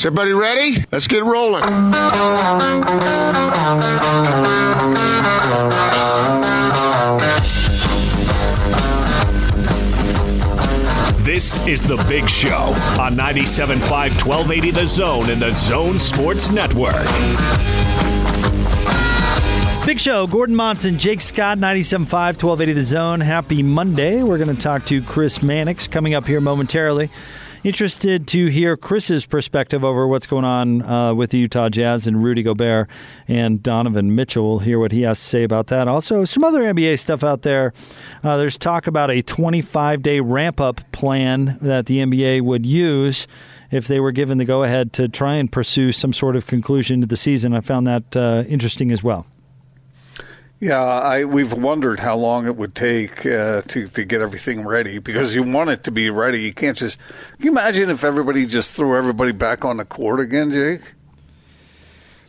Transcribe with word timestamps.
Is 0.00 0.06
everybody 0.06 0.32
ready? 0.32 0.82
Let's 0.90 1.06
get 1.06 1.22
rolling. 1.22 1.62
This 11.22 11.66
is 11.66 11.82
The 11.82 12.02
Big 12.08 12.30
Show 12.30 12.72
on 12.98 13.14
97.5 13.14 14.26
1280 14.26 14.70
The 14.70 14.86
Zone 14.86 15.28
and 15.28 15.42
The 15.42 15.52
Zone 15.52 15.98
Sports 15.98 16.50
Network. 16.50 16.94
Big 19.84 20.00
Show, 20.00 20.26
Gordon 20.26 20.56
Monson, 20.56 20.96
Jake 20.98 21.20
Scott, 21.20 21.58
97.5, 21.58 22.08
1280 22.42 22.72
The 22.72 22.82
Zone. 22.82 23.20
Happy 23.20 23.62
Monday. 23.62 24.22
We're 24.22 24.38
going 24.38 24.56
to 24.56 24.62
talk 24.62 24.86
to 24.86 25.02
Chris 25.02 25.42
Mannix 25.42 25.86
coming 25.86 26.14
up 26.14 26.26
here 26.26 26.40
momentarily. 26.40 27.10
Interested 27.62 28.26
to 28.28 28.46
hear 28.46 28.74
Chris's 28.74 29.26
perspective 29.26 29.84
over 29.84 30.06
what's 30.06 30.26
going 30.26 30.46
on 30.46 30.80
uh, 30.80 31.12
with 31.12 31.28
the 31.28 31.38
Utah 31.38 31.68
Jazz 31.68 32.06
and 32.06 32.24
Rudy 32.24 32.42
Gobert 32.42 32.88
and 33.28 33.62
Donovan 33.62 34.14
Mitchell. 34.14 34.48
We'll 34.48 34.58
hear 34.60 34.78
what 34.78 34.92
he 34.92 35.02
has 35.02 35.20
to 35.20 35.24
say 35.26 35.42
about 35.42 35.66
that. 35.66 35.86
Also, 35.86 36.24
some 36.24 36.42
other 36.42 36.62
NBA 36.62 36.98
stuff 36.98 37.22
out 37.22 37.42
there. 37.42 37.74
Uh, 38.24 38.38
there's 38.38 38.56
talk 38.56 38.86
about 38.86 39.10
a 39.10 39.20
25 39.20 40.02
day 40.02 40.20
ramp 40.20 40.58
up 40.58 40.90
plan 40.90 41.58
that 41.60 41.84
the 41.84 41.98
NBA 41.98 42.40
would 42.40 42.64
use 42.64 43.26
if 43.70 43.86
they 43.86 44.00
were 44.00 44.12
given 44.12 44.38
the 44.38 44.46
go 44.46 44.62
ahead 44.62 44.94
to 44.94 45.06
try 45.06 45.34
and 45.34 45.52
pursue 45.52 45.92
some 45.92 46.14
sort 46.14 46.36
of 46.36 46.46
conclusion 46.46 47.02
to 47.02 47.06
the 47.06 47.16
season. 47.16 47.54
I 47.54 47.60
found 47.60 47.86
that 47.86 48.16
uh, 48.16 48.44
interesting 48.48 48.90
as 48.90 49.02
well. 49.02 49.26
Yeah, 50.60 50.82
I 50.82 51.24
we've 51.24 51.54
wondered 51.54 52.00
how 52.00 52.16
long 52.16 52.46
it 52.46 52.54
would 52.54 52.74
take 52.74 53.24
uh, 53.24 53.62
to 53.62 53.88
to 53.88 54.04
get 54.04 54.20
everything 54.20 54.66
ready 54.66 54.98
because 54.98 55.34
you 55.34 55.42
want 55.42 55.70
it 55.70 55.84
to 55.84 55.90
be 55.90 56.10
ready. 56.10 56.42
You 56.42 56.52
can't 56.52 56.76
just. 56.76 56.98
Can 57.38 57.46
you 57.46 57.50
imagine 57.52 57.88
if 57.88 58.04
everybody 58.04 58.44
just 58.44 58.74
threw 58.74 58.94
everybody 58.94 59.32
back 59.32 59.64
on 59.64 59.78
the 59.78 59.86
court 59.86 60.20
again, 60.20 60.52
Jake? 60.52 60.82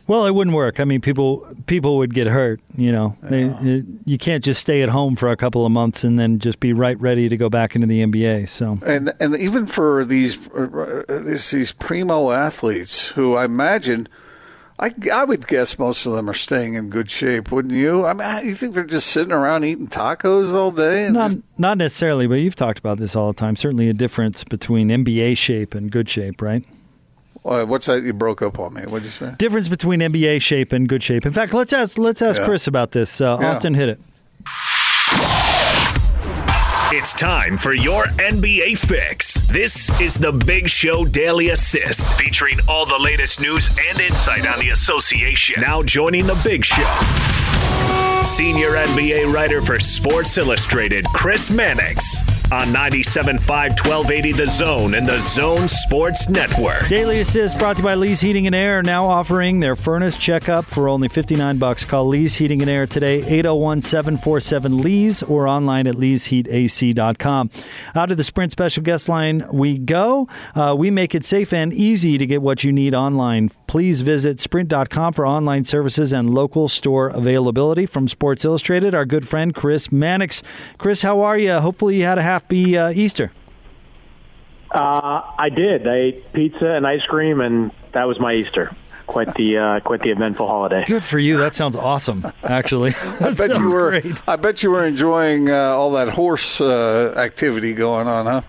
Well, 0.06 0.24
it 0.24 0.34
wouldn't 0.34 0.56
work. 0.56 0.80
I 0.80 0.84
mean, 0.84 1.02
people 1.02 1.46
people 1.66 1.98
would 1.98 2.14
get 2.14 2.26
hurt. 2.26 2.60
You 2.74 2.90
know, 2.90 3.16
yeah. 3.22 3.28
they, 3.28 3.42
it, 3.44 3.86
you 4.06 4.16
can't 4.16 4.42
just 4.42 4.62
stay 4.62 4.82
at 4.82 4.88
home 4.88 5.14
for 5.14 5.28
a 5.28 5.36
couple 5.36 5.66
of 5.66 5.72
months 5.72 6.02
and 6.02 6.18
then 6.18 6.38
just 6.38 6.58
be 6.58 6.72
right 6.72 6.98
ready 7.00 7.28
to 7.28 7.36
go 7.36 7.50
back 7.50 7.74
into 7.74 7.86
the 7.86 8.02
NBA. 8.02 8.48
So, 8.48 8.78
and 8.84 9.12
and 9.20 9.36
even 9.36 9.66
for 9.66 10.06
these 10.06 10.38
uh, 10.52 11.02
these 11.22 11.72
primo 11.72 12.30
athletes 12.30 13.08
who 13.08 13.36
I 13.36 13.44
imagine 13.44 14.08
I, 14.82 14.92
I 15.12 15.22
would 15.22 15.46
guess 15.46 15.78
most 15.78 16.06
of 16.06 16.12
them 16.14 16.28
are 16.28 16.34
staying 16.34 16.74
in 16.74 16.90
good 16.90 17.08
shape, 17.08 17.52
wouldn't 17.52 17.72
you? 17.72 18.04
I 18.04 18.14
mean, 18.14 18.48
you 18.48 18.52
think 18.52 18.74
they're 18.74 18.82
just 18.82 19.06
sitting 19.06 19.30
around 19.30 19.64
eating 19.64 19.86
tacos 19.86 20.54
all 20.54 20.72
day? 20.72 21.08
not, 21.08 21.30
just... 21.30 21.42
not 21.56 21.78
necessarily, 21.78 22.26
but 22.26 22.34
you've 22.34 22.56
talked 22.56 22.80
about 22.80 22.98
this 22.98 23.14
all 23.14 23.32
the 23.32 23.38
time. 23.38 23.54
Certainly 23.54 23.88
a 23.90 23.94
difference 23.94 24.42
between 24.42 24.88
NBA 24.88 25.38
shape 25.38 25.74
and 25.74 25.88
good 25.88 26.08
shape, 26.08 26.42
right? 26.42 26.64
what's 27.42 27.86
that? 27.86 28.02
You 28.02 28.12
broke 28.12 28.42
up 28.42 28.58
on 28.58 28.74
me. 28.74 28.82
What'd 28.82 29.04
you 29.04 29.10
say? 29.10 29.34
Difference 29.38 29.68
between 29.68 30.00
NBA 30.00 30.42
shape 30.42 30.72
and 30.72 30.88
good 30.88 31.02
shape. 31.02 31.26
In 31.26 31.32
fact, 31.32 31.54
let's 31.54 31.72
ask 31.72 31.98
let's 31.98 32.22
ask 32.22 32.40
yeah. 32.40 32.46
Chris 32.46 32.66
about 32.66 32.92
this. 32.92 33.20
Uh, 33.20 33.38
yeah. 33.40 33.50
Austin, 33.50 33.74
hit 33.74 33.88
it. 33.88 34.00
It's 36.94 37.14
time 37.14 37.56
for 37.56 37.72
your 37.72 38.04
NBA 38.04 38.76
fix. 38.76 39.46
This 39.46 39.98
is 39.98 40.12
the 40.12 40.30
Big 40.30 40.68
Show 40.68 41.06
Daily 41.06 41.48
Assist, 41.48 42.06
featuring 42.18 42.58
all 42.68 42.84
the 42.84 42.98
latest 42.98 43.40
news 43.40 43.70
and 43.88 43.98
insight 43.98 44.46
on 44.46 44.58
the 44.58 44.68
association. 44.68 45.62
Now 45.62 45.82
joining 45.82 46.26
the 46.26 46.38
Big 46.44 46.66
Show. 46.66 46.82
Senior 48.22 48.72
NBA 48.72 49.32
writer 49.32 49.62
for 49.62 49.80
Sports 49.80 50.36
Illustrated, 50.36 51.06
Chris 51.14 51.50
Mannix 51.50 52.22
on 52.50 52.68
97.5 52.68 53.48
1280 53.48 54.32
The 54.32 54.46
Zone 54.48 54.94
and 54.94 55.06
The 55.06 55.20
Zone 55.20 55.68
Sports 55.68 56.28
Network. 56.28 56.88
Daily 56.88 57.20
Assist 57.20 57.58
brought 57.58 57.76
to 57.76 57.82
you 57.82 57.84
by 57.84 57.94
Lee's 57.94 58.20
Heating 58.20 58.46
and 58.46 58.54
Air, 58.54 58.82
now 58.82 59.06
offering 59.06 59.60
their 59.60 59.76
furnace 59.76 60.16
checkup 60.16 60.64
for 60.64 60.88
only 60.88 61.08
59 61.08 61.58
bucks. 61.58 61.84
Call 61.84 62.06
Lee's 62.08 62.36
Heating 62.36 62.60
and 62.62 62.70
Air 62.70 62.86
today, 62.86 63.20
801-747-LEES 63.22 65.22
or 65.24 65.46
online 65.46 65.86
at 65.86 65.96
leesheatac.com. 65.96 67.50
Out 67.94 68.10
of 68.10 68.16
the 68.16 68.24
Sprint 68.24 68.52
special 68.52 68.82
guest 68.82 69.08
line 69.08 69.44
we 69.52 69.78
go. 69.78 70.28
Uh, 70.54 70.74
we 70.76 70.90
make 70.90 71.14
it 71.14 71.24
safe 71.24 71.52
and 71.52 71.72
easy 71.72 72.18
to 72.18 72.26
get 72.26 72.42
what 72.42 72.64
you 72.64 72.72
need 72.72 72.94
online. 72.94 73.50
Please 73.66 74.00
visit 74.02 74.40
sprint.com 74.40 75.12
for 75.14 75.26
online 75.26 75.64
services 75.64 76.12
and 76.12 76.34
local 76.34 76.68
store 76.68 77.08
availability. 77.08 77.86
From 77.86 78.06
Sports 78.08 78.44
Illustrated, 78.44 78.94
our 78.94 79.06
good 79.06 79.26
friend 79.26 79.54
Chris 79.54 79.90
Mannix. 79.90 80.42
Chris, 80.78 81.02
how 81.02 81.20
are 81.20 81.38
you? 81.38 81.52
Hopefully 81.54 81.96
you 81.96 82.04
had 82.04 82.18
a 82.18 82.22
happy 82.42 82.76
uh, 82.76 82.90
Easter. 82.90 83.32
Uh, 84.70 85.22
I 85.38 85.48
did. 85.50 85.86
I 85.86 85.94
ate 85.94 86.32
pizza 86.32 86.66
and 86.66 86.86
ice 86.86 87.04
cream, 87.04 87.40
and 87.40 87.70
that 87.92 88.04
was 88.04 88.18
my 88.18 88.34
Easter. 88.34 88.74
Quite 89.06 89.34
the 89.34 89.58
uh, 89.58 89.80
quite 89.80 90.00
the 90.00 90.10
eventful 90.10 90.46
holiday. 90.46 90.84
Good 90.86 91.02
for 91.02 91.18
you. 91.18 91.36
That 91.36 91.54
sounds 91.54 91.76
awesome. 91.76 92.24
Actually, 92.42 92.94
I 93.20 93.34
bet 93.34 93.56
you 93.58 93.70
were. 93.70 94.00
Great. 94.00 94.22
I 94.26 94.36
bet 94.36 94.62
you 94.62 94.70
were 94.70 94.86
enjoying 94.86 95.50
uh, 95.50 95.54
all 95.54 95.92
that 95.92 96.08
horse 96.08 96.60
uh, 96.60 97.12
activity 97.16 97.74
going 97.74 98.06
on, 98.08 98.26
huh? 98.26 98.42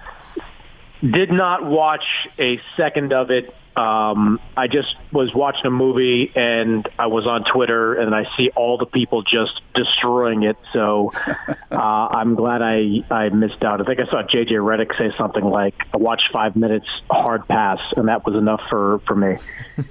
Did 1.01 1.31
not 1.31 1.65
watch 1.65 2.05
a 2.39 2.61
second 2.77 3.11
of 3.11 3.29
it. 3.29 3.53
Um, 3.75 4.39
I 4.55 4.67
just 4.67 4.95
was 5.11 5.33
watching 5.33 5.65
a 5.65 5.71
movie 5.71 6.31
and 6.35 6.87
I 6.99 7.07
was 7.07 7.25
on 7.25 7.43
Twitter 7.43 7.95
and 7.95 8.13
I 8.13 8.25
see 8.37 8.49
all 8.55 8.77
the 8.77 8.85
people 8.85 9.23
just 9.23 9.61
destroying 9.73 10.43
it. 10.43 10.57
So 10.73 11.11
uh, 11.71 11.75
I'm 11.75 12.35
glad 12.35 12.61
I, 12.61 13.03
I 13.09 13.29
missed 13.29 13.63
out. 13.63 13.81
I 13.81 13.83
think 13.83 13.99
I 13.99 14.05
saw 14.05 14.21
JJ 14.23 14.51
Redick 14.51 14.97
say 14.97 15.15
something 15.17 15.43
like, 15.43 15.75
I 15.93 15.97
watched 15.97 16.29
five 16.31 16.55
minutes 16.55 16.87
hard 17.09 17.47
pass 17.47 17.79
and 17.97 18.07
that 18.07 18.25
was 18.25 18.35
enough 18.35 18.61
for, 18.69 18.99
for 19.07 19.15
me. 19.15 19.37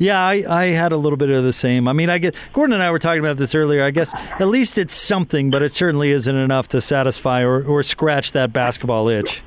Yeah, 0.00 0.18
I, 0.18 0.44
I 0.48 0.64
had 0.68 0.92
a 0.92 0.96
little 0.96 1.18
bit 1.18 1.28
of 1.28 1.44
the 1.44 1.52
same. 1.52 1.86
I 1.86 1.92
mean, 1.92 2.08
I 2.08 2.16
get 2.16 2.34
Gordon 2.54 2.72
and 2.72 2.82
I 2.82 2.90
were 2.90 2.98
talking 2.98 3.20
about 3.20 3.36
this 3.36 3.54
earlier. 3.54 3.84
I 3.84 3.90
guess 3.90 4.14
at 4.14 4.48
least 4.48 4.78
it's 4.78 4.94
something, 4.94 5.50
but 5.50 5.62
it 5.62 5.74
certainly 5.74 6.10
isn't 6.10 6.34
enough 6.34 6.68
to 6.68 6.80
satisfy 6.80 7.42
or, 7.42 7.62
or 7.62 7.82
scratch 7.82 8.32
that 8.32 8.50
basketball 8.50 9.08
itch. 9.08 9.42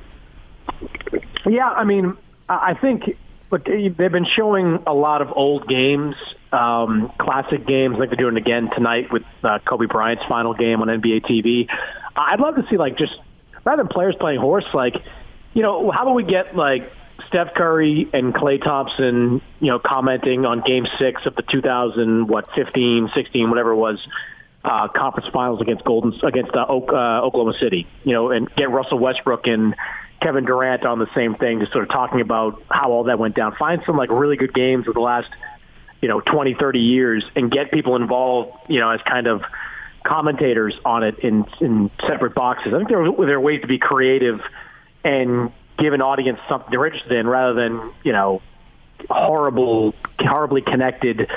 Yeah, 1.44 1.70
I 1.70 1.82
mean, 1.82 2.16
I 2.48 2.74
think 2.74 3.16
look, 3.50 3.64
they've 3.64 3.96
been 3.96 4.26
showing 4.26 4.82
a 4.86 4.94
lot 4.94 5.22
of 5.22 5.32
old 5.34 5.68
games, 5.68 6.16
um, 6.52 7.12
classic 7.18 7.66
games. 7.66 7.96
like 7.98 8.10
they're 8.10 8.16
doing 8.16 8.36
again 8.36 8.70
tonight 8.74 9.12
with 9.12 9.22
uh, 9.42 9.58
Kobe 9.60 9.86
Bryant's 9.86 10.24
final 10.28 10.54
game 10.54 10.82
on 10.82 10.88
NBA 10.88 11.24
TV. 11.24 11.68
I'd 12.16 12.40
love 12.40 12.56
to 12.56 12.66
see 12.68 12.76
like 12.76 12.98
just 12.98 13.14
rather 13.64 13.82
than 13.82 13.88
players 13.88 14.14
playing 14.18 14.40
horse, 14.40 14.66
like 14.74 14.94
you 15.52 15.62
know, 15.62 15.90
how 15.90 16.02
about 16.02 16.14
we 16.14 16.24
get 16.24 16.56
like 16.56 16.90
Steph 17.28 17.54
Curry 17.54 18.08
and 18.12 18.34
Klay 18.34 18.62
Thompson, 18.62 19.40
you 19.60 19.68
know, 19.68 19.78
commenting 19.78 20.44
on 20.44 20.62
Game 20.62 20.86
Six 20.98 21.24
of 21.26 21.36
the 21.36 21.42
2000 21.42 22.26
what 22.28 22.48
15, 22.54 23.10
16, 23.14 23.50
whatever 23.50 23.70
it 23.70 23.76
was. 23.76 23.98
Uh, 24.64 24.88
conference 24.88 25.28
finals 25.30 25.60
against 25.60 25.84
Golden 25.84 26.18
against 26.22 26.54
uh, 26.54 26.64
Oak, 26.66 26.90
uh, 26.90 27.20
Oklahoma 27.20 27.52
City, 27.60 27.86
you 28.02 28.14
know, 28.14 28.30
and 28.30 28.48
get 28.56 28.70
Russell 28.70 28.98
Westbrook 28.98 29.46
and 29.46 29.74
Kevin 30.24 30.46
Durant 30.46 30.86
on 30.86 30.98
the 30.98 31.08
same 31.14 31.34
thing, 31.34 31.60
just 31.60 31.72
sort 31.72 31.84
of 31.84 31.90
talking 31.90 32.22
about 32.22 32.62
how 32.70 32.90
all 32.90 33.04
that 33.04 33.18
went 33.18 33.36
down. 33.36 33.54
Find 33.56 33.82
some 33.84 33.98
like 33.98 34.10
really 34.10 34.38
good 34.38 34.54
games 34.54 34.88
of 34.88 34.94
the 34.94 35.00
last, 35.00 35.28
you 36.00 36.08
know, 36.08 36.20
20, 36.20 36.54
30 36.54 36.80
years 36.80 37.22
and 37.36 37.50
get 37.50 37.70
people 37.70 37.94
involved, 37.94 38.70
you 38.70 38.80
know, 38.80 38.88
as 38.88 39.02
kind 39.02 39.26
of 39.26 39.42
commentators 40.02 40.74
on 40.82 41.02
it 41.02 41.18
in, 41.18 41.44
in 41.60 41.90
separate 42.08 42.34
boxes. 42.34 42.72
I 42.72 42.78
think 42.78 42.88
there, 42.88 43.04
there 43.04 43.36
are 43.36 43.40
ways 43.40 43.60
to 43.60 43.66
be 43.66 43.78
creative 43.78 44.40
and 45.04 45.52
give 45.78 45.92
an 45.92 46.00
audience 46.00 46.40
something 46.48 46.70
they're 46.70 46.86
interested 46.86 47.12
in 47.12 47.26
rather 47.26 47.52
than, 47.52 47.92
you 48.02 48.12
know, 48.12 48.40
horrible, 49.10 49.94
horribly 50.18 50.62
connected, 50.62 51.30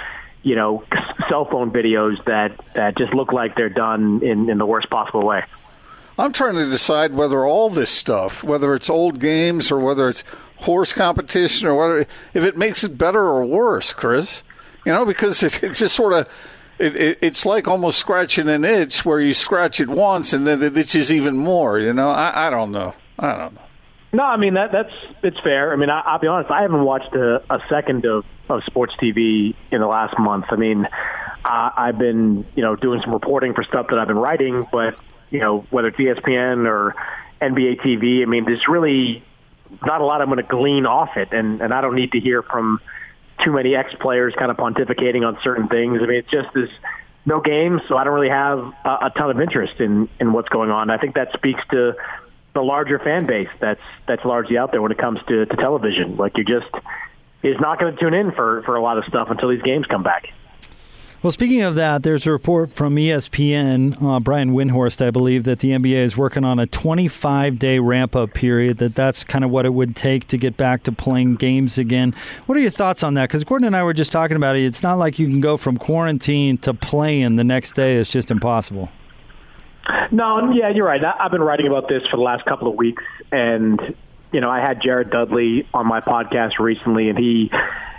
you 0.43 0.55
know, 0.55 0.85
cell 1.27 1.43
phone 1.43 1.71
videos 1.71 2.23
that, 2.23 2.57
that 2.73 2.97
just 2.97 3.13
look 3.13 3.33
like 3.33 3.57
they're 3.57 3.67
done 3.67 4.21
in, 4.23 4.49
in 4.49 4.57
the 4.57 4.65
worst 4.65 4.89
possible 4.89 5.25
way. 5.25 5.43
I'm 6.19 6.33
trying 6.33 6.55
to 6.55 6.69
decide 6.69 7.13
whether 7.13 7.45
all 7.45 7.69
this 7.69 7.91
stuff, 7.91 8.43
whether 8.43 8.73
it's 8.73 8.89
old 8.89 9.19
games 9.19 9.71
or 9.71 9.79
whether 9.79 10.09
it's 10.09 10.23
horse 10.57 10.91
competition 10.91 11.67
or 11.67 11.75
whether 11.75 11.99
if 12.33 12.43
it 12.43 12.57
makes 12.57 12.83
it 12.83 12.97
better 12.97 13.21
or 13.21 13.45
worse, 13.45 13.93
Chris. 13.93 14.43
You 14.85 14.93
know, 14.93 15.05
because 15.05 15.43
it, 15.43 15.73
just 15.73 15.95
sort 15.95 16.13
of 16.13 16.29
it, 16.79 16.95
it, 16.95 17.19
it's 17.21 17.45
like 17.45 17.67
almost 17.67 17.99
scratching 17.99 18.49
an 18.49 18.65
itch 18.65 19.05
where 19.05 19.19
you 19.19 19.33
scratch 19.33 19.79
it 19.79 19.89
once 19.89 20.33
and 20.33 20.47
then 20.47 20.61
it 20.61 20.77
itches 20.77 21.11
even 21.11 21.37
more. 21.37 21.79
You 21.79 21.93
know, 21.93 22.09
I, 22.09 22.47
I 22.47 22.49
don't 22.49 22.71
know. 22.71 22.95
I 23.19 23.37
don't 23.37 23.53
know. 23.55 23.61
No, 24.13 24.23
I 24.23 24.37
mean 24.37 24.53
that 24.53 24.71
that's 24.71 24.93
it's 25.21 25.39
fair. 25.41 25.73
I 25.73 25.75
mean, 25.75 25.89
I, 25.89 25.99
I'll 25.99 26.19
be 26.19 26.27
honest. 26.27 26.49
I 26.49 26.61
haven't 26.61 26.83
watched 26.83 27.13
a, 27.13 27.43
a 27.53 27.61
second 27.69 28.05
of, 28.05 28.25
of 28.49 28.63
sports 28.63 28.95
TV 28.95 29.53
in 29.69 29.81
the 29.81 29.87
last 29.87 30.17
month. 30.17 30.45
I 30.49 30.55
mean, 30.55 30.85
uh, 30.85 31.69
I've 31.75 31.97
been 31.97 32.45
you 32.55 32.63
know 32.63 32.75
doing 32.75 33.01
some 33.01 33.13
reporting 33.13 33.53
for 33.53 33.63
stuff 33.63 33.87
that 33.89 33.99
I've 33.99 34.07
been 34.07 34.17
writing, 34.17 34.65
but 34.71 34.97
you 35.29 35.39
know, 35.39 35.65
whether 35.69 35.89
it's 35.89 35.97
ESPN 35.97 36.67
or 36.67 36.95
NBA 37.41 37.81
TV. 37.81 38.21
I 38.21 38.25
mean, 38.25 38.45
there's 38.45 38.67
really 38.67 39.23
not 39.85 40.01
a 40.01 40.05
lot 40.05 40.21
I'm 40.21 40.27
going 40.27 40.37
to 40.37 40.43
glean 40.43 40.85
off 40.85 41.17
it, 41.17 41.33
and 41.33 41.61
and 41.61 41.73
I 41.73 41.81
don't 41.81 41.95
need 41.95 42.13
to 42.13 42.19
hear 42.19 42.41
from 42.41 42.79
too 43.43 43.51
many 43.51 43.75
ex 43.75 43.93
players 43.95 44.33
kind 44.37 44.51
of 44.51 44.57
pontificating 44.57 45.27
on 45.27 45.37
certain 45.43 45.67
things. 45.67 45.99
I 46.01 46.05
mean, 46.05 46.17
it's 46.17 46.31
just 46.31 46.53
this 46.53 46.69
no 47.25 47.41
games, 47.41 47.81
so 47.87 47.97
I 47.97 48.05
don't 48.05 48.13
really 48.13 48.29
have 48.29 48.59
a, 48.85 48.89
a 49.07 49.13
ton 49.15 49.29
of 49.29 49.39
interest 49.39 49.79
in 49.79 50.09
in 50.19 50.33
what's 50.33 50.49
going 50.49 50.71
on. 50.71 50.89
I 50.89 50.97
think 50.97 51.15
that 51.15 51.33
speaks 51.33 51.61
to 51.71 51.95
the 52.53 52.61
larger 52.61 52.99
fan 52.99 53.25
base 53.25 53.49
that's 53.59 53.81
that's 54.07 54.25
largely 54.25 54.57
out 54.57 54.71
there 54.71 54.81
when 54.81 54.91
it 54.91 54.97
comes 54.97 55.19
to, 55.27 55.45
to 55.45 55.55
television. 55.57 56.17
Like 56.17 56.37
you 56.37 56.43
just 56.43 56.69
is 57.43 57.59
not 57.59 57.79
going 57.79 57.93
to 57.93 57.99
tune 57.99 58.13
in 58.13 58.31
for 58.31 58.63
for 58.63 58.75
a 58.75 58.81
lot 58.81 58.97
of 58.97 59.05
stuff 59.05 59.29
until 59.29 59.49
these 59.49 59.61
games 59.61 59.85
come 59.85 60.03
back. 60.03 60.29
Well, 61.23 61.31
speaking 61.31 61.63
of 61.63 61.73
that, 61.73 62.03
there's 62.03 62.27
a 62.27 62.31
report 62.31 62.75
from 62.75 62.95
ESPN, 62.95 63.99
uh, 64.03 64.19
Brian 64.19 64.51
Windhorst, 64.51 65.03
I 65.03 65.09
believe, 65.09 65.45
that 65.45 65.59
the 65.59 65.71
NBA 65.71 65.95
is 65.95 66.15
working 66.15 66.43
on 66.43 66.59
a 66.59 66.67
25 66.67 67.57
day 67.57 67.79
ramp 67.79 68.15
up 68.15 68.35
period, 68.35 68.77
that 68.77 68.93
that's 68.93 69.23
kind 69.23 69.43
of 69.43 69.49
what 69.49 69.65
it 69.65 69.73
would 69.73 69.95
take 69.95 70.27
to 70.27 70.37
get 70.37 70.57
back 70.57 70.83
to 70.83 70.91
playing 70.91 71.37
games 71.37 71.79
again. 71.79 72.13
What 72.45 72.55
are 72.55 72.61
your 72.61 72.69
thoughts 72.69 73.01
on 73.01 73.15
that? 73.15 73.29
Because 73.29 73.43
Gordon 73.43 73.65
and 73.65 73.75
I 73.75 73.81
were 73.81 73.93
just 73.93 74.11
talking 74.11 74.37
about 74.37 74.57
it. 74.57 74.61
It's 74.61 74.83
not 74.83 74.99
like 74.99 75.17
you 75.17 75.25
can 75.25 75.41
go 75.41 75.57
from 75.57 75.77
quarantine 75.77 76.59
to 76.59 76.75
playing 76.75 77.35
the 77.35 77.43
next 77.43 77.71
day, 77.71 77.95
it's 77.95 78.11
just 78.11 78.29
impossible. 78.29 78.89
No, 80.11 80.51
yeah, 80.51 80.69
you're 80.69 80.85
right. 80.85 81.01
I've 81.03 81.31
been 81.31 81.41
writing 81.41 81.65
about 81.65 81.89
this 81.89 82.05
for 82.11 82.17
the 82.17 82.23
last 82.23 82.45
couple 82.45 82.67
of 82.67 82.75
weeks, 82.75 83.03
and 83.31 83.95
you 84.31 84.39
know, 84.39 84.51
I 84.51 84.59
had 84.59 84.83
Jared 84.83 85.09
Dudley 85.09 85.67
on 85.73 85.87
my 85.87 85.99
podcast 85.99 86.59
recently, 86.59 87.09
and 87.09 87.17
he 87.17 87.49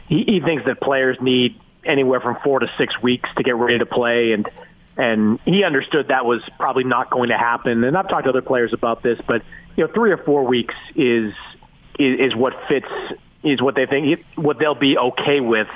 he, 0.08 0.22
he 0.22 0.40
thinks 0.40 0.66
that 0.66 0.80
players 0.80 1.16
need 1.20 1.58
anywhere 1.84 2.20
from 2.20 2.38
four 2.42 2.60
to 2.60 2.70
six 2.78 3.00
weeks 3.02 3.28
to 3.36 3.42
get 3.42 3.56
ready 3.56 3.78
to 3.78 3.86
play, 3.86 4.32
and 4.32 4.48
and 4.96 5.38
he 5.44 5.62
understood 5.62 6.08
that 6.08 6.24
was 6.24 6.42
probably 6.58 6.84
not 6.84 7.10
going 7.10 7.28
to 7.28 7.38
happen. 7.38 7.84
And 7.84 7.96
I've 7.96 8.08
talked 8.08 8.24
to 8.24 8.30
other 8.30 8.42
players 8.42 8.72
about 8.72 9.02
this, 9.02 9.18
but 9.26 9.42
you 9.76 9.86
know, 9.86 9.92
three 9.92 10.10
or 10.10 10.18
four 10.18 10.44
weeks 10.44 10.74
is 10.94 11.32
is, 11.98 12.32
is 12.32 12.34
what 12.34 12.58
fits 12.68 12.88
is 13.42 13.62
what 13.62 13.74
they 13.74 13.86
think 13.86 14.24
what 14.34 14.58
they'll 14.58 14.74
be 14.74 14.98
okay 14.98 15.40
with, 15.40 15.68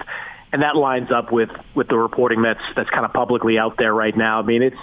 and 0.53 0.63
that 0.63 0.77
lines 0.77 1.11
up 1.11 1.33
with 1.33 1.51
with 1.75 1.89
the 1.89 1.97
reporting 1.97 2.43
that's 2.43 2.63
that's 2.75 2.91
kind 2.91 3.05
of 3.05 3.13
publicly 3.13 3.59
out 3.59 3.77
there 3.79 3.95
right 3.95 4.17
now. 4.17 4.41
I 4.41 4.43
mean, 4.43 4.63
it's 4.63 4.77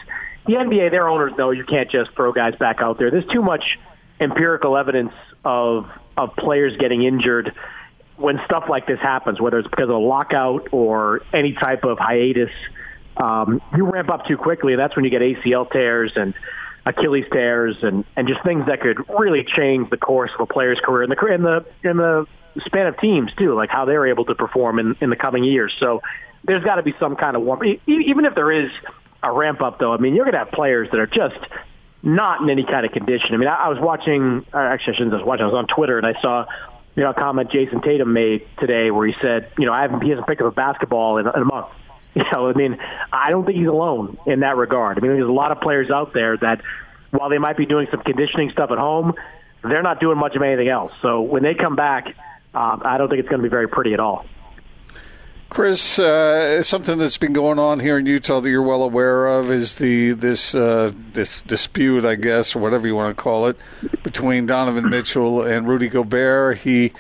the 0.48 0.54
NBA. 0.54 0.92
Their 0.92 1.08
owners 1.08 1.34
know 1.38 1.52
you 1.52 1.66
can't 1.66 1.92
just 1.92 2.12
throw 2.12 2.32
guys 2.32 2.56
back 2.56 2.82
out 2.82 2.98
there. 2.98 3.12
There's 3.12 3.28
too 3.28 3.42
much 3.42 3.78
empirical 4.20 4.78
evidence 4.78 5.14
of 5.44 5.88
of 6.18 6.36
players 6.36 6.76
getting 6.78 7.04
injured 7.04 7.54
when 8.20 8.40
stuff 8.46 8.66
like 8.70 8.88
this 8.88 9.00
happens, 9.00 9.40
whether 9.40 9.60
it's 9.60 9.68
because 9.68 9.90
of 9.90 9.96
a 9.96 9.98
lockout 9.98 10.70
or 10.72 11.22
any 11.34 11.54
type 11.54 11.84
of 11.84 11.98
hiatus, 11.98 12.52
um, 13.18 13.62
you 13.76 13.86
ramp 13.86 14.10
up 14.10 14.26
too 14.26 14.38
quickly, 14.38 14.74
and 14.74 14.80
that's 14.80 14.96
when 14.96 15.06
you 15.06 15.12
get 15.12 15.22
ACL 15.22 15.70
tears 15.72 16.14
and 16.16 16.34
Achilles 16.86 17.26
tears 17.32 17.78
and, 17.82 18.06
and 18.16 18.28
just 18.28 18.42
things 18.44 18.66
that 18.68 18.82
could 18.82 18.98
really 19.10 19.44
change 19.44 19.90
the 19.90 19.98
course 19.98 20.32
of 20.34 20.42
a 20.42 20.46
player's 20.46 20.80
career 20.80 21.04
and 21.04 21.12
the 21.12 21.26
in 21.34 21.44
the 21.44 21.66
in 21.84 21.98
the 21.98 22.28
span 22.66 22.88
of 22.88 22.98
teams 23.00 23.32
too, 23.38 23.54
like 23.54 23.70
how 23.70 23.86
they're 23.86 24.08
able 24.08 24.26
to 24.26 24.36
perform 24.36 24.80
in, 24.80 24.96
in 25.02 25.10
the 25.10 25.16
coming 25.16 25.44
years. 25.44 25.74
So 25.80 26.02
there's 26.44 26.64
got 26.64 26.76
to 26.76 26.84
be 26.84 26.94
some 27.00 27.16
kind 27.16 27.36
of 27.36 27.44
warm. 27.44 27.64
Even 27.86 28.26
if 28.26 28.36
there 28.36 28.52
is 28.52 28.72
a 29.22 29.32
ramp 29.32 29.62
up, 29.62 29.80
though, 29.80 29.94
I 29.94 29.98
mean, 29.98 30.16
you're 30.16 30.26
going 30.26 30.34
to 30.34 30.40
have 30.40 30.52
players 30.52 30.90
that 30.92 31.00
are 31.00 31.08
just 31.08 31.40
not 32.02 32.42
in 32.42 32.50
any 32.50 32.64
kind 32.64 32.86
of 32.86 32.92
condition. 32.92 33.34
I 33.34 33.38
mean, 33.38 33.50
I, 33.50 33.66
I 33.66 33.68
was 33.70 33.80
watching. 33.80 34.46
Actually, 34.54 34.94
I 34.94 34.98
shouldn't 34.98 35.14
just 35.14 35.26
watch. 35.26 35.42
I 35.42 35.46
was 35.46 35.54
on 35.54 35.68
Twitter 35.68 35.98
and 35.98 36.08
I 36.08 36.20
saw 36.22 36.46
you 37.00 37.06
know, 37.06 37.12
a 37.12 37.14
comment 37.14 37.50
Jayson 37.50 37.82
Tatum 37.82 38.12
made 38.12 38.46
today 38.60 38.92
where 38.92 39.08
he 39.08 39.16
said, 39.22 39.50
you 39.58 39.66
know, 39.66 39.72
I 39.72 39.84
haven't, 39.84 40.02
he 40.02 40.10
hasn't 40.10 40.28
picked 40.28 40.42
up 40.42 40.48
a 40.48 40.52
basketball 40.52 41.18
in, 41.18 41.28
in 41.28 41.42
a 41.42 41.46
month. 41.46 41.68
You 42.16 42.26
know, 42.34 42.50
I 42.50 42.54
mean, 42.54 42.78
I 43.14 43.30
don't 43.30 43.46
think 43.46 43.60
he's 43.60 43.68
alone 43.68 44.18
in 44.26 44.40
that 44.40 44.58
regard. 44.58 44.98
I 44.98 45.02
mean, 45.02 45.12
there's 45.12 45.30
a 45.30 45.32
lot 45.32 45.52
of 45.52 45.62
players 45.62 45.92
out 45.92 46.12
there 46.12 46.36
that, 46.38 46.64
while 47.12 47.30
they 47.30 47.38
might 47.38 47.56
be 47.56 47.68
doing 47.68 47.88
some 47.92 48.02
conditioning 48.02 48.50
stuff 48.50 48.72
at 48.72 48.80
home, 48.80 49.14
they're 49.64 49.84
not 49.84 50.00
doing 50.00 50.18
much 50.18 50.36
of 50.36 50.42
anything 50.42 50.68
else. 50.70 50.92
So 51.04 51.22
when 51.22 51.44
they 51.44 51.54
come 51.54 51.76
back, 51.76 52.08
um, 52.56 52.82
I 52.84 52.98
don't 52.98 53.10
think 53.10 53.20
it's 53.20 53.30
going 53.30 53.42
to 53.42 53.44
be 53.44 53.50
very 53.50 53.70
pretty 53.70 53.94
at 53.94 54.00
all. 54.00 54.26
Chris, 55.50 55.98
uh, 55.98 56.62
something 56.62 57.00
that's 57.00 57.18
been 57.18 57.34
going 57.34 57.58
on 57.58 57.80
here 57.80 57.98
in 57.98 58.06
Utah 58.06 58.40
that 58.40 58.50
you're 58.50 58.62
well 58.62 58.84
aware 58.84 59.26
of 59.26 59.50
is 59.50 59.80
the 59.80 60.12
this 60.12 60.54
uh, 60.54 60.92
this 61.14 61.42
dispute, 61.42 62.06
I 62.06 62.16
guess, 62.16 62.56
or 62.56 62.60
whatever 62.60 62.86
you 62.86 62.96
want 62.96 63.18
to 63.18 63.22
call 63.22 63.48
it, 63.48 63.58
between 64.04 64.46
Donovan 64.46 64.90
Mitchell 64.92 65.42
and 65.42 65.68
Rudy 65.68 65.90
Gobert. 65.90 66.60
He 66.60 66.94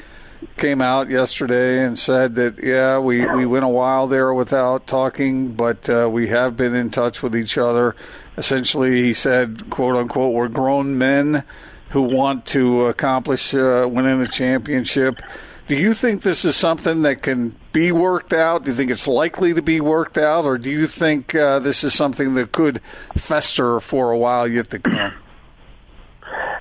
came 0.57 0.81
out 0.81 1.12
yesterday 1.12 1.86
and 1.86 1.98
said 2.00 2.36
that 2.36 2.63
yeah, 2.63 2.98
we 2.98 3.24
we 3.24 3.46
went 3.46 3.66
a 3.66 3.69
while 3.69 4.07
there 4.07 4.34
without 4.34 4.88
talking, 4.88 5.54
but 5.54 5.88
uh, 5.88 6.10
we 6.12 6.30
have 6.30 6.57
been 6.57 6.74
in 6.74 6.90
touch 6.90 7.22
with 7.22 7.36
each 7.36 7.56
other. 7.56 7.95
Essentially, 8.36 9.04
he 9.04 9.13
said, 9.13 9.69
"quote 9.69 9.95
unquote," 9.95 10.34
we're 10.34 10.48
grown 10.48 10.98
men 10.98 11.44
who 11.90 12.02
want 12.02 12.48
to 12.48 12.88
accomplish 12.88 13.54
uh, 13.54 13.88
winning 13.90 14.22
a 14.22 14.28
championship. 14.28 15.22
Do 15.69 15.75
you 15.75 15.94
think 15.94 16.24
this 16.24 16.45
is 16.45 16.56
something 16.56 17.04
that 17.04 17.21
can 17.21 17.56
be 17.74 17.92
worked 17.92 18.33
out? 18.33 18.63
Do 18.63 18.71
you 18.71 18.75
think 18.75 18.89
it's 18.89 19.07
likely 19.07 19.54
to 19.54 19.62
be 19.62 19.80
worked 19.80 20.18
out, 20.18 20.44
or 20.44 20.57
do 20.57 20.71
you 20.71 20.88
think 20.88 21.36
uh, 21.36 21.60
this 21.60 21.83
is 21.83 21.94
something 21.94 22.33
that 22.33 22.51
could 22.51 22.81
fester 23.16 23.80
for 23.80 24.10
a 24.10 24.18
while 24.18 24.48
yet 24.48 24.71
to 24.71 24.80
come? 24.80 25.13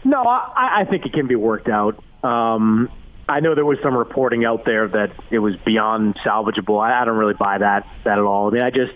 No, 0.05 0.23
I, 0.25 0.81
I 0.81 0.85
think 0.85 1.07
it 1.07 1.15
can 1.15 1.27
be 1.27 1.37
worked 1.37 1.71
out. 1.71 2.05
Um, 2.23 2.91
I 3.27 3.41
know 3.41 3.55
there 3.55 3.65
was 3.65 3.79
some 3.83 3.97
reporting 3.97 4.45
out 4.45 4.67
there 4.67 4.87
that 4.89 5.13
it 5.31 5.39
was 5.39 5.57
beyond 5.65 6.17
salvageable. 6.17 6.79
I, 6.79 7.01
I 7.01 7.07
don't 7.07 7.17
really 7.17 7.33
buy 7.33 7.57
that 7.57 7.87
that 8.05 8.19
at 8.19 8.25
all. 8.25 8.49
I 8.49 8.51
mean, 8.51 8.63
I 8.63 8.69
just 8.69 8.93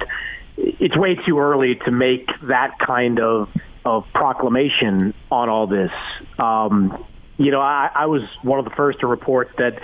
it's 0.58 0.94
way 0.94 1.14
too 1.14 1.38
early 1.38 1.76
to 1.86 1.90
make 1.90 2.28
that 2.42 2.78
kind 2.78 3.18
of 3.18 3.48
of 3.86 4.04
proclamation 4.12 5.14
on 5.30 5.48
all 5.48 5.66
this. 5.66 5.90
Um, 6.38 7.02
you 7.38 7.50
know, 7.50 7.62
I, 7.62 7.90
I 7.94 8.06
was 8.06 8.22
one 8.42 8.58
of 8.58 8.66
the 8.66 8.72
first 8.72 9.00
to 9.00 9.06
report 9.06 9.52
that 9.56 9.80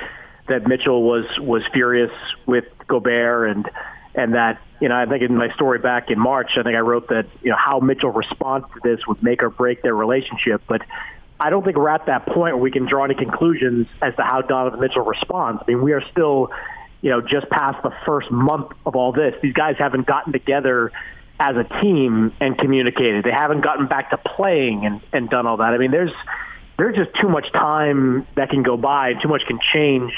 that 0.49 0.67
Mitchell 0.67 1.03
was 1.03 1.25
was 1.39 1.63
furious 1.73 2.13
with 2.47 2.65
Gobert 2.87 3.51
and 3.51 3.71
and 4.15 4.35
that 4.35 4.61
you 4.81 4.89
know 4.89 4.97
I 4.97 5.07
think 5.07 5.23
in 5.23 5.37
my 5.37 5.53
story 5.55 5.79
back 5.79 6.11
in 6.11 6.19
March 6.19 6.53
I 6.57 6.63
think 6.63 6.77
I 6.77 6.81
wrote 6.81 7.09
that 7.09 7.27
you 7.43 7.51
know 7.51 7.57
how 7.57 7.81
Mitchell 7.81 8.11
responds 8.11 8.67
to 8.75 8.81
this 8.83 9.07
would 9.07 9.23
make 9.23 9.43
or 9.43 9.51
break 9.51 9.83
their 9.83 9.95
relationship, 9.95 10.63
but 10.67 10.83
I 11.41 11.51
don't 11.51 11.65
think 11.65 11.77
we're 11.77 11.89
at 11.89 12.07
that 12.07 12.27
point 12.27 12.55
where 12.55 12.57
we 12.57 12.73
can 12.73 12.87
draw 12.87 13.05
any 13.05 13.15
conclusions 13.15 13.87
as 14.03 14.15
to 14.17 14.23
how 14.23 14.43
Donovan 14.43 14.81
Mitchell 14.81 15.05
responds. 15.05 15.63
I 15.63 15.71
mean, 15.71 15.83
we 15.83 15.93
are 15.93 16.03
still 16.11 16.51
you 17.01 17.11
know 17.11 17.21
just 17.21 17.49
past 17.49 17.83
the 17.83 17.93
first 18.05 18.31
month 18.31 18.73
of 18.87 18.97
all 18.97 19.13
this. 19.13 19.35
These 19.43 19.55
guys 19.55 19.77
haven't 19.79 20.07
gotten 20.07 20.33
together 20.33 20.93
as 21.41 21.57
a 21.57 21.65
team 21.81 22.33
and 22.41 22.59
communicated. 22.59 23.25
They 23.25 23.31
haven't 23.31 23.61
gotten 23.61 23.87
back 23.87 24.11
to 24.11 24.19
playing 24.19 24.85
and, 24.85 25.01
and 25.13 25.31
done 25.31 25.47
all 25.47 25.59
that. 25.59 25.73
I 25.73 25.79
mean, 25.79 25.91
there's 25.91 26.13
there's 26.79 26.97
just 26.97 27.11
too 27.21 27.29
much 27.29 27.51
time 27.53 28.27
that 28.37 28.51
can 28.51 28.63
go 28.63 28.77
by, 28.77 29.11
and 29.11 29.21
too 29.21 29.29
much 29.29 29.43
can 29.47 29.59
change 29.73 30.13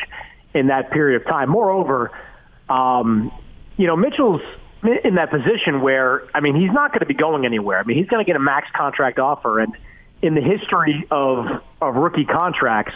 in 0.54 0.68
that 0.68 0.90
period 0.90 1.20
of 1.20 1.26
time. 1.26 1.48
Moreover, 1.48 2.12
um, 2.68 3.32
you 3.76 3.86
know, 3.86 3.96
Mitchell's 3.96 4.42
in 5.04 5.14
that 5.16 5.30
position 5.30 5.80
where, 5.80 6.22
I 6.34 6.40
mean, 6.40 6.54
he's 6.54 6.72
not 6.72 6.92
going 6.92 7.00
to 7.00 7.06
be 7.06 7.14
going 7.14 7.44
anywhere. 7.44 7.78
I 7.78 7.82
mean, 7.84 7.96
he's 7.96 8.08
going 8.08 8.24
to 8.24 8.26
get 8.26 8.36
a 8.36 8.40
max 8.40 8.68
contract 8.74 9.18
offer. 9.18 9.60
And 9.60 9.74
in 10.22 10.34
the 10.34 10.40
history 10.40 11.06
of, 11.10 11.62
of 11.80 11.96
rookie 11.96 12.24
contracts, 12.24 12.94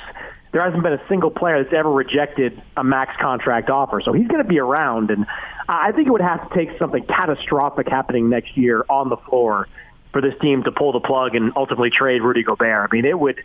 there 0.52 0.62
hasn't 0.62 0.82
been 0.82 0.93
a 0.93 1.08
single 1.08 1.31
player 1.31 1.62
that's 1.62 1.75
ever 1.75 1.90
rejected 1.90 2.62
a 2.76 2.84
max 2.84 3.16
contract 3.20 3.70
offer. 3.70 4.00
So 4.00 4.12
he's 4.12 4.28
going 4.28 4.43
to 4.43 4.49
be 4.49 4.58
around. 4.58 5.11
And 5.11 5.26
I 5.68 5.92
think 5.92 6.06
it 6.06 6.11
would 6.11 6.21
have 6.21 6.49
to 6.49 6.54
take 6.54 6.78
something 6.78 7.04
catastrophic 7.06 7.88
happening 7.88 8.28
next 8.28 8.56
year 8.56 8.85
on 8.88 9.09
the 9.09 9.16
floor 9.16 9.68
for 10.14 10.23
this 10.23 10.33
team 10.40 10.62
to 10.62 10.73
pull 10.73 10.92
the 10.92 11.00
plug 11.00 11.35
and 11.35 11.52
ultimately 11.56 11.90
trade 11.90 12.23
Rudy 12.23 12.44
Gobert. 12.44 12.88
I 12.90 12.94
mean, 12.94 13.04
it 13.04 13.18
would. 13.18 13.42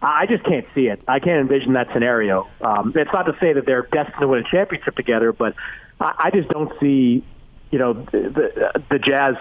I 0.00 0.26
just 0.26 0.44
can't 0.44 0.66
see 0.74 0.86
it. 0.86 1.02
I 1.08 1.18
can't 1.18 1.40
envision 1.40 1.72
that 1.74 1.88
scenario. 1.92 2.48
Um, 2.60 2.92
it's 2.94 3.12
not 3.12 3.24
to 3.24 3.36
say 3.40 3.52
that 3.54 3.66
they're 3.66 3.82
destined 3.82 4.20
to 4.20 4.28
win 4.28 4.44
a 4.46 4.50
championship 4.50 4.94
together, 4.96 5.32
but 5.32 5.54
I, 5.98 6.14
I 6.24 6.30
just 6.30 6.48
don't 6.50 6.72
see, 6.78 7.24
you 7.70 7.78
know, 7.78 7.94
the, 7.94 8.82
the 8.90 8.98
Jazz 8.98 9.34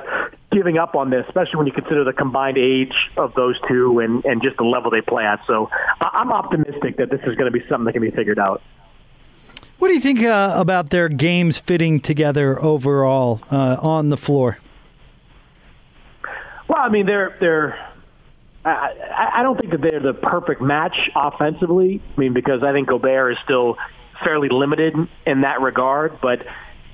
giving 0.52 0.78
up 0.78 0.96
on 0.96 1.10
this, 1.10 1.26
especially 1.28 1.58
when 1.58 1.68
you 1.68 1.74
consider 1.74 2.04
the 2.04 2.14
combined 2.14 2.58
age 2.58 2.96
of 3.18 3.36
those 3.36 3.60
two 3.68 4.00
and, 4.00 4.26
and 4.26 4.42
just 4.42 4.58
the 4.58 4.64
level 4.64 4.90
they 4.90 5.02
play 5.02 5.26
at. 5.26 5.42
So 5.46 5.70
I'm 6.02 6.32
optimistic 6.32 6.98
that 6.98 7.10
this 7.12 7.22
is 7.22 7.36
going 7.36 7.52
to 7.52 7.58
be 7.58 7.64
something 7.68 7.86
that 7.86 7.94
can 7.94 8.02
be 8.02 8.12
figured 8.12 8.40
out. 8.40 8.62
What 9.78 9.90
do 9.90 9.96
you 9.96 10.00
think 10.00 10.24
uh, 10.24 10.54
about 10.56 10.90
their 10.90 11.10
games 11.10 11.60
fitting 11.60 12.00
together 12.00 12.60
overall 12.60 13.42
uh, 13.52 13.78
on 13.82 14.10
the 14.10 14.18
floor? 14.18 14.60
Well, 16.68 16.80
I 16.80 16.90
mean, 16.90 17.06
they're 17.06 17.36
they're. 17.40 17.90
I, 18.66 19.32
I 19.36 19.44
don't 19.44 19.60
think 19.60 19.72
that 19.72 19.82
they're 19.82 20.00
the 20.00 20.14
perfect 20.14 20.62
match 20.62 21.10
offensively. 21.16 22.02
I 22.16 22.20
mean, 22.20 22.32
because 22.34 22.64
I 22.64 22.72
think 22.72 22.88
Gobert 22.88 23.34
is 23.34 23.38
still 23.44 23.78
fairly 24.24 24.48
limited 24.50 24.96
in 25.26 25.42
that 25.42 25.62
regard. 25.62 26.22
But 26.22 26.46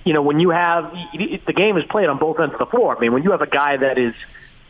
you 0.03 0.13
know, 0.13 0.21
when 0.21 0.39
you 0.39 0.49
have 0.49 0.91
the 1.13 1.53
game 1.53 1.77
is 1.77 1.83
played 1.85 2.07
on 2.07 2.17
both 2.17 2.39
ends 2.39 2.53
of 2.53 2.59
the 2.59 2.65
floor. 2.65 2.97
I 2.97 2.99
mean, 2.99 3.13
when 3.13 3.23
you 3.23 3.31
have 3.31 3.41
a 3.41 3.47
guy 3.47 3.77
that 3.77 3.97
is 3.97 4.15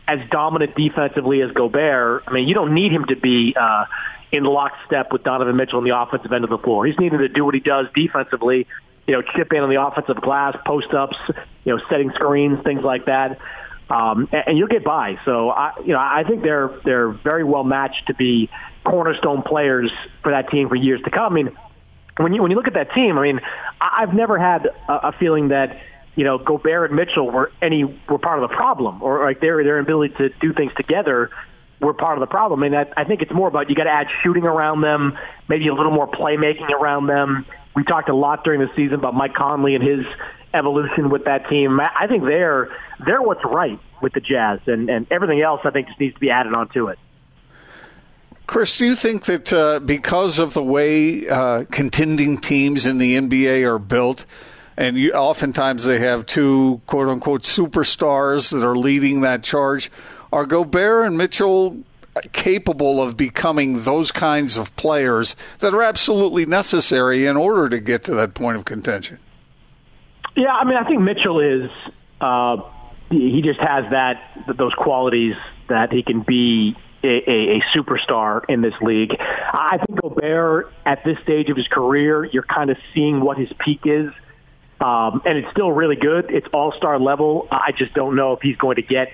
as 0.06 0.20
dominant 0.30 0.74
defensively 0.74 1.40
as 1.40 1.50
Gobert, 1.52 2.24
I 2.26 2.32
mean, 2.32 2.48
you 2.48 2.54
don't 2.54 2.74
need 2.74 2.92
him 2.92 3.06
to 3.06 3.16
be 3.16 3.54
uh, 3.58 3.86
in 4.32 4.44
lockstep 4.44 5.12
with 5.12 5.22
Donovan 5.22 5.56
Mitchell 5.56 5.78
on 5.78 5.84
the 5.84 5.98
offensive 5.98 6.32
end 6.32 6.44
of 6.44 6.50
the 6.50 6.58
floor. 6.58 6.84
He's 6.84 6.98
needing 6.98 7.20
to 7.20 7.28
do 7.28 7.44
what 7.44 7.54
he 7.54 7.60
does 7.60 7.86
defensively. 7.94 8.66
You 9.06 9.14
know, 9.14 9.22
chip 9.22 9.52
in 9.52 9.60
on 9.62 9.70
the 9.70 9.82
offensive 9.82 10.20
glass, 10.20 10.56
post 10.66 10.92
ups, 10.92 11.16
you 11.64 11.74
know, 11.74 11.82
setting 11.88 12.12
screens, 12.12 12.62
things 12.62 12.82
like 12.82 13.06
that 13.06 13.40
um, 13.90 14.28
and, 14.32 14.44
and 14.48 14.58
you'll 14.58 14.68
get 14.68 14.84
by. 14.84 15.18
So 15.24 15.50
I, 15.50 15.72
you 15.84 15.92
know, 15.92 15.98
I 15.98 16.24
think 16.26 16.42
they're 16.42 16.70
they're 16.84 17.08
very 17.10 17.44
well 17.44 17.64
matched 17.64 18.06
to 18.06 18.14
be 18.14 18.48
cornerstone 18.84 19.42
players 19.42 19.90
for 20.22 20.32
that 20.32 20.50
team 20.50 20.68
for 20.68 20.76
years 20.76 21.00
to 21.02 21.10
come. 21.10 21.32
I 21.32 21.34
mean, 21.34 21.58
when 22.16 22.32
you 22.32 22.42
when 22.42 22.50
you 22.50 22.56
look 22.56 22.68
at 22.68 22.74
that 22.74 22.92
team, 22.92 23.18
I 23.18 23.22
mean, 23.22 23.40
I, 23.80 24.02
I've 24.02 24.14
never 24.14 24.38
had 24.38 24.66
a, 24.88 25.08
a 25.08 25.12
feeling 25.12 25.48
that 25.48 25.80
you 26.14 26.24
know 26.24 26.38
Gobert 26.38 26.90
and 26.90 26.96
Mitchell 26.96 27.30
were 27.30 27.52
any 27.60 27.84
were 27.84 28.18
part 28.18 28.42
of 28.42 28.48
the 28.48 28.54
problem, 28.54 29.02
or 29.02 29.24
like 29.24 29.40
their 29.40 29.62
their 29.64 29.78
ability 29.78 30.14
to 30.18 30.28
do 30.40 30.52
things 30.52 30.72
together 30.76 31.30
were 31.80 31.94
part 31.94 32.16
of 32.16 32.20
the 32.20 32.26
problem. 32.26 32.62
I 32.62 32.68
mean, 32.68 32.78
I, 32.78 33.00
I 33.00 33.04
think 33.04 33.22
it's 33.22 33.32
more 33.32 33.48
about 33.48 33.70
you 33.70 33.74
got 33.74 33.84
to 33.84 33.90
add 33.90 34.08
shooting 34.22 34.44
around 34.44 34.82
them, 34.82 35.18
maybe 35.48 35.66
a 35.68 35.74
little 35.74 35.92
more 35.92 36.06
playmaking 36.08 36.70
around 36.70 37.06
them, 37.06 37.46
we 37.74 37.84
talked 37.84 38.08
a 38.08 38.14
lot 38.14 38.44
during 38.44 38.60
the 38.60 38.70
season 38.74 38.94
about 38.94 39.14
Mike 39.14 39.34
Conley 39.34 39.74
and 39.74 39.84
his 39.84 40.04
evolution 40.52 41.10
with 41.10 41.24
that 41.24 41.48
team. 41.48 41.80
I 41.80 42.06
think 42.08 42.24
they're 42.24 42.68
they're 43.04 43.22
what's 43.22 43.44
right 43.44 43.78
with 44.02 44.12
the 44.12 44.20
Jazz, 44.20 44.60
and 44.66 44.88
and 44.90 45.06
everything 45.10 45.40
else 45.40 45.60
I 45.64 45.70
think 45.70 45.88
just 45.88 46.00
needs 46.00 46.14
to 46.14 46.20
be 46.20 46.30
added 46.30 46.54
onto 46.54 46.88
it. 46.88 46.98
Chris, 48.46 48.76
do 48.78 48.86
you 48.86 48.96
think 48.96 49.26
that 49.26 49.52
uh, 49.52 49.78
because 49.78 50.40
of 50.40 50.54
the 50.54 50.62
way 50.62 51.28
uh, 51.28 51.64
contending 51.70 52.36
teams 52.38 52.84
in 52.84 52.98
the 52.98 53.16
NBA 53.16 53.64
are 53.64 53.78
built, 53.78 54.26
and 54.76 54.98
you, 54.98 55.12
oftentimes 55.12 55.84
they 55.84 56.00
have 56.00 56.26
two 56.26 56.80
quote 56.86 57.08
unquote 57.08 57.42
superstars 57.42 58.50
that 58.50 58.66
are 58.66 58.76
leading 58.76 59.20
that 59.20 59.44
charge, 59.44 59.88
are 60.32 60.46
Gobert 60.46 61.06
and 61.06 61.16
Mitchell 61.16 61.78
capable 62.32 63.02
of 63.02 63.16
becoming 63.16 63.82
those 63.82 64.10
kinds 64.12 64.56
of 64.56 64.74
players 64.76 65.36
that 65.60 65.72
are 65.72 65.82
absolutely 65.82 66.46
necessary 66.46 67.26
in 67.26 67.36
order 67.36 67.68
to 67.68 67.80
get 67.80 68.02
to 68.04 68.14
that 68.14 68.34
point 68.34 68.56
of 68.56 68.64
contention? 68.64 69.18
Yeah, 70.36 70.52
I 70.52 70.64
mean, 70.64 70.76
I 70.76 70.84
think 70.84 71.00
Mitchell 71.00 71.40
is. 71.40 71.70
Uh, 72.20 72.58
he 73.10 73.42
just 73.42 73.58
has 73.58 73.90
that 73.90 74.46
those 74.56 74.74
qualities 74.74 75.34
that 75.68 75.92
he 75.92 76.02
can 76.02 76.20
be 76.20 76.76
a, 77.02 77.56
a, 77.56 77.60
superstar 77.74 78.42
in 78.48 78.60
this 78.60 78.74
league. 78.80 79.16
I 79.18 79.78
think 79.84 80.00
Gobert, 80.00 80.72
at 80.84 81.02
this 81.04 81.18
stage 81.22 81.48
of 81.48 81.56
his 81.56 81.66
career, 81.66 82.24
you're 82.24 82.42
kind 82.42 82.70
of 82.70 82.76
seeing 82.94 83.20
what 83.20 83.38
his 83.38 83.50
peak 83.58 83.80
is. 83.84 84.12
Um, 84.80 85.22
and 85.24 85.38
it's 85.38 85.50
still 85.50 85.72
really 85.72 85.96
good. 85.96 86.30
It's 86.30 86.46
all-star 86.52 86.98
level. 86.98 87.48
I 87.50 87.72
just 87.72 87.94
don't 87.94 88.16
know 88.16 88.32
if 88.32 88.40
he's 88.40 88.56
going 88.56 88.76
to 88.76 88.82
get 88.82 89.08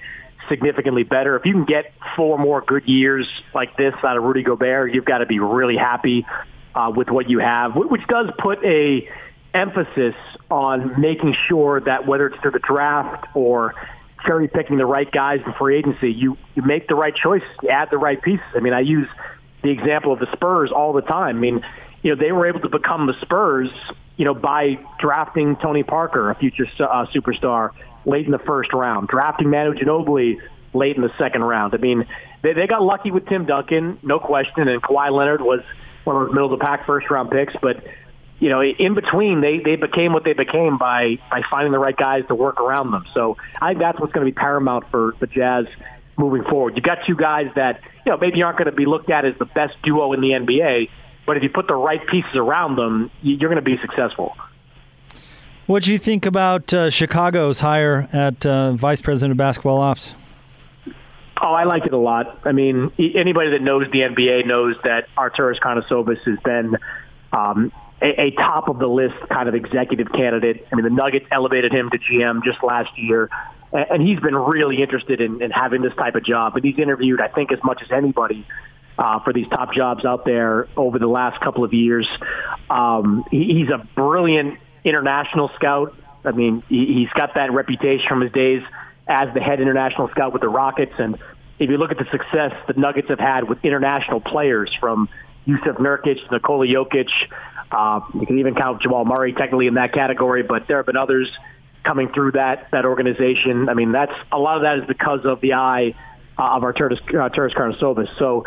significantly 0.48 1.02
better. 1.02 1.36
If 1.36 1.44
you 1.44 1.52
can 1.52 1.64
get 1.64 1.92
four 2.14 2.38
more 2.38 2.60
good 2.60 2.88
years 2.88 3.26
like 3.54 3.76
this 3.76 3.94
out 4.02 4.16
of 4.16 4.22
Rudy 4.22 4.42
Gobert, 4.42 4.94
you've 4.94 5.04
got 5.04 5.18
to 5.18 5.26
be 5.26 5.38
really 5.38 5.76
happy 5.76 6.26
uh, 6.74 6.92
with 6.94 7.08
what 7.08 7.28
you 7.28 7.38
have, 7.38 7.74
which 7.74 8.06
does 8.06 8.28
put 8.38 8.62
a 8.64 9.08
emphasis 9.54 10.14
on 10.50 11.00
making 11.00 11.34
sure 11.48 11.80
that 11.80 12.06
whether 12.06 12.26
it's 12.26 12.40
through 12.42 12.50
the 12.50 12.58
draft 12.58 13.26
or 13.34 13.74
cherry 14.26 14.48
picking 14.48 14.76
the 14.76 14.86
right 14.86 15.10
guys 15.10 15.40
in 15.46 15.52
free 15.54 15.78
agency, 15.78 16.12
you 16.12 16.36
you 16.54 16.62
make 16.62 16.88
the 16.88 16.94
right 16.94 17.14
choices, 17.14 17.48
you 17.62 17.70
add 17.70 17.88
the 17.90 17.98
right 17.98 18.20
pieces. 18.20 18.44
I 18.54 18.60
mean, 18.60 18.74
I 18.74 18.80
use 18.80 19.08
the 19.62 19.70
example 19.70 20.12
of 20.12 20.18
the 20.18 20.30
Spurs 20.32 20.70
all 20.70 20.92
the 20.92 21.02
time. 21.02 21.36
I 21.36 21.40
mean, 21.40 21.64
you 22.02 22.14
know, 22.14 22.20
they 22.20 22.32
were 22.32 22.46
able 22.46 22.60
to 22.60 22.68
become 22.68 23.06
the 23.06 23.18
Spurs, 23.22 23.70
you 24.16 24.24
know, 24.24 24.34
by 24.34 24.78
drafting 25.00 25.56
Tony 25.56 25.82
Parker, 25.82 26.30
a 26.30 26.34
future 26.34 26.66
uh, 26.80 27.06
superstar, 27.06 27.70
late 28.06 28.24
in 28.24 28.32
the 28.32 28.38
first 28.38 28.72
round, 28.72 29.08
drafting 29.08 29.50
Manu 29.50 29.74
Ginobili 29.74 30.40
late 30.72 30.96
in 30.96 31.02
the 31.02 31.12
second 31.18 31.44
round. 31.44 31.74
I 31.74 31.78
mean, 31.78 32.06
they 32.42 32.54
they 32.54 32.66
got 32.66 32.82
lucky 32.82 33.10
with 33.10 33.26
Tim 33.26 33.44
Duncan, 33.44 33.98
no 34.02 34.18
question, 34.18 34.68
and 34.68 34.82
Kawhi 34.82 35.10
Leonard 35.10 35.42
was 35.42 35.60
one 36.04 36.16
of 36.16 36.26
those 36.26 36.34
middle 36.34 36.52
of 36.52 36.58
the 36.58 36.64
pack 36.64 36.86
first 36.86 37.10
round 37.10 37.30
picks, 37.30 37.54
but 37.60 37.84
you 38.38 38.50
know, 38.50 38.62
in 38.62 38.94
between, 38.94 39.40
they 39.40 39.58
they 39.58 39.76
became 39.76 40.12
what 40.12 40.24
they 40.24 40.34
became 40.34 40.76
by 40.78 41.18
by 41.30 41.42
finding 41.50 41.72
the 41.72 41.78
right 41.78 41.96
guys 41.96 42.24
to 42.28 42.34
work 42.34 42.60
around 42.60 42.90
them. 42.90 43.06
So 43.14 43.36
I 43.60 43.70
think 43.70 43.80
that's 43.80 43.98
what's 43.98 44.12
going 44.12 44.26
to 44.26 44.30
be 44.30 44.34
paramount 44.34 44.90
for 44.90 45.14
the 45.20 45.26
Jazz 45.26 45.66
moving 46.18 46.44
forward. 46.44 46.76
You've 46.76 46.84
got 46.84 46.98
two 47.06 47.16
guys 47.16 47.50
that 47.56 47.80
you 48.04 48.12
know 48.12 48.18
maybe 48.18 48.42
aren't 48.42 48.58
going 48.58 48.70
to 48.70 48.76
be 48.76 48.86
looked 48.86 49.10
at 49.10 49.24
as 49.24 49.34
the 49.38 49.46
best 49.46 49.76
duo 49.82 50.12
in 50.12 50.20
the 50.20 50.30
NBA, 50.30 50.90
but 51.26 51.38
if 51.38 51.42
you 51.42 51.48
put 51.48 51.66
the 51.66 51.74
right 51.74 52.06
pieces 52.06 52.34
around 52.34 52.76
them, 52.76 53.10
you're 53.22 53.50
going 53.50 53.62
to 53.62 53.62
be 53.62 53.78
successful. 53.78 54.36
What 55.66 55.82
do 55.82 55.90
you 55.90 55.98
think 55.98 56.26
about 56.26 56.72
uh, 56.72 56.90
Chicago's 56.90 57.58
hire 57.58 58.08
at 58.12 58.46
uh, 58.46 58.74
vice 58.74 59.00
president 59.00 59.32
of 59.32 59.36
basketball 59.36 59.78
ops? 59.78 60.14
Oh, 61.42 61.52
I 61.52 61.64
like 61.64 61.84
it 61.84 61.92
a 61.92 61.98
lot. 61.98 62.40
I 62.44 62.52
mean, 62.52 62.92
anybody 62.98 63.50
that 63.50 63.62
knows 63.62 63.90
the 63.90 64.00
NBA 64.00 64.46
knows 64.46 64.76
that 64.84 65.08
Arturas 65.18 65.58
Karnisovas 65.58 66.18
has 66.20 66.38
been 66.44 66.76
um, 67.32 67.72
a, 68.00 68.26
a 68.26 68.30
top 68.30 68.68
of 68.68 68.78
the 68.78 68.86
list 68.86 69.16
kind 69.28 69.48
of 69.48 69.56
executive 69.56 70.12
candidate. 70.12 70.68
I 70.72 70.76
mean, 70.76 70.84
the 70.84 70.90
Nuggets 70.90 71.26
elevated 71.32 71.72
him 71.72 71.90
to 71.90 71.98
GM 71.98 72.44
just 72.44 72.62
last 72.62 72.96
year, 72.96 73.28
and 73.72 74.00
he's 74.00 74.20
been 74.20 74.36
really 74.36 74.80
interested 74.80 75.20
in, 75.20 75.42
in 75.42 75.50
having 75.50 75.82
this 75.82 75.94
type 75.94 76.14
of 76.14 76.24
job. 76.24 76.54
And 76.54 76.64
he's 76.64 76.78
interviewed, 76.78 77.20
I 77.20 77.28
think, 77.28 77.50
as 77.50 77.58
much 77.64 77.82
as 77.82 77.90
anybody 77.90 78.46
uh, 78.98 79.18
for 79.20 79.32
these 79.32 79.48
top 79.48 79.74
jobs 79.74 80.04
out 80.04 80.24
there 80.24 80.68
over 80.76 81.00
the 81.00 81.08
last 81.08 81.40
couple 81.40 81.64
of 81.64 81.74
years. 81.74 82.08
Um, 82.70 83.24
he, 83.32 83.52
he's 83.52 83.68
a 83.68 83.86
brilliant 83.94 84.60
international 84.86 85.50
scout. 85.56 85.94
I 86.24 86.32
mean, 86.32 86.62
he, 86.68 86.94
he's 86.94 87.10
got 87.10 87.34
that 87.34 87.52
reputation 87.52 88.08
from 88.08 88.20
his 88.22 88.32
days 88.32 88.62
as 89.06 89.32
the 89.34 89.40
head 89.40 89.60
international 89.60 90.08
scout 90.10 90.32
with 90.32 90.42
the 90.42 90.48
Rockets. 90.48 90.94
And 90.98 91.16
if 91.58 91.70
you 91.70 91.76
look 91.76 91.90
at 91.90 91.98
the 91.98 92.08
success 92.10 92.52
the 92.66 92.74
Nuggets 92.74 93.08
have 93.08 93.20
had 93.20 93.48
with 93.48 93.58
international 93.64 94.20
players 94.20 94.74
from 94.80 95.08
Jusuf 95.46 95.76
Nurkic, 95.78 96.30
Nikola 96.30 96.66
Jokic, 96.66 97.10
uh, 97.70 98.00
you 98.14 98.26
can 98.26 98.38
even 98.38 98.54
count 98.54 98.82
Jamal 98.82 99.04
Murray 99.04 99.32
technically 99.32 99.66
in 99.66 99.74
that 99.74 99.92
category, 99.92 100.42
but 100.42 100.66
there 100.68 100.78
have 100.78 100.86
been 100.86 100.96
others 100.96 101.28
coming 101.84 102.08
through 102.12 102.32
that 102.32 102.68
that 102.72 102.84
organization. 102.84 103.68
I 103.68 103.74
mean, 103.74 103.92
that's 103.92 104.12
a 104.32 104.38
lot 104.38 104.56
of 104.56 104.62
that 104.62 104.78
is 104.78 104.84
because 104.86 105.20
of 105.24 105.40
the 105.40 105.54
eye 105.54 105.94
uh, 106.38 106.56
of 106.56 106.62
Arturas 106.62 107.00
uh, 107.08 107.28
Karnisovas. 107.30 108.08
So, 108.18 108.44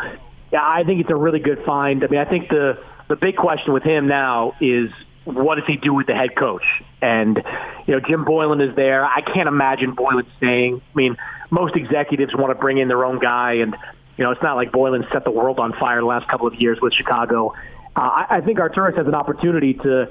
yeah, 0.52 0.62
I 0.62 0.84
think 0.84 1.00
it's 1.00 1.10
a 1.10 1.16
really 1.16 1.40
good 1.40 1.64
find. 1.64 2.04
I 2.04 2.06
mean, 2.08 2.20
I 2.20 2.24
think 2.26 2.48
the 2.48 2.78
the 3.08 3.16
big 3.16 3.36
question 3.36 3.72
with 3.72 3.82
him 3.82 4.06
now 4.06 4.54
is 4.60 4.90
what 5.24 5.56
does 5.56 5.66
he 5.66 5.76
do 5.76 5.94
with 5.94 6.06
the 6.06 6.14
head 6.14 6.34
coach? 6.36 6.64
And 7.02 7.42
you 7.86 7.94
know, 7.94 8.00
Jim 8.00 8.24
Boylen 8.24 8.66
is 8.66 8.74
there. 8.74 9.04
I 9.04 9.20
can't 9.20 9.48
imagine 9.48 9.94
Boylen 9.94 10.26
staying. 10.38 10.76
I 10.80 10.96
mean, 10.96 11.16
most 11.50 11.76
executives 11.76 12.34
want 12.34 12.50
to 12.50 12.60
bring 12.60 12.78
in 12.78 12.88
their 12.88 13.04
own 13.04 13.18
guy, 13.18 13.54
and 13.54 13.76
you 14.16 14.24
know, 14.24 14.30
it's 14.30 14.42
not 14.42 14.56
like 14.56 14.72
Boylen 14.72 15.10
set 15.12 15.24
the 15.24 15.30
world 15.30 15.58
on 15.58 15.72
fire 15.74 16.00
the 16.00 16.06
last 16.06 16.28
couple 16.28 16.46
of 16.46 16.54
years 16.54 16.78
with 16.80 16.92
Chicago. 16.94 17.54
Uh, 17.96 18.00
I, 18.00 18.26
I 18.36 18.40
think 18.40 18.58
Arturas 18.58 18.96
has 18.96 19.06
an 19.06 19.14
opportunity 19.14 19.74
to 19.74 20.08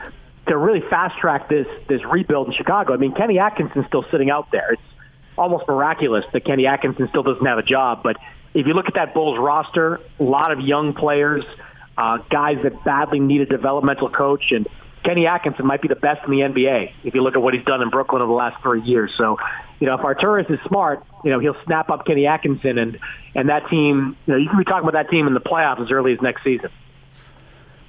to 0.48 0.58
really 0.58 0.82
fast 0.90 1.18
track 1.18 1.50
this 1.50 1.68
this 1.88 2.04
rebuild 2.06 2.48
in 2.48 2.54
Chicago. 2.54 2.94
I 2.94 2.98
mean, 2.98 3.14
Kenny 3.14 3.40
Atkinson's 3.40 3.86
still 3.88 4.06
sitting 4.12 4.30
out 4.30 4.52
there. 4.52 4.74
It's 4.74 4.82
almost 5.38 5.68
miraculous 5.68 6.26
that 6.34 6.44
Kenny 6.44 6.68
Atkinson 6.68 7.08
still 7.10 7.24
doesn't 7.24 7.46
have 7.46 7.58
a 7.58 7.64
job. 7.64 8.04
But 8.04 8.18
if 8.54 8.68
you 8.68 8.74
look 8.74 8.88
at 8.88 8.96
that 8.96 9.14
Bulls 9.14 9.40
roster, 9.40 10.02
a 10.20 10.24
lot 10.24 10.52
of 10.52 10.60
young 10.60 10.94
players, 10.94 11.46
uh, 11.98 12.18
guys 12.30 12.58
that 12.64 12.84
badly 12.84 13.20
need 13.20 13.42
a 13.42 13.46
developmental 13.46 14.10
coach, 14.10 14.52
and 14.52 14.68
Kenny 15.04 15.28
Atkinson 15.28 15.66
might 15.66 15.82
be 15.82 15.88
the 15.88 15.96
best 15.96 16.26
in 16.26 16.32
the 16.32 16.40
NBA 16.40 16.94
if 17.04 17.16
you 17.16 17.22
look 17.22 17.36
at 17.36 17.42
what 17.42 17.54
he's 17.54 17.64
done 17.64 17.82
in 17.82 17.90
Brooklyn 17.90 18.22
over 18.22 18.30
the 18.30 18.36
last 18.36 18.62
three 18.62 18.82
years. 18.82 19.12
So, 19.18 19.38
you 19.80 19.88
know, 19.88 19.96
if 19.96 20.02
Arturas 20.02 20.50
is 20.52 20.60
smart, 20.68 21.04
you 21.24 21.32
know, 21.32 21.40
he'll 21.40 21.58
snap 21.66 21.90
up 21.90 22.06
Kenny 22.06 22.28
Atkinson 22.28 22.78
and 22.78 23.00
and 23.36 23.50
that 23.50 23.70
team. 23.70 24.18
You 24.26 24.34
know, 24.34 24.40
you 24.40 24.50
can 24.50 24.58
be 24.58 24.66
talking 24.66 24.88
about 24.88 25.02
that 25.02 25.10
team 25.10 25.28
in 25.28 25.34
the 25.34 25.42
playoffs 25.42 25.82
as 25.82 25.92
early 25.92 26.14
as 26.14 26.22
next 26.22 26.44
season. 26.44 26.70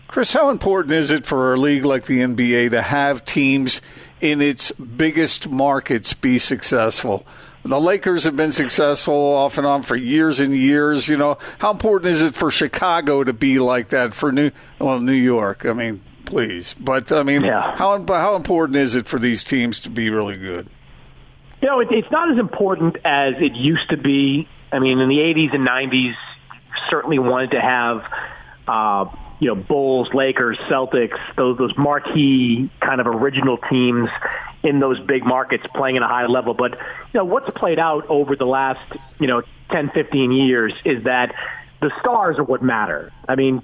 Chris, 0.06 0.32
how 0.32 0.50
important 0.50 0.92
is 0.92 1.10
it 1.10 1.24
for 1.24 1.54
a 1.54 1.56
league 1.56 1.84
like 1.84 2.06
the 2.06 2.18
NBA 2.18 2.70
to 2.70 2.82
have 2.82 3.24
teams 3.24 3.80
in 4.20 4.40
its 4.40 4.72
biggest 4.72 5.48
markets 5.48 6.14
be 6.14 6.38
successful? 6.38 7.24
The 7.64 7.78
Lakers 7.78 8.24
have 8.24 8.36
been 8.36 8.52
successful 8.52 9.14
off 9.14 9.58
and 9.58 9.66
on 9.66 9.82
for 9.82 9.94
years 9.94 10.40
and 10.40 10.56
years. 10.56 11.06
You 11.06 11.16
know, 11.16 11.38
how 11.58 11.70
important 11.70 12.12
is 12.12 12.22
it 12.22 12.34
for 12.34 12.50
Chicago 12.50 13.22
to 13.22 13.32
be 13.32 13.58
like 13.60 13.90
that 13.90 14.14
for 14.14 14.32
New 14.32 14.50
well 14.78 14.98
New 14.98 15.12
York? 15.12 15.66
I 15.66 15.74
mean, 15.74 16.00
please, 16.30 16.74
but 16.74 17.12
I 17.12 17.22
mean, 17.22 17.42
yeah. 17.42 17.76
how 17.76 18.04
how 18.06 18.36
important 18.36 18.76
is 18.76 18.94
it 18.94 19.06
for 19.06 19.18
these 19.18 19.44
teams 19.44 19.80
to 19.80 19.90
be 19.90 20.10
really 20.10 20.38
good? 20.38 20.68
You 21.60 21.68
know, 21.68 21.80
it, 21.80 21.88
it's 21.90 22.10
not 22.10 22.30
as 22.30 22.38
important 22.38 22.96
as 23.04 23.34
it 23.38 23.54
used 23.54 23.90
to 23.90 23.96
be. 23.96 24.48
I 24.72 24.78
mean, 24.78 25.00
in 25.00 25.08
the 25.08 25.18
'80s 25.18 25.54
and 25.54 25.66
'90s, 25.66 26.14
certainly 26.88 27.18
wanted 27.18 27.52
to 27.52 27.60
have. 27.60 28.04
Uh, 28.66 29.06
you 29.40 29.48
know, 29.48 29.54
Bulls, 29.54 30.12
Lakers, 30.12 30.58
Celtics, 30.68 31.18
those 31.34 31.56
those 31.56 31.72
marquee 31.78 32.70
kind 32.78 33.00
of 33.00 33.06
original 33.06 33.56
teams 33.56 34.10
in 34.62 34.80
those 34.80 35.00
big 35.00 35.24
markets 35.24 35.64
playing 35.74 35.96
at 35.96 36.02
a 36.02 36.06
high 36.06 36.26
level. 36.26 36.54
But, 36.54 36.72
you 36.72 36.78
know, 37.18 37.24
what's 37.24 37.50
played 37.56 37.78
out 37.78 38.06
over 38.08 38.36
the 38.36 38.46
last, 38.46 38.80
you 39.18 39.26
know, 39.26 39.42
10, 39.70 39.90
15 39.90 40.32
years 40.32 40.72
is 40.84 41.04
that 41.04 41.34
the 41.80 41.90
stars 42.00 42.38
are 42.38 42.44
what 42.44 42.62
matter. 42.62 43.12
I 43.28 43.36
mean, 43.36 43.62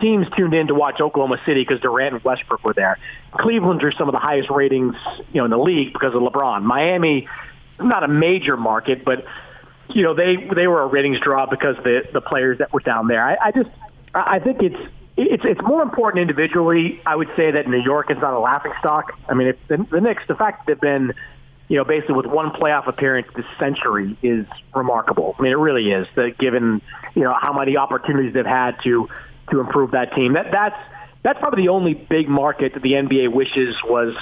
teams 0.00 0.26
tuned 0.36 0.54
in 0.54 0.68
to 0.68 0.74
watch 0.74 1.00
Oklahoma 1.00 1.40
City 1.44 1.62
because 1.62 1.80
Durant 1.80 2.14
and 2.14 2.24
Westbrook 2.24 2.64
were 2.64 2.74
there. 2.74 2.98
Cleveland 3.32 3.80
drew 3.80 3.92
some 3.92 4.08
of 4.08 4.12
the 4.12 4.18
highest 4.18 4.50
ratings, 4.50 4.94
you 5.32 5.40
know, 5.40 5.44
in 5.44 5.50
the 5.50 5.58
league 5.58 5.92
because 5.92 6.14
of 6.14 6.22
LeBron. 6.22 6.62
Miami, 6.62 7.28
not 7.80 8.02
a 8.04 8.08
major 8.08 8.56
market, 8.56 9.04
but 9.04 9.24
you 9.88 10.02
know, 10.02 10.14
they 10.14 10.36
they 10.36 10.66
were 10.66 10.82
a 10.82 10.86
ratings 10.86 11.18
draw 11.20 11.46
because 11.46 11.76
the 11.82 12.02
the 12.12 12.20
players 12.20 12.58
that 12.58 12.72
were 12.72 12.80
down 12.80 13.08
there. 13.08 13.24
I, 13.24 13.36
I 13.46 13.50
just 13.52 13.70
I 14.14 14.38
think 14.38 14.62
it's 14.62 14.92
it's 15.16 15.44
it's 15.44 15.60
more 15.62 15.82
important 15.82 16.20
individually. 16.22 17.00
I 17.06 17.16
would 17.16 17.30
say 17.36 17.50
that 17.50 17.68
New 17.68 17.80
York 17.80 18.10
is 18.10 18.18
not 18.18 18.34
a 18.34 18.38
laughing 18.38 18.72
stock. 18.80 19.18
I 19.28 19.34
mean, 19.34 19.54
the, 19.68 19.76
the 19.90 20.00
Knicks, 20.00 20.22
the 20.28 20.34
fact 20.34 20.66
that 20.66 20.74
they've 20.74 20.80
been, 20.80 21.14
you 21.68 21.76
know, 21.76 21.84
basically 21.84 22.14
with 22.14 22.26
one 22.26 22.50
playoff 22.50 22.86
appearance 22.86 23.28
this 23.34 23.46
century 23.58 24.16
is 24.22 24.46
remarkable. 24.74 25.34
I 25.38 25.42
mean, 25.42 25.52
it 25.52 25.58
really 25.58 25.90
is. 25.90 26.06
That 26.14 26.38
given 26.38 26.82
you 27.14 27.22
know 27.22 27.34
how 27.38 27.52
many 27.52 27.76
opportunities 27.76 28.34
they've 28.34 28.46
had 28.46 28.80
to 28.82 29.08
to 29.50 29.60
improve 29.60 29.92
that 29.92 30.14
team. 30.14 30.34
That 30.34 30.50
that's 30.50 30.76
that's 31.22 31.38
probably 31.38 31.62
the 31.64 31.68
only 31.68 31.94
big 31.94 32.28
market 32.28 32.74
that 32.74 32.82
the 32.82 32.92
NBA 32.92 33.32
wishes 33.32 33.74
was 33.84 34.14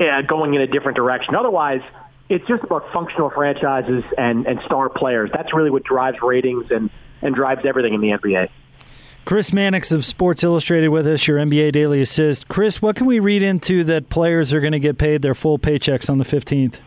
uh, 0.00 0.22
going 0.22 0.54
in 0.54 0.60
a 0.60 0.66
different 0.66 0.96
direction. 0.96 1.34
Otherwise, 1.34 1.82
it's 2.28 2.46
just 2.46 2.62
about 2.62 2.90
functional 2.92 3.30
franchises 3.30 4.04
and 4.16 4.46
and 4.46 4.60
star 4.64 4.88
players. 4.88 5.30
That's 5.32 5.52
really 5.52 5.70
what 5.70 5.84
drives 5.84 6.18
ratings 6.22 6.70
and 6.70 6.90
and 7.22 7.34
drives 7.34 7.62
everything 7.64 7.94
in 7.94 8.00
the 8.00 8.08
NBA. 8.08 8.48
Chris 9.26 9.52
Mannix 9.52 9.92
of 9.92 10.04
Sports 10.04 10.42
Illustrated 10.42 10.88
with 10.88 11.06
us, 11.06 11.28
your 11.28 11.38
NBA 11.38 11.72
Daily 11.72 12.00
Assist. 12.00 12.48
Chris, 12.48 12.80
what 12.80 12.96
can 12.96 13.06
we 13.06 13.20
read 13.20 13.42
into 13.42 13.84
that 13.84 14.08
players 14.08 14.54
are 14.54 14.60
going 14.60 14.72
to 14.72 14.80
get 14.80 14.96
paid 14.96 15.20
their 15.20 15.34
full 15.34 15.58
paychecks 15.58 16.08
on 16.08 16.18
the 16.18 16.24
15th? 16.24 16.80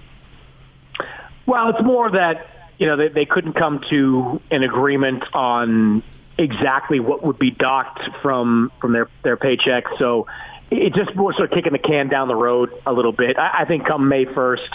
Well, 1.46 1.70
it's 1.70 1.84
more 1.84 2.10
that 2.12 2.48
you 2.80 2.88
know 2.88 2.98
they, 2.98 3.10
they 3.10 3.26
couldn't 3.26 3.54
come 3.54 3.82
to 3.90 4.42
an 4.50 4.64
agreement 4.64 5.24
on 5.34 6.04
exactly 6.38 7.00
what 7.00 7.24
would 7.24 7.40
be 7.40 7.52
docked 7.52 8.02
from 8.22 8.72
from 8.82 8.94
their 8.94 9.10
their 9.24 9.38
paycheck. 9.38 9.86
So 9.98 10.28
it 10.72 10.94
just 10.94 11.16
more 11.16 11.34
sort 11.34 11.52
of 11.52 11.56
kicking 11.56 11.74
the 11.74 11.80
can 11.80 12.10
down 12.10 12.28
the 12.28 12.36
road 12.36 12.72
a 12.86 12.94
little 12.94 13.12
bit. 13.12 13.38
I, 13.38 13.60
I 13.60 13.66
think 13.66 13.86
come 13.86 14.08
May 14.08 14.26
first, 14.26 14.70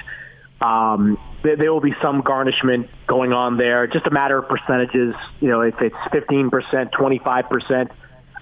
um, 0.61 1.19
there, 1.43 1.57
there 1.57 1.73
will 1.73 1.81
be 1.81 1.95
some 2.01 2.21
garnishment 2.21 2.89
going 3.07 3.33
on 3.33 3.57
there. 3.57 3.87
Just 3.87 4.07
a 4.07 4.11
matter 4.11 4.39
of 4.39 4.49
percentages. 4.49 5.15
You 5.41 5.49
know, 5.49 5.63
if 5.63 5.81
it's 5.81 5.97
fifteen 6.13 6.51
percent, 6.51 6.93
twenty 6.93 7.19
five 7.19 7.49
percent. 7.49 7.91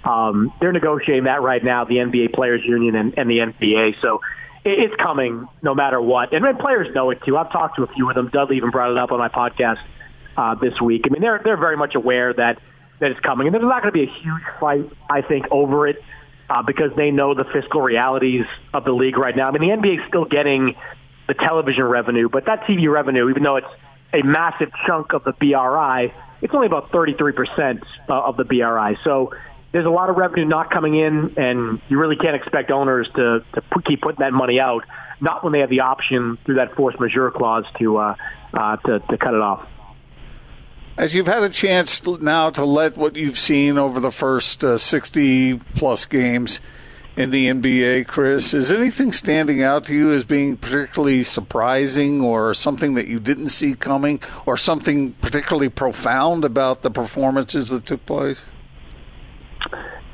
Um, 0.05 0.53
they're 0.61 0.73
negotiating 0.73 1.25
that 1.25 1.43
right 1.43 1.65
now, 1.65 1.85
the 1.85 1.97
NBA 1.97 2.33
Players 2.33 2.65
Union 2.65 2.95
and, 2.95 3.19
and 3.19 3.29
the 3.29 3.39
NBA. 3.39 4.01
So 4.01 4.21
it, 4.65 4.79
it's 4.79 4.95
coming 5.03 5.49
no 5.63 5.75
matter 5.75 6.01
what. 6.01 6.33
And 6.33 6.45
then 6.45 6.57
players 6.59 6.95
know 6.95 7.11
it 7.11 7.25
too. 7.25 7.37
I've 7.37 7.51
talked 7.51 7.77
to 7.77 7.83
a 7.83 7.89
few 7.89 8.09
of 8.09 8.15
them. 8.15 8.29
Dudley 8.29 8.57
even 8.57 8.71
brought 8.71 8.93
it 8.93 8.99
up 8.99 9.11
on 9.11 9.19
my 9.19 9.29
podcast 9.29 9.81
uh, 10.37 10.55
this 10.55 10.81
week. 10.81 11.07
I 11.07 11.09
mean, 11.09 11.23
they're 11.23 11.41
they're 11.43 11.57
very 11.57 11.77
much 11.77 11.97
aware 11.97 12.33
that 12.35 12.61
that 13.01 13.11
it's 13.11 13.21
coming, 13.21 13.47
and 13.47 13.55
there's 13.55 13.63
not 13.63 13.83
going 13.83 13.93
to 13.93 13.99
be 13.99 14.05
a 14.05 14.21
huge 14.21 14.43
fight, 14.59 14.91
I 15.11 15.23
think, 15.23 15.47
over 15.51 15.87
it 15.87 16.03
uh, 16.49 16.63
because 16.63 16.93
they 16.97 17.11
know 17.11 17.35
the 17.35 17.45
fiscal 17.45 17.81
realities 17.83 18.47
of 18.73 18.85
the 18.85 18.93
league 18.93 19.19
right 19.19 19.37
now. 19.37 19.49
I 19.49 19.51
mean, 19.51 19.69
the 19.69 19.77
NBA 19.77 20.01
is 20.01 20.09
still 20.09 20.25
getting 20.25 20.75
the 21.29 21.35
television 21.35 21.85
revenue, 21.85 22.29
but 22.29 22.47
that 22.47 22.63
TV 22.63 22.91
revenue, 22.91 23.29
even 23.29 23.43
though 23.43 23.57
it's 23.57 23.67
a 24.13 24.23
massive 24.23 24.71
chunk 24.87 25.13
of 25.13 25.25
the 25.25 25.33
BRI, 25.33 26.13
it's 26.43 26.55
only 26.55 26.67
about 26.67 26.91
33% 26.93 27.83
uh, 28.09 28.13
of 28.13 28.37
the 28.37 28.45
BRI. 28.45 28.99
So 29.03 29.33
there's 29.73 29.87
a 29.87 29.91
lot 29.91 30.09
of 30.09 30.17
revenue 30.17 30.45
not 30.45 30.71
coming 30.71 30.95
in, 30.95 31.35
and 31.37 31.81
you 31.89 31.99
really 31.99 32.17
can't 32.17 32.37
expect 32.37 32.71
owners 32.71 33.09
to, 33.17 33.45
to 33.55 33.61
put, 33.63 33.85
keep 33.85 34.03
putting 34.03 34.21
that 34.21 34.33
money 34.33 34.61
out, 34.61 34.85
not 35.21 35.43
when 35.43 35.53
they 35.53 35.61
have 35.61 35.71
the 35.71 35.81
option 35.81 36.39
through 36.45 36.57
that 36.57 36.75
force 36.77 36.95
majeure 37.01 37.31
clause 37.31 37.65
to, 37.79 37.97
uh, 37.97 38.15
uh, 38.55 38.77
to, 38.77 39.01
to 39.01 39.19
cut 39.19 39.35
it 39.35 39.41
off. 39.41 39.67
As 40.99 41.15
you've 41.15 41.27
had 41.27 41.43
a 41.43 41.51
chance 41.51 42.03
now 42.07 42.49
to 42.51 42.65
let 42.65 42.97
what 42.97 43.17
you've 43.17 43.39
seen 43.39 43.77
over 43.77 44.01
the 44.01 44.11
first 44.11 44.65
uh, 44.65 44.79
60 44.79 45.59
plus 45.75 46.07
games 46.07 46.59
in 47.17 47.29
the 47.29 47.49
NBA, 47.49 48.07
Chris, 48.07 48.55
is 48.55 48.73
anything 48.73 49.13
standing 49.13 49.63
out 49.63 49.85
to 49.85 49.95
you 49.95 50.13
as 50.13 50.25
being 50.25 50.57
particularly 50.57 51.23
surprising 51.23 52.23
or 52.23 52.55
something 52.55 52.95
that 52.95 53.09
you 53.09 53.21
didn't 53.21 53.51
see 53.51 53.75
coming 53.75 54.21
or 54.47 54.57
something 54.57 55.13
particularly 55.13 55.69
profound 55.69 56.47
about 56.47 56.81
the 56.81 56.91
performances 56.91 57.69
that 57.69 57.85
took 57.85 58.07
place? 58.07 58.47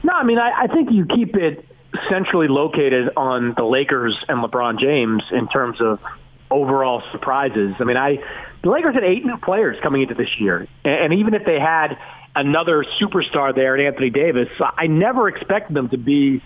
No, 0.03 0.15
I 0.15 0.25
mean, 0.25 0.39
I, 0.39 0.63
I 0.63 0.67
think 0.67 0.91
you 0.91 1.07
keep 1.07 1.37
it 1.37 1.65
centrally 2.09 2.49
located 2.49 3.11
on 3.17 3.55
the 3.57 3.65
Lakers 3.65 4.17
and 4.29 4.43
LeBron 4.43 4.81
James 4.81 5.23
in 5.31 5.47
terms 5.47 5.81
of 5.81 6.01
overall 6.51 7.05
surprises. 7.13 7.77
I 7.79 7.85
mean, 7.85 7.97
I 7.97 8.19
the 8.63 8.71
Lakers 8.71 8.95
had 8.95 9.05
eight 9.05 9.25
new 9.25 9.37
players 9.39 9.77
coming 9.83 10.03
into 10.03 10.15
this 10.15 10.31
year, 10.39 10.69
and 10.85 11.13
even 11.15 11.35
if 11.35 11.45
they 11.45 11.59
had 11.59 11.99
another 12.35 12.85
superstar 13.01 13.55
there, 13.55 13.77
at 13.77 13.85
Anthony 13.85 14.11
Davis, 14.11 14.49
I 14.61 14.87
never 14.87 15.29
expected 15.29 15.75
them 15.75 15.89
to 15.91 15.99
be 15.99 16.43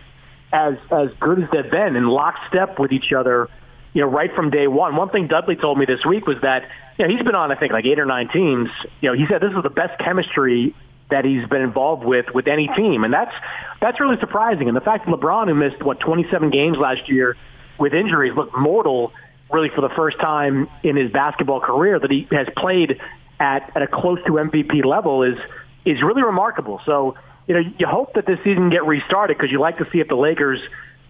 as 0.52 0.74
as 0.90 1.10
good 1.20 1.42
as 1.42 1.50
they've 1.50 1.70
been 1.70 1.96
in 1.96 2.08
lockstep 2.08 2.78
with 2.78 2.92
each 2.92 3.12
other. 3.12 3.48
You 3.92 4.02
know, 4.02 4.08
right 4.08 4.34
from 4.34 4.50
day 4.50 4.66
one. 4.66 4.94
One 4.96 5.08
thing 5.08 5.26
Dudley 5.26 5.56
told 5.56 5.78
me 5.78 5.86
this 5.86 6.04
week 6.04 6.26
was 6.26 6.36
that 6.42 6.68
you 6.98 7.06
know 7.06 7.14
he's 7.14 7.24
been 7.24 7.34
on 7.34 7.50
I 7.50 7.54
think 7.56 7.72
like 7.72 7.86
eight 7.86 7.98
or 7.98 8.06
nine 8.06 8.28
teams. 8.28 8.68
You 9.00 9.10
know, 9.10 9.16
he 9.16 9.26
said 9.26 9.40
this 9.40 9.52
is 9.52 9.62
the 9.62 9.70
best 9.70 9.98
chemistry 9.98 10.74
that 11.10 11.24
he's 11.24 11.46
been 11.48 11.62
involved 11.62 12.04
with 12.04 12.26
with 12.34 12.46
any 12.46 12.68
team, 12.68 13.04
and 13.04 13.12
that's 13.12 13.34
that's 13.80 14.00
really 14.00 14.18
surprising. 14.20 14.68
And 14.68 14.76
the 14.76 14.82
fact 14.82 15.06
that 15.06 15.14
LeBron, 15.14 15.48
who 15.48 15.54
missed 15.54 15.82
what 15.82 16.00
27 16.00 16.50
games 16.50 16.78
last 16.78 17.08
year 17.08 17.36
with 17.78 17.94
injuries, 17.94 18.34
looked 18.34 18.56
mortal 18.56 19.12
really 19.50 19.68
for 19.68 19.80
the 19.80 19.88
first 19.90 20.18
time 20.18 20.68
in 20.82 20.96
his 20.96 21.10
basketball 21.10 21.60
career 21.60 21.98
that 21.98 22.10
he 22.10 22.26
has 22.30 22.48
played 22.56 23.00
at, 23.38 23.70
at 23.76 23.82
a 23.82 23.86
close 23.86 24.18
to 24.26 24.32
MVP 24.32 24.84
level 24.84 25.22
is 25.22 25.38
is 25.84 26.02
really 26.02 26.22
remarkable. 26.22 26.80
So, 26.84 27.16
you 27.46 27.54
know, 27.54 27.70
you 27.78 27.86
hope 27.86 28.14
that 28.14 28.26
this 28.26 28.40
season 28.42 28.70
get 28.70 28.84
restarted 28.84 29.38
because 29.38 29.52
you 29.52 29.60
like 29.60 29.78
to 29.78 29.88
see 29.92 30.00
if 30.00 30.08
the 30.08 30.16
Lakers 30.16 30.60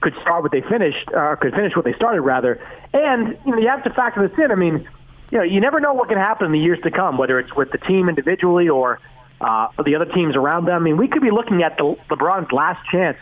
could 0.02 0.14
start 0.20 0.42
what 0.42 0.52
they 0.52 0.60
finished, 0.60 1.08
or 1.12 1.32
uh, 1.32 1.36
could 1.36 1.54
finish 1.54 1.74
what 1.74 1.86
they 1.86 1.94
started 1.94 2.20
rather. 2.20 2.60
And 2.92 3.38
you 3.46 3.52
know, 3.52 3.58
you 3.58 3.68
have 3.68 3.84
to 3.84 3.90
factor 3.90 4.28
this 4.28 4.38
in. 4.38 4.50
I 4.50 4.54
mean, 4.54 4.86
you 5.30 5.38
know, 5.38 5.44
you 5.44 5.60
never 5.60 5.80
know 5.80 5.94
what 5.94 6.08
can 6.08 6.18
happen 6.18 6.46
in 6.46 6.52
the 6.52 6.58
years 6.58 6.78
to 6.82 6.90
come, 6.90 7.16
whether 7.16 7.38
it's 7.38 7.54
with 7.54 7.70
the 7.72 7.78
team 7.78 8.08
individually 8.10 8.68
or 8.68 9.00
uh, 9.40 9.68
the 9.84 9.94
other 9.94 10.12
teams 10.12 10.36
around 10.36 10.66
them. 10.66 10.76
I 10.76 10.78
mean, 10.78 10.96
we 10.96 11.08
could 11.08 11.22
be 11.22 11.30
looking 11.30 11.62
at 11.62 11.78
the 11.78 11.96
LeBron's 12.10 12.52
last 12.52 12.86
chance 12.90 13.18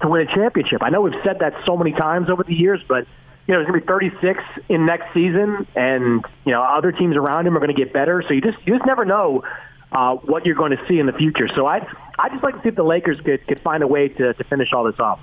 to 0.00 0.08
win 0.08 0.26
a 0.26 0.34
championship. 0.34 0.82
I 0.82 0.90
know 0.90 1.02
we've 1.02 1.22
said 1.24 1.38
that 1.40 1.54
so 1.64 1.76
many 1.76 1.92
times 1.92 2.28
over 2.28 2.42
the 2.42 2.54
years, 2.54 2.80
but 2.88 3.06
you 3.46 3.54
know, 3.54 3.60
he's 3.60 3.68
going 3.68 3.80
to 3.80 3.86
be 3.86 3.86
36 3.86 4.42
in 4.68 4.86
next 4.86 5.12
season, 5.14 5.66
and 5.76 6.24
you 6.44 6.52
know, 6.52 6.62
other 6.62 6.92
teams 6.92 7.16
around 7.16 7.46
him 7.46 7.56
are 7.56 7.60
going 7.60 7.74
to 7.74 7.80
get 7.80 7.92
better. 7.92 8.22
So 8.26 8.34
you 8.34 8.40
just 8.40 8.58
you 8.66 8.74
just 8.74 8.86
never 8.86 9.04
know 9.04 9.44
uh, 9.92 10.16
what 10.16 10.44
you're 10.46 10.56
going 10.56 10.72
to 10.72 10.86
see 10.88 10.98
in 10.98 11.06
the 11.06 11.12
future. 11.12 11.48
So 11.54 11.66
I 11.66 11.86
I 12.18 12.28
just 12.28 12.42
like 12.42 12.56
to 12.56 12.62
see 12.62 12.68
if 12.70 12.74
the 12.74 12.84
Lakers 12.84 13.20
could 13.20 13.46
could 13.46 13.60
find 13.60 13.82
a 13.82 13.86
way 13.86 14.08
to 14.08 14.34
to 14.34 14.44
finish 14.44 14.72
all 14.72 14.84
this 14.84 14.98
off. 14.98 15.20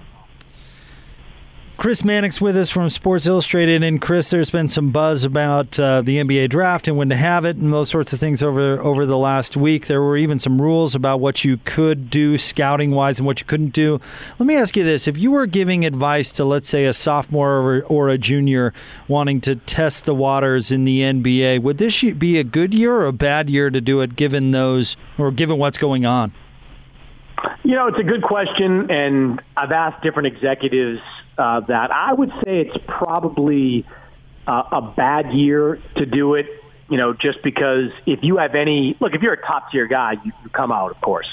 Chris 1.75 2.05
Mannix 2.05 2.39
with 2.39 2.55
us 2.55 2.69
from 2.69 2.88
Sports 2.89 3.25
Illustrated. 3.25 3.81
And 3.81 3.99
Chris, 3.99 4.29
there's 4.29 4.51
been 4.51 4.69
some 4.69 4.91
buzz 4.91 5.25
about 5.25 5.77
uh, 5.79 6.03
the 6.03 6.17
NBA 6.17 6.49
draft 6.49 6.88
and 6.88 6.95
when 6.95 7.09
to 7.09 7.15
have 7.15 7.45
it 7.45 7.57
and 7.57 7.73
those 7.73 7.89
sorts 7.89 8.13
of 8.13 8.19
things 8.19 8.43
over 8.43 8.79
over 8.79 9.07
the 9.07 9.17
last 9.17 9.57
week. 9.57 9.88
There 9.88 10.01
were 10.01 10.15
even 10.15 10.38
some 10.38 10.62
rules 10.62 10.93
about 10.93 11.19
what 11.19 11.43
you 11.43 11.57
could 11.65 12.12
do 12.12 12.38
scouting 12.38 12.91
wise 12.91 13.17
and 13.17 13.25
what 13.25 13.39
you 13.39 13.47
couldn't 13.47 13.73
do. 13.73 13.99
Let 14.38 14.45
me 14.45 14.55
ask 14.55 14.77
you 14.77 14.83
this: 14.83 15.07
If 15.07 15.17
you 15.17 15.31
were 15.31 15.47
giving 15.47 15.83
advice 15.83 16.31
to, 16.33 16.45
let's 16.45 16.69
say, 16.69 16.86
a 16.86 16.93
sophomore 16.93 17.57
or, 17.57 17.81
or 17.86 18.09
a 18.09 18.19
junior 18.19 18.71
wanting 19.07 19.41
to 19.41 19.55
test 19.55 20.05
the 20.05 20.15
waters 20.15 20.71
in 20.71 20.83
the 20.83 21.01
NBA, 21.01 21.63
would 21.63 21.79
this 21.79 22.03
be 22.03 22.38
a 22.38 22.43
good 22.43 22.73
year 22.73 22.93
or 22.93 23.07
a 23.07 23.13
bad 23.13 23.49
year 23.49 23.71
to 23.71 23.81
do 23.81 23.99
it, 24.01 24.15
given 24.15 24.51
those 24.51 24.95
or 25.17 25.31
given 25.31 25.57
what's 25.57 25.79
going 25.79 26.05
on? 26.05 26.33
You 27.63 27.75
know, 27.75 27.88
it's 27.88 27.99
a 27.99 28.03
good 28.03 28.21
question, 28.21 28.91
and 28.91 29.41
I've 29.57 29.71
asked 29.71 30.03
different 30.03 30.27
executives 30.27 31.01
uh, 31.37 31.61
that. 31.61 31.91
I 31.91 32.13
would 32.13 32.31
say 32.43 32.61
it's 32.61 32.77
probably 32.87 33.85
uh, 34.47 34.63
a 34.71 34.81
bad 34.81 35.33
year 35.33 35.81
to 35.95 36.05
do 36.05 36.35
it. 36.35 36.47
You 36.89 36.97
know, 36.97 37.13
just 37.13 37.41
because 37.43 37.91
if 38.05 38.23
you 38.23 38.37
have 38.37 38.55
any 38.55 38.95
look, 38.99 39.13
if 39.13 39.21
you're 39.21 39.33
a 39.33 39.41
top 39.41 39.71
tier 39.71 39.87
guy, 39.87 40.13
you, 40.23 40.31
you 40.43 40.49
come 40.49 40.71
out, 40.71 40.91
of 40.91 41.01
course. 41.01 41.27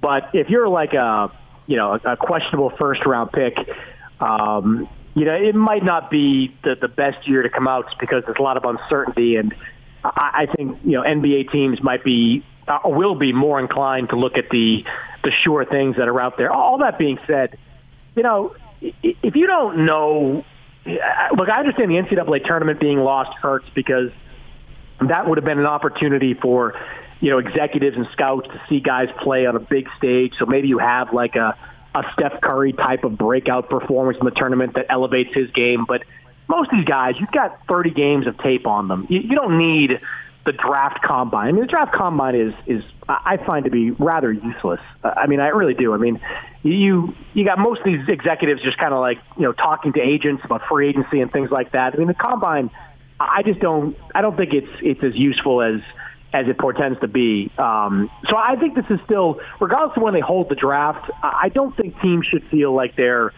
But 0.00 0.30
if 0.34 0.48
you're 0.48 0.68
like 0.68 0.94
a 0.94 1.30
you 1.66 1.76
know 1.76 1.92
a, 1.92 2.12
a 2.12 2.16
questionable 2.16 2.70
first 2.70 3.04
round 3.04 3.30
pick, 3.32 3.56
um, 4.20 4.88
you 5.14 5.24
know 5.24 5.34
it 5.34 5.54
might 5.54 5.84
not 5.84 6.10
be 6.10 6.56
the 6.64 6.76
the 6.80 6.88
best 6.88 7.28
year 7.28 7.42
to 7.42 7.50
come 7.50 7.68
out 7.68 7.94
because 8.00 8.24
there's 8.24 8.38
a 8.38 8.42
lot 8.42 8.56
of 8.56 8.64
uncertainty, 8.64 9.36
and 9.36 9.54
I, 10.02 10.46
I 10.48 10.54
think 10.56 10.78
you 10.84 10.92
know 10.92 11.02
NBA 11.02 11.52
teams 11.52 11.82
might 11.82 12.02
be 12.02 12.44
uh, 12.66 12.80
will 12.84 13.14
be 13.14 13.32
more 13.32 13.60
inclined 13.60 14.08
to 14.10 14.16
look 14.16 14.38
at 14.38 14.50
the 14.50 14.84
the 15.22 15.30
sure 15.42 15.64
things 15.64 15.96
that 15.96 16.08
are 16.08 16.20
out 16.20 16.36
there. 16.36 16.50
All 16.52 16.78
that 16.78 16.98
being 16.98 17.18
said, 17.26 17.58
you 18.14 18.22
know, 18.22 18.54
if 18.80 19.36
you 19.36 19.46
don't 19.46 19.84
know, 19.86 20.44
look, 20.84 21.48
I 21.48 21.58
understand 21.60 21.90
the 21.90 21.96
NCAA 21.96 22.44
tournament 22.44 22.80
being 22.80 22.98
lost 22.98 23.36
hurts 23.38 23.68
because 23.74 24.10
that 25.00 25.28
would 25.28 25.38
have 25.38 25.44
been 25.44 25.58
an 25.58 25.66
opportunity 25.66 26.34
for 26.34 26.74
you 27.20 27.30
know 27.30 27.38
executives 27.38 27.96
and 27.96 28.06
scouts 28.12 28.48
to 28.48 28.60
see 28.68 28.80
guys 28.80 29.08
play 29.18 29.46
on 29.46 29.56
a 29.56 29.60
big 29.60 29.88
stage. 29.96 30.34
So 30.38 30.46
maybe 30.46 30.68
you 30.68 30.78
have 30.78 31.12
like 31.12 31.36
a 31.36 31.56
a 31.94 32.04
Steph 32.12 32.40
Curry 32.40 32.72
type 32.72 33.04
of 33.04 33.16
breakout 33.16 33.70
performance 33.70 34.18
in 34.18 34.24
the 34.26 34.30
tournament 34.30 34.74
that 34.74 34.86
elevates 34.90 35.32
his 35.34 35.50
game. 35.50 35.86
But 35.86 36.02
most 36.46 36.70
of 36.70 36.78
these 36.78 36.84
guys, 36.84 37.14
you've 37.18 37.32
got 37.32 37.66
30 37.66 37.90
games 37.90 38.26
of 38.26 38.36
tape 38.38 38.66
on 38.66 38.88
them. 38.88 39.06
You, 39.08 39.20
you 39.20 39.34
don't 39.34 39.58
need 39.58 40.00
the 40.46 40.52
draft 40.52 41.02
combine. 41.02 41.48
I 41.48 41.52
mean, 41.52 41.60
the 41.60 41.66
draft 41.66 41.92
combine 41.92 42.34
is 42.34 42.54
is 42.66 42.82
I 43.08 43.36
find 43.36 43.64
to 43.64 43.70
be 43.70 43.90
rather 43.90 44.32
useless. 44.32 44.80
I 45.04 45.26
mean, 45.26 45.40
I 45.40 45.48
really 45.48 45.74
do. 45.74 45.92
I 45.92 45.98
mean, 45.98 46.20
you 46.62 47.14
you 47.34 47.44
got 47.44 47.58
most 47.58 47.80
of 47.80 47.84
these 47.86 48.08
executives 48.08 48.62
just 48.62 48.78
kind 48.78 48.94
of 48.94 49.00
like 49.00 49.18
you 49.36 49.42
know 49.42 49.52
talking 49.52 49.92
to 49.94 50.00
agents 50.00 50.42
about 50.44 50.62
free 50.68 50.88
agency 50.88 51.20
and 51.20 51.30
things 51.30 51.50
like 51.50 51.72
that. 51.72 51.94
I 51.94 51.96
mean, 51.98 52.08
the 52.08 52.14
combine, 52.14 52.70
I 53.20 53.42
just 53.42 53.60
don't 53.60 53.96
I 54.14 54.22
don't 54.22 54.36
think 54.36 54.54
it's 54.54 54.70
it's 54.80 55.02
as 55.02 55.14
useful 55.14 55.60
as 55.60 55.80
as 56.32 56.46
it 56.48 56.58
portends 56.58 57.00
to 57.00 57.08
be. 57.08 57.50
Um, 57.58 58.10
so 58.28 58.36
I 58.36 58.56
think 58.56 58.74
this 58.74 58.84
is 58.90 59.00
still, 59.04 59.40
regardless 59.60 59.96
of 59.96 60.02
when 60.02 60.12
they 60.14 60.20
hold 60.20 60.48
the 60.48 60.54
draft, 60.54 61.10
I 61.22 61.50
don't 61.54 61.76
think 61.76 62.00
teams 62.00 62.26
should 62.26 62.44
feel 62.50 62.74
like 62.74 62.94
they're 62.94 63.32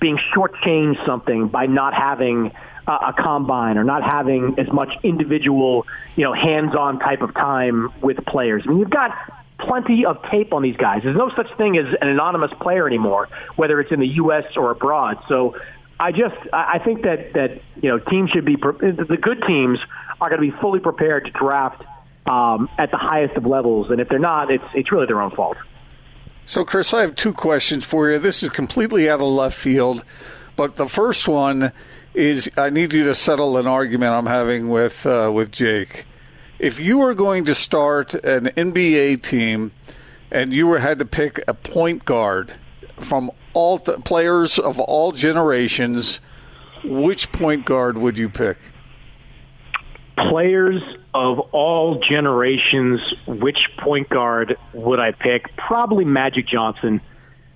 being 0.00 0.18
shortchanged 0.34 1.04
something 1.06 1.48
by 1.48 1.66
not 1.66 1.94
having 1.94 2.52
a 2.86 3.14
combine 3.16 3.78
or 3.78 3.84
not 3.84 4.02
having 4.02 4.58
as 4.58 4.70
much 4.72 4.92
individual, 5.02 5.86
you 6.16 6.24
know, 6.24 6.32
hands-on 6.32 6.98
type 6.98 7.22
of 7.22 7.32
time 7.34 7.92
with 8.00 8.16
players. 8.26 8.64
I 8.66 8.70
mean, 8.70 8.80
you've 8.80 8.90
got 8.90 9.16
plenty 9.58 10.04
of 10.04 10.20
tape 10.30 10.52
on 10.52 10.62
these 10.62 10.76
guys. 10.76 11.02
There's 11.04 11.16
no 11.16 11.30
such 11.36 11.56
thing 11.56 11.76
as 11.76 11.86
an 12.00 12.08
anonymous 12.08 12.50
player 12.60 12.86
anymore, 12.86 13.28
whether 13.56 13.80
it's 13.80 13.92
in 13.92 14.00
the 14.00 14.08
U.S. 14.08 14.44
or 14.56 14.72
abroad. 14.72 15.18
So 15.28 15.56
I 16.00 16.10
just 16.10 16.34
I 16.52 16.80
think 16.80 17.02
that 17.02 17.32
that 17.34 17.62
you 17.80 17.88
know 17.88 17.98
teams 17.98 18.30
should 18.30 18.44
be 18.44 18.56
the 18.56 19.18
good 19.20 19.42
teams 19.46 19.78
are 20.20 20.28
going 20.28 20.42
to 20.42 20.50
be 20.50 20.60
fully 20.60 20.80
prepared 20.80 21.26
to 21.26 21.30
draft 21.30 21.84
um, 22.26 22.68
at 22.78 22.90
the 22.90 22.96
highest 22.96 23.36
of 23.36 23.46
levels, 23.46 23.90
and 23.90 24.00
if 24.00 24.08
they're 24.08 24.18
not, 24.18 24.50
it's 24.50 24.64
it's 24.74 24.90
really 24.90 25.06
their 25.06 25.20
own 25.20 25.30
fault. 25.30 25.56
So, 26.44 26.64
Chris, 26.64 26.92
I 26.92 27.02
have 27.02 27.14
two 27.14 27.32
questions 27.32 27.84
for 27.84 28.10
you. 28.10 28.18
This 28.18 28.42
is 28.42 28.48
completely 28.48 29.08
out 29.08 29.20
of 29.20 29.26
left 29.26 29.56
field, 29.56 30.04
but 30.56 30.74
the 30.74 30.88
first 30.88 31.28
one 31.28 31.72
is 32.14 32.50
I 32.56 32.70
need 32.70 32.92
you 32.92 33.04
to 33.04 33.14
settle 33.14 33.56
an 33.56 33.66
argument 33.66 34.12
I'm 34.12 34.26
having 34.26 34.68
with 34.68 35.06
uh, 35.06 35.30
with 35.32 35.50
Jake. 35.50 36.04
If 36.58 36.78
you 36.78 36.98
were 36.98 37.14
going 37.14 37.44
to 37.44 37.54
start 37.54 38.14
an 38.14 38.46
NBA 38.46 39.22
team 39.22 39.72
and 40.30 40.52
you 40.52 40.66
were 40.66 40.78
had 40.78 40.98
to 41.00 41.04
pick 41.04 41.42
a 41.48 41.54
point 41.54 42.04
guard 42.04 42.54
from 43.00 43.30
all 43.52 43.78
t- 43.78 43.94
players 44.04 44.58
of 44.58 44.78
all 44.78 45.12
generations, 45.12 46.20
which 46.84 47.32
point 47.32 47.66
guard 47.66 47.98
would 47.98 48.16
you 48.16 48.28
pick? 48.28 48.58
Players 50.16 50.82
of 51.14 51.40
all 51.52 51.98
generations, 51.98 53.00
which 53.26 53.68
point 53.78 54.08
guard 54.08 54.56
would 54.72 55.00
I 55.00 55.12
pick? 55.12 55.56
Probably 55.56 56.04
Magic 56.04 56.46
Johnson. 56.46 57.00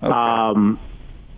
Okay. 0.02 0.12
Um, 0.12 0.80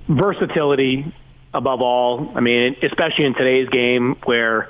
versatility 0.08 1.12
above 1.54 1.80
all. 1.80 2.32
I 2.34 2.40
mean, 2.40 2.76
especially 2.82 3.24
in 3.24 3.34
today's 3.34 3.68
game 3.68 4.16
where 4.24 4.68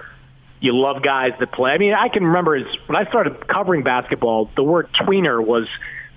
you 0.60 0.76
love 0.76 1.02
guys 1.02 1.32
that 1.38 1.52
play. 1.52 1.72
I 1.72 1.78
mean, 1.78 1.94
I 1.94 2.08
can 2.08 2.24
remember 2.24 2.56
as, 2.56 2.66
when 2.86 2.96
I 2.96 3.08
started 3.08 3.46
covering 3.46 3.82
basketball, 3.82 4.50
the 4.56 4.62
word 4.62 4.88
tweener 4.92 5.44
was 5.44 5.66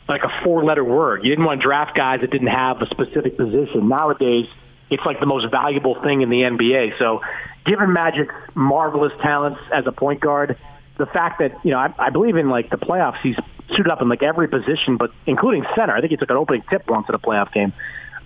like 0.08 0.24
a 0.24 0.43
four-letter 0.43 0.84
word. 0.84 1.24
You 1.24 1.30
didn't 1.30 1.45
want 1.45 1.62
to 1.62 1.67
draft 1.67 1.95
guys 1.95 2.21
that 2.21 2.32
didn't 2.32 2.47
have 2.47 2.82
a 2.82 2.88
specific 2.88 3.38
position. 3.38 3.88
Nowadays, 3.88 4.47
it's 4.89 5.06
like 5.06 5.19
the 5.19 5.26
most 5.26 5.50
valuable 5.52 6.02
thing 6.02 6.21
in 6.21 6.30
the 6.30 6.41
NBA. 6.41 6.97
So, 6.97 7.21
given 7.65 7.93
Magic's 7.93 8.34
marvelous 8.56 9.13
talents 9.21 9.62
as 9.71 9.86
a 9.86 9.91
point 9.91 10.19
guard, 10.19 10.58
the 10.97 11.06
fact 11.06 11.39
that 11.39 11.54
you 11.63 11.71
know 11.71 11.78
I, 11.78 11.93
I 11.97 12.10
believe 12.10 12.36
in 12.36 12.50
like 12.50 12.69
the 12.69 12.78
playoffs, 12.78 13.21
he's 13.21 13.38
suited 13.69 13.89
up 13.89 14.02
in 14.02 14.10
like 14.10 14.24
every 14.24 14.47
position, 14.47 14.97
but 14.97 15.12
including 15.26 15.65
center. 15.76 15.95
I 15.95 16.02
think 16.02 16.12
he 16.12 16.17
took 16.17 16.30
an 16.30 16.38
opening 16.38 16.63
tip 16.69 16.89
once 16.89 17.08
in 17.08 17.15
a 17.15 17.19
playoff 17.19 17.54
game. 17.54 17.71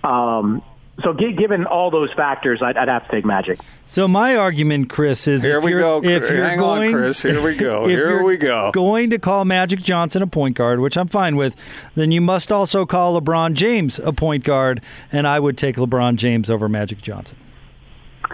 Um, 0.02 0.62
so, 1.02 1.12
gi- 1.12 1.32
given 1.34 1.66
all 1.66 1.90
those 1.90 2.12
factors, 2.12 2.62
I'd, 2.62 2.76
I'd 2.76 2.88
have 2.88 3.04
to 3.06 3.10
take 3.10 3.24
Magic. 3.24 3.58
So 3.84 4.08
my 4.08 4.34
argument, 4.36 4.88
Chris, 4.90 5.28
is 5.28 5.42
Here 5.44 5.58
if 5.58 5.64
we 5.64 5.70
you're, 5.72 5.80
go. 5.80 5.98
If 6.02 6.28
you're 6.30 6.44
Hang 6.44 6.60
on, 6.60 6.90
Chris. 6.90 7.22
Here 7.22 7.42
we 7.42 7.54
go. 7.54 7.82
if 7.84 7.90
Here 7.90 8.10
you're 8.10 8.24
we 8.24 8.36
go. 8.36 8.70
Going 8.72 9.10
to 9.10 9.18
call 9.18 9.44
Magic 9.44 9.80
Johnson 9.80 10.22
a 10.22 10.26
point 10.26 10.56
guard, 10.56 10.80
which 10.80 10.96
I'm 10.96 11.08
fine 11.08 11.36
with, 11.36 11.54
then 11.94 12.10
you 12.12 12.20
must 12.20 12.50
also 12.50 12.84
call 12.86 13.20
LeBron 13.20 13.52
James 13.54 13.98
a 14.00 14.12
point 14.12 14.42
guard, 14.42 14.80
and 15.12 15.26
I 15.26 15.38
would 15.38 15.56
take 15.58 15.76
LeBron 15.76 16.16
James 16.16 16.50
over 16.50 16.68
Magic 16.68 17.00
Johnson. 17.02 17.36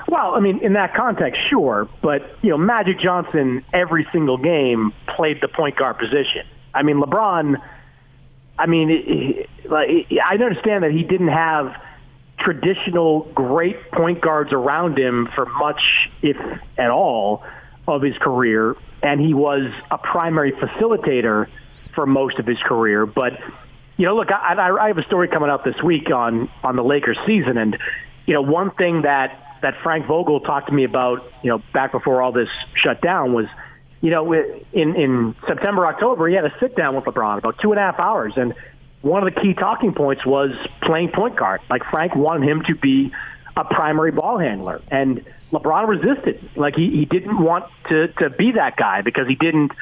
Well, 0.09 0.35
I 0.35 0.41
mean, 0.41 0.59
in 0.61 0.73
that 0.75 0.95
context, 0.95 1.41
sure, 1.51 1.89
but 2.01 2.37
you 2.43 2.51
know, 2.51 2.57
Magic 2.59 2.99
Johnson 2.99 3.63
every 3.73 4.07
single 4.13 4.39
game 4.39 4.93
played 5.07 5.41
the 5.41 5.49
point 5.49 5.77
guard 5.77 5.99
position. 5.99 6.47
I 6.75 6.83
mean, 6.83 6.97
LeBron. 6.97 7.61
I 8.59 8.67
mean, 8.67 8.91
it- 8.91 9.09
it- 9.09 9.51
like 9.71 10.07
I 10.25 10.35
understand 10.35 10.85
that 10.85 10.93
he 10.93 11.03
didn't 11.03 11.29
have 11.29 11.75
traditional 12.45 13.21
great 13.35 13.91
point 13.91 14.21
guards 14.21 14.53
around 14.53 14.99
him 14.99 15.29
for 15.35 15.47
much, 15.47 15.83
if 16.23 16.37
at 16.79 16.91
all, 16.91 17.45
of 17.87 18.03
his 18.03 18.17
career, 18.19 18.77
and 19.03 19.21
he 19.21 19.35
was 19.35 19.71
a 19.91 19.99
primary 19.99 20.53
facilitator 20.53 21.49
for 21.95 22.07
most 22.07 22.39
of 22.39 22.47
his 22.47 22.59
career. 22.59 23.07
But 23.07 23.33
you 23.97 24.07
know, 24.07 24.17
look, 24.17 24.31
I, 24.31 24.55
I 24.55 24.85
I 24.85 24.89
have 24.89 24.99
a 24.99 25.05
story 25.05 25.29
coming 25.29 25.51
out 25.51 25.65
this 25.65 25.81
week 25.83 26.11
on 26.11 26.49
on 26.63 26.77
the 26.77 26.85
Lakers 26.85 27.19
season, 27.27 27.59
and 27.59 27.79
you 28.27 28.35
know, 28.35 28.43
one 28.43 28.71
thing 28.73 29.03
that 29.03 29.59
that 29.63 29.75
Frank 29.83 30.07
Vogel 30.07 30.41
talked 30.41 30.69
to 30.69 30.75
me 30.75 30.85
about, 30.85 31.33
you 31.43 31.51
know, 31.51 31.63
back 31.73 31.93
before 31.93 32.21
all 32.21 32.33
this 32.33 32.49
shut 32.75 33.01
down 33.01 33.33
was, 33.33 33.47
you 34.01 34.11
know, 34.11 34.33
in 34.33 34.97
in 34.97 35.35
September 35.47 35.87
October, 35.87 36.29
he 36.29 36.35
had 36.35 36.45
a 36.45 36.55
sit 36.61 36.77
down 36.77 36.97
with 36.97 37.05
LeBron 37.05 37.39
about 37.39 37.59
two 37.59 37.73
and 37.73 37.79
a 37.79 37.83
half 37.83 37.99
hours, 37.99 38.35
and 38.37 38.55
one 39.03 39.27
of 39.27 39.35
the 39.35 39.41
key 39.41 39.55
talking 39.55 39.93
points 39.93 40.25
was 40.25 40.53
playing 40.81 41.11
point 41.11 41.37
guard. 41.37 41.61
Like 41.69 41.85
Frank 41.91 42.15
wanted 42.15 42.49
him 42.49 42.63
to 42.67 42.75
be 42.75 43.13
a 43.57 43.65
primary 43.65 44.13
ball 44.13 44.39
handler, 44.39 44.81
and 44.89 45.25
LeBron 45.51 45.89
resisted. 45.89 46.51
Like 46.57 46.77
he, 46.77 46.91
he 46.91 47.05
didn't 47.05 47.39
want 47.39 47.67
to 47.89 48.09
to 48.09 48.31
be 48.31 48.53
that 48.53 48.77
guy 48.77 49.03
because 49.03 49.29
he 49.29 49.35
didn't. 49.35 49.73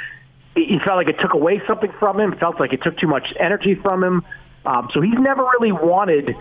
He 0.54 0.78
felt 0.84 0.96
like 0.96 1.08
it 1.08 1.20
took 1.20 1.34
away 1.34 1.62
something 1.66 1.92
from 1.98 2.18
him. 2.18 2.36
Felt 2.36 2.58
like 2.58 2.72
it 2.72 2.82
took 2.82 2.98
too 2.98 3.06
much 3.06 3.32
energy 3.38 3.74
from 3.74 4.02
him. 4.02 4.24
Um, 4.66 4.88
so 4.92 5.00
he's 5.00 5.18
never 5.18 5.42
really 5.42 5.72
wanted 5.72 6.34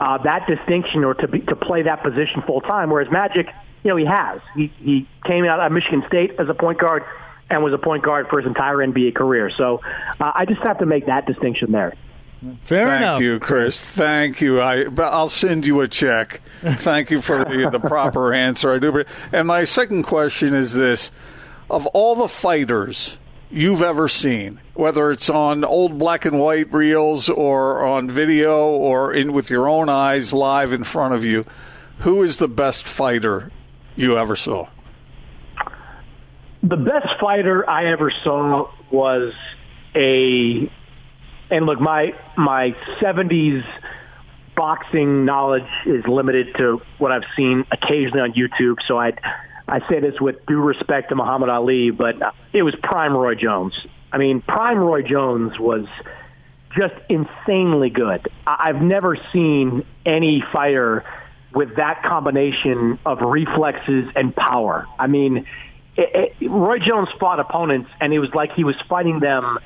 uh, 0.00 0.18
that 0.18 0.46
distinction 0.46 1.04
or 1.04 1.14
to 1.14 1.28
be, 1.28 1.40
to 1.40 1.56
play 1.56 1.82
that 1.82 2.02
position 2.02 2.42
full 2.42 2.60
time. 2.60 2.90
Whereas 2.90 3.10
Magic, 3.10 3.46
you 3.84 3.90
know, 3.90 3.96
he 3.96 4.06
has. 4.06 4.40
He 4.56 4.72
he 4.78 5.08
came 5.24 5.44
out 5.44 5.60
of 5.60 5.70
Michigan 5.70 6.02
State 6.08 6.32
as 6.38 6.48
a 6.48 6.54
point 6.54 6.78
guard 6.78 7.04
and 7.50 7.62
was 7.62 7.74
a 7.74 7.78
point 7.78 8.02
guard 8.02 8.28
for 8.28 8.40
his 8.40 8.46
entire 8.46 8.76
NBA 8.76 9.14
career. 9.14 9.50
So 9.50 9.80
uh, 10.18 10.32
I 10.34 10.46
just 10.46 10.62
have 10.62 10.78
to 10.78 10.86
make 10.86 11.06
that 11.06 11.26
distinction 11.26 11.70
there. 11.70 11.94
Fair 12.62 12.86
Thank 12.86 13.02
enough. 13.02 13.20
you, 13.20 13.38
Chris. 13.38 13.80
Thank 13.80 14.40
you. 14.40 14.60
I, 14.60 14.88
but 14.88 15.12
I'll 15.12 15.28
send 15.28 15.64
you 15.64 15.80
a 15.80 15.88
check. 15.88 16.40
Thank 16.62 17.10
you 17.10 17.20
for 17.20 17.38
the, 17.44 17.68
the 17.70 17.78
proper 17.80 18.34
answer. 18.34 18.72
I 18.72 18.78
do. 18.78 19.04
And 19.30 19.46
my 19.46 19.64
second 19.64 20.02
question 20.02 20.52
is 20.52 20.74
this: 20.74 21.12
Of 21.70 21.86
all 21.88 22.16
the 22.16 22.28
fighters 22.28 23.16
you've 23.48 23.82
ever 23.82 24.08
seen, 24.08 24.60
whether 24.74 25.10
it's 25.12 25.30
on 25.30 25.62
old 25.64 25.98
black 25.98 26.24
and 26.24 26.40
white 26.40 26.72
reels 26.72 27.28
or 27.28 27.84
on 27.84 28.10
video 28.10 28.66
or 28.68 29.12
in 29.12 29.32
with 29.32 29.50
your 29.50 29.68
own 29.68 29.88
eyes 29.88 30.32
live 30.32 30.72
in 30.72 30.82
front 30.82 31.14
of 31.14 31.24
you, 31.24 31.44
who 31.98 32.22
is 32.22 32.38
the 32.38 32.48
best 32.48 32.84
fighter 32.84 33.52
you 33.94 34.18
ever 34.18 34.34
saw? 34.34 34.66
The 36.62 36.76
best 36.76 37.20
fighter 37.20 37.68
I 37.68 37.86
ever 37.86 38.12
saw 38.24 38.70
was 38.90 39.34
a, 39.94 40.70
and 41.52 41.66
look, 41.66 41.80
my 41.80 42.14
my 42.36 42.74
'70s 42.98 43.64
boxing 44.56 45.24
knowledge 45.24 45.68
is 45.86 46.04
limited 46.06 46.54
to 46.56 46.80
what 46.98 47.12
I've 47.12 47.24
seen 47.36 47.64
occasionally 47.70 48.20
on 48.20 48.32
YouTube. 48.32 48.76
So 48.86 48.98
I, 48.98 49.12
I 49.68 49.86
say 49.88 50.00
this 50.00 50.20
with 50.20 50.44
due 50.46 50.60
respect 50.60 51.10
to 51.10 51.14
Muhammad 51.14 51.48
Ali, 51.48 51.90
but 51.90 52.16
it 52.52 52.62
was 52.62 52.74
prime 52.82 53.14
Roy 53.14 53.34
Jones. 53.34 53.74
I 54.12 54.18
mean, 54.18 54.40
prime 54.42 54.78
Roy 54.78 55.02
Jones 55.02 55.58
was 55.58 55.86
just 56.76 56.94
insanely 57.08 57.90
good. 57.90 58.28
I've 58.46 58.80
never 58.80 59.16
seen 59.32 59.84
any 60.04 60.42
fighter 60.52 61.04
with 61.54 61.76
that 61.76 62.02
combination 62.02 62.98
of 63.04 63.20
reflexes 63.20 64.10
and 64.16 64.34
power. 64.34 64.86
I 64.98 65.06
mean, 65.06 65.46
it, 65.96 66.34
it, 66.40 66.50
Roy 66.50 66.78
Jones 66.78 67.08
fought 67.20 67.40
opponents, 67.40 67.90
and 68.00 68.12
it 68.14 68.18
was 68.18 68.30
like 68.34 68.52
he 68.52 68.64
was 68.64 68.76
fighting 68.88 69.20
them 69.20 69.58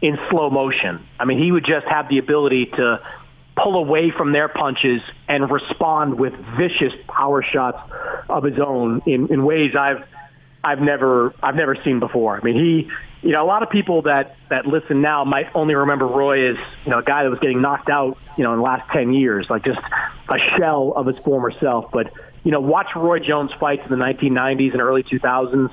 in 0.00 0.18
slow 0.30 0.50
motion. 0.50 1.06
I 1.18 1.24
mean, 1.24 1.38
he 1.38 1.50
would 1.52 1.64
just 1.64 1.86
have 1.86 2.08
the 2.08 2.18
ability 2.18 2.66
to 2.66 3.00
pull 3.56 3.76
away 3.76 4.10
from 4.10 4.32
their 4.32 4.48
punches 4.48 5.00
and 5.28 5.50
respond 5.50 6.18
with 6.18 6.34
vicious 6.56 6.92
power 7.08 7.42
shots 7.42 7.78
of 8.28 8.44
his 8.44 8.58
own 8.58 9.02
in, 9.06 9.32
in 9.32 9.44
ways 9.44 9.74
I've 9.78 10.04
I've 10.62 10.80
never 10.80 11.34
I've 11.42 11.54
never 11.54 11.76
seen 11.76 12.00
before. 12.00 12.36
I 12.36 12.42
mean, 12.42 12.56
he 12.56 12.90
you 13.22 13.32
know 13.32 13.44
a 13.44 13.46
lot 13.46 13.62
of 13.62 13.70
people 13.70 14.02
that 14.02 14.36
that 14.50 14.66
listen 14.66 15.02
now 15.02 15.24
might 15.24 15.54
only 15.54 15.74
remember 15.74 16.06
Roy 16.06 16.50
as 16.50 16.56
you 16.84 16.90
know 16.90 16.98
a 16.98 17.02
guy 17.02 17.22
that 17.22 17.30
was 17.30 17.38
getting 17.38 17.62
knocked 17.62 17.90
out 17.90 18.18
you 18.36 18.44
know 18.44 18.52
in 18.52 18.58
the 18.58 18.64
last 18.64 18.90
ten 18.90 19.12
years, 19.12 19.46
like 19.48 19.64
just 19.64 19.80
a 20.28 20.38
shell 20.56 20.92
of 20.96 21.06
his 21.06 21.18
former 21.18 21.52
self. 21.60 21.90
But 21.92 22.12
you 22.44 22.50
know, 22.50 22.60
watch 22.60 22.88
Roy 22.96 23.20
Jones 23.20 23.50
fights 23.58 23.82
in 23.84 23.90
the 23.90 24.04
1990s 24.04 24.72
and 24.72 24.80
early 24.80 25.02
2000s. 25.02 25.70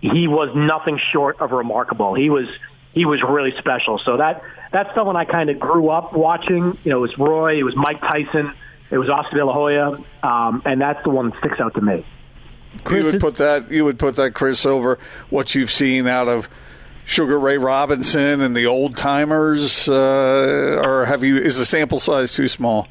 He 0.00 0.26
was 0.26 0.50
nothing 0.56 0.98
short 1.12 1.40
of 1.40 1.52
remarkable. 1.52 2.14
He 2.14 2.30
was 2.30 2.46
he 2.92 3.04
was 3.04 3.22
really 3.22 3.52
special. 3.58 3.98
So 3.98 4.16
that 4.16 4.42
that's 4.72 4.94
someone 4.94 5.16
I 5.16 5.24
kind 5.24 5.50
of 5.50 5.58
grew 5.58 5.88
up 5.90 6.12
watching. 6.12 6.78
You 6.84 6.90
know, 6.90 6.98
it 6.98 7.00
was 7.00 7.18
Roy, 7.18 7.58
it 7.58 7.62
was 7.64 7.76
Mike 7.76 8.00
Tyson, 8.00 8.52
it 8.90 8.98
was 8.98 9.08
Oscar 9.08 9.36
De 9.38 9.44
La 9.44 9.52
Hoya, 9.52 9.98
um, 10.22 10.62
and 10.64 10.80
that's 10.80 11.02
the 11.04 11.10
one 11.10 11.30
that 11.30 11.38
sticks 11.40 11.60
out 11.60 11.74
to 11.74 11.80
me. 11.80 12.04
Chris, 12.84 13.06
you 13.06 13.12
would 13.12 13.20
put 13.20 13.34
that 13.36 13.70
you 13.70 13.84
would 13.84 13.98
put 13.98 14.16
that 14.16 14.32
Chris 14.32 14.64
over 14.64 14.98
what 15.28 15.54
you've 15.54 15.70
seen 15.72 16.06
out 16.06 16.28
of 16.28 16.48
Sugar 17.04 17.38
Ray 17.40 17.58
Robinson 17.58 18.40
and 18.40 18.54
the 18.54 18.66
old 18.66 18.96
timers, 18.96 19.88
uh, 19.88 20.80
or 20.84 21.04
have 21.06 21.24
you? 21.24 21.36
Is 21.38 21.58
the 21.58 21.64
sample 21.64 21.98
size 21.98 22.32
too 22.34 22.46
small? 22.46 22.86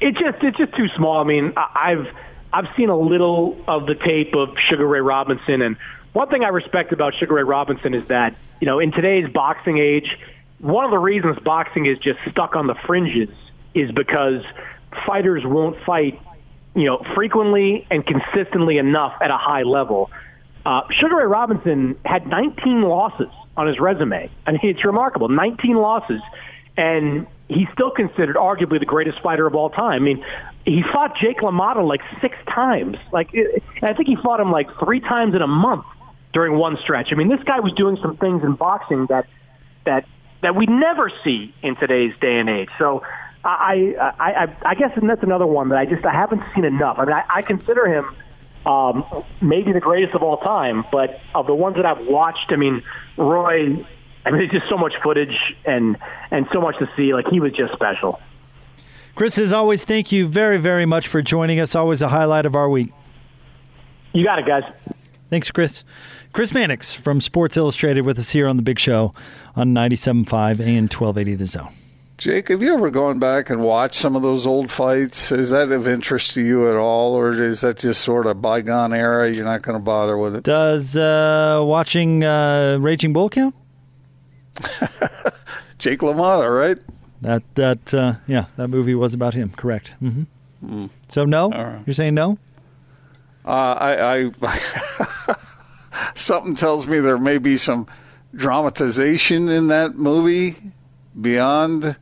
It 0.00 0.12
just 0.12 0.42
it's 0.42 0.56
just 0.56 0.74
too 0.76 0.88
small. 0.96 1.20
I 1.20 1.24
mean, 1.24 1.52
I- 1.56 1.70
I've 1.92 2.06
I've 2.52 2.68
seen 2.76 2.88
a 2.88 2.96
little 2.96 3.56
of 3.68 3.86
the 3.86 3.94
tape 3.96 4.34
of 4.34 4.50
Sugar 4.68 4.86
Ray 4.86 5.00
Robinson, 5.00 5.60
and 5.62 5.76
one 6.12 6.28
thing 6.28 6.44
I 6.44 6.48
respect 6.48 6.92
about 6.92 7.14
Sugar 7.14 7.34
Ray 7.34 7.42
Robinson 7.42 7.94
is 7.94 8.08
that 8.08 8.34
you 8.60 8.66
know 8.66 8.78
in 8.78 8.92
today's 8.92 9.28
boxing 9.28 9.78
age, 9.78 10.18
one 10.58 10.84
of 10.84 10.90
the 10.90 10.98
reasons 10.98 11.38
boxing 11.38 11.86
is 11.86 11.98
just 11.98 12.18
stuck 12.30 12.56
on 12.56 12.66
the 12.66 12.74
fringes 12.74 13.30
is 13.74 13.90
because 13.92 14.42
fighters 15.06 15.44
won't 15.44 15.80
fight 15.84 16.20
you 16.74 16.84
know 16.84 17.04
frequently 17.14 17.86
and 17.90 18.04
consistently 18.04 18.78
enough 18.78 19.14
at 19.20 19.30
a 19.30 19.38
high 19.38 19.62
level. 19.62 20.10
Uh, 20.66 20.82
Sugar 20.90 21.16
Ray 21.16 21.26
Robinson 21.26 21.98
had 22.04 22.26
19 22.26 22.82
losses 22.82 23.30
on 23.56 23.66
his 23.66 23.80
resume. 23.80 24.30
I 24.46 24.50
mean, 24.52 24.60
it's 24.62 24.84
remarkable. 24.84 25.28
19 25.28 25.76
losses, 25.76 26.20
and 26.76 27.26
he's 27.48 27.68
still 27.72 27.90
considered 27.90 28.36
arguably 28.36 28.78
the 28.78 28.86
greatest 28.86 29.20
fighter 29.20 29.46
of 29.46 29.54
all 29.54 29.70
time. 29.70 29.94
I 29.94 29.98
mean, 29.98 30.24
he 30.66 30.82
fought 30.82 31.16
Jake 31.16 31.38
LaMotta 31.38 31.86
like 31.86 32.02
six 32.20 32.36
times. 32.46 32.98
Like, 33.10 33.30
I 33.82 33.94
think 33.94 34.08
he 34.08 34.16
fought 34.16 34.40
him 34.40 34.52
like 34.52 34.68
three 34.78 35.00
times 35.00 35.34
in 35.34 35.40
a 35.40 35.46
month 35.46 35.86
during 36.32 36.56
one 36.56 36.78
stretch. 36.82 37.12
I 37.12 37.14
mean, 37.16 37.28
this 37.28 37.42
guy 37.44 37.60
was 37.60 37.72
doing 37.72 37.96
some 38.00 38.16
things 38.16 38.42
in 38.42 38.54
boxing 38.54 39.06
that 39.06 39.26
that 39.84 40.06
that 40.42 40.54
we 40.54 40.66
never 40.66 41.10
see 41.24 41.54
in 41.62 41.76
today's 41.76 42.14
day 42.20 42.38
and 42.38 42.48
age. 42.48 42.68
So 42.78 43.02
I, 43.44 43.94
I, 44.00 44.32
I, 44.32 44.56
I 44.70 44.74
guess 44.74 44.90
that's 45.00 45.22
another 45.22 45.46
one 45.46 45.68
that 45.70 45.78
I 45.78 45.86
just 45.86 46.04
I 46.04 46.12
haven't 46.12 46.42
seen 46.54 46.64
enough. 46.64 46.98
I 46.98 47.04
mean, 47.04 47.14
I, 47.14 47.24
I 47.28 47.42
consider 47.42 47.86
him 47.86 48.16
um, 48.66 49.24
maybe 49.40 49.72
the 49.72 49.80
greatest 49.80 50.14
of 50.14 50.22
all 50.22 50.38
time, 50.38 50.84
but 50.92 51.20
of 51.34 51.46
the 51.46 51.54
ones 51.54 51.76
that 51.76 51.86
I've 51.86 52.06
watched, 52.06 52.50
I 52.50 52.56
mean, 52.56 52.82
Roy. 53.16 53.86
I 54.22 54.30
mean, 54.30 54.40
there's 54.40 54.50
just 54.50 54.68
so 54.68 54.76
much 54.76 54.92
footage 55.02 55.36
and 55.64 55.96
and 56.30 56.46
so 56.52 56.60
much 56.60 56.78
to 56.78 56.90
see. 56.96 57.14
Like 57.14 57.28
he 57.28 57.40
was 57.40 57.52
just 57.52 57.72
special. 57.72 58.20
Chris, 59.14 59.38
as 59.38 59.52
always, 59.52 59.84
thank 59.84 60.12
you 60.12 60.28
very, 60.28 60.58
very 60.58 60.86
much 60.86 61.08
for 61.08 61.22
joining 61.22 61.58
us. 61.58 61.74
Always 61.74 62.02
a 62.02 62.08
highlight 62.08 62.46
of 62.46 62.54
our 62.54 62.68
week. 62.68 62.92
You 64.12 64.24
got 64.24 64.38
it, 64.38 64.46
guys. 64.46 64.64
Thanks, 65.30 65.50
Chris. 65.50 65.84
Chris 66.32 66.54
Mannix 66.54 66.94
from 66.94 67.20
Sports 67.20 67.56
Illustrated 67.56 68.02
with 68.02 68.18
us 68.18 68.30
here 68.30 68.46
on 68.46 68.56
the 68.56 68.62
Big 68.62 68.78
Show 68.78 69.12
on 69.56 69.74
97.5 69.74 70.60
and 70.60 70.92
1280 70.92 71.34
The 71.34 71.46
Zone. 71.46 71.72
Jake, 72.18 72.48
have 72.48 72.62
you 72.62 72.74
ever 72.74 72.90
gone 72.90 73.18
back 73.18 73.50
and 73.50 73.62
watched 73.62 73.94
some 73.94 74.14
of 74.14 74.22
those 74.22 74.46
old 74.46 74.70
fights? 74.70 75.32
Is 75.32 75.50
that 75.50 75.72
of 75.72 75.88
interest 75.88 76.34
to 76.34 76.42
you 76.42 76.68
at 76.68 76.76
all, 76.76 77.14
or 77.14 77.32
is 77.32 77.62
that 77.62 77.78
just 77.78 78.02
sort 78.02 78.26
of 78.26 78.42
bygone 78.42 78.92
era? 78.92 79.32
You're 79.32 79.44
not 79.46 79.62
going 79.62 79.78
to 79.78 79.82
bother 79.82 80.16
with 80.18 80.36
it? 80.36 80.44
Does 80.44 80.96
uh, 80.96 81.62
watching 81.64 82.22
uh, 82.22 82.76
Raging 82.78 83.12
Bull 83.12 83.30
count? 83.30 83.54
Jake 85.78 86.00
LaMotta, 86.00 86.54
right? 86.54 86.78
That 87.22 87.42
that 87.54 87.94
uh, 87.94 88.14
yeah, 88.26 88.44
that 88.56 88.68
movie 88.68 88.94
was 88.94 89.14
about 89.14 89.32
him. 89.32 89.50
Correct. 89.56 89.94
Mm-hmm. 90.02 90.84
Mm. 90.84 90.90
So 91.08 91.24
no, 91.24 91.48
right. 91.50 91.80
you're 91.86 91.94
saying 91.94 92.14
no. 92.14 92.38
Uh, 93.46 93.48
I, 93.48 94.16
I 94.16 95.34
something 96.14 96.54
tells 96.54 96.86
me 96.86 97.00
there 97.00 97.18
may 97.18 97.38
be 97.38 97.56
some 97.56 97.86
dramatization 98.34 99.48
in 99.48 99.68
that 99.68 99.96
movie 99.96 100.56
beyond 101.20 101.96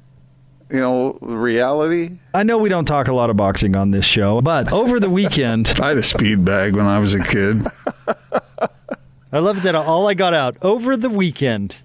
you 0.71 0.81
know, 0.81 1.19
reality. 1.23 2.19
I 2.35 2.43
know 2.43 2.59
we 2.59 2.69
don't 2.69 2.85
talk 2.85 3.09
a 3.09 3.15
lot 3.15 3.31
of 3.31 3.37
boxing 3.37 3.75
on 3.75 3.91
this 3.91 4.05
show, 4.05 4.41
but 4.43 4.71
over 4.73 5.01
the 5.01 5.11
weekend, 5.11 5.69
I 5.81 5.89
had 5.89 5.99
a 5.99 6.03
speed 6.03 6.45
bag 6.45 6.77
when 6.77 6.87
I 6.87 6.99
was 6.99 7.15
a 7.15 7.25
kid. 7.25 7.63
I 9.33 9.41
love 9.41 9.63
that 9.63 9.75
all 9.75 10.09
I 10.09 10.15
got 10.15 10.35
out 10.35 10.57
over 10.63 10.97
the 10.97 11.11
weekend, 11.11 11.77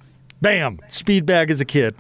bam, 0.42 0.80
speed 0.88 1.26
bag 1.26 1.50
as 1.50 1.62
a 1.62 1.66
kid. 1.66 1.96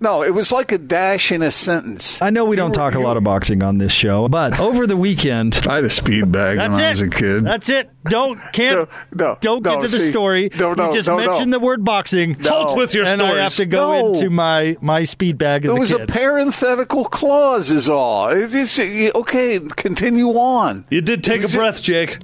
No, 0.00 0.22
it 0.22 0.32
was 0.32 0.52
like 0.52 0.70
a 0.70 0.78
dash 0.78 1.32
in 1.32 1.42
a 1.42 1.50
sentence. 1.50 2.22
I 2.22 2.30
know 2.30 2.44
we 2.44 2.54
don't 2.54 2.72
talk 2.72 2.94
a 2.94 3.00
lot 3.00 3.16
of 3.16 3.24
boxing 3.24 3.64
on 3.64 3.78
this 3.78 3.90
show, 3.90 4.28
but 4.28 4.58
over 4.60 4.86
the 4.86 4.96
weekend, 4.96 5.60
I 5.68 5.76
had 5.76 5.84
a 5.84 5.90
speed 5.90 6.30
bag 6.30 6.58
when 6.58 6.72
it. 6.72 6.76
I 6.76 6.90
was 6.90 7.00
a 7.00 7.08
kid. 7.08 7.44
That's 7.44 7.68
it. 7.68 7.90
Don't 8.04 8.40
can't 8.52 8.88
no, 9.12 9.26
no, 9.26 9.38
don't 9.40 9.62
no, 9.64 9.76
get 9.76 9.82
to 9.82 9.88
see, 9.88 9.98
the 9.98 10.04
story. 10.04 10.50
No, 10.58 10.74
no, 10.74 10.86
you 10.86 10.92
just 10.92 11.08
no, 11.08 11.16
mentioned 11.16 11.50
no. 11.50 11.58
the 11.58 11.64
word 11.64 11.84
boxing. 11.84 12.34
Hold 12.34 12.78
with 12.78 12.94
your 12.94 13.06
and 13.06 13.20
stories. 13.20 13.38
I 13.38 13.42
have 13.42 13.54
to 13.56 13.66
go 13.66 13.92
No. 13.92 14.14
into 14.14 14.30
my 14.30 14.76
my 14.80 15.02
speed 15.02 15.36
bag 15.36 15.64
as 15.64 15.74
It 15.74 15.78
was 15.78 15.90
a 15.90 16.04
a 16.04 16.06
parenthetical 16.06 17.04
clause, 17.04 17.70
is 17.72 17.88
all. 17.88 18.28
It's, 18.28 18.54
it's- 18.54 19.14
okay, 19.16 19.58
continue 19.76 20.28
on. 20.28 20.84
You 20.90 21.00
did 21.00 21.24
take 21.24 21.42
a 21.42 21.48
breath, 21.48 21.82
Jake. 21.82 22.18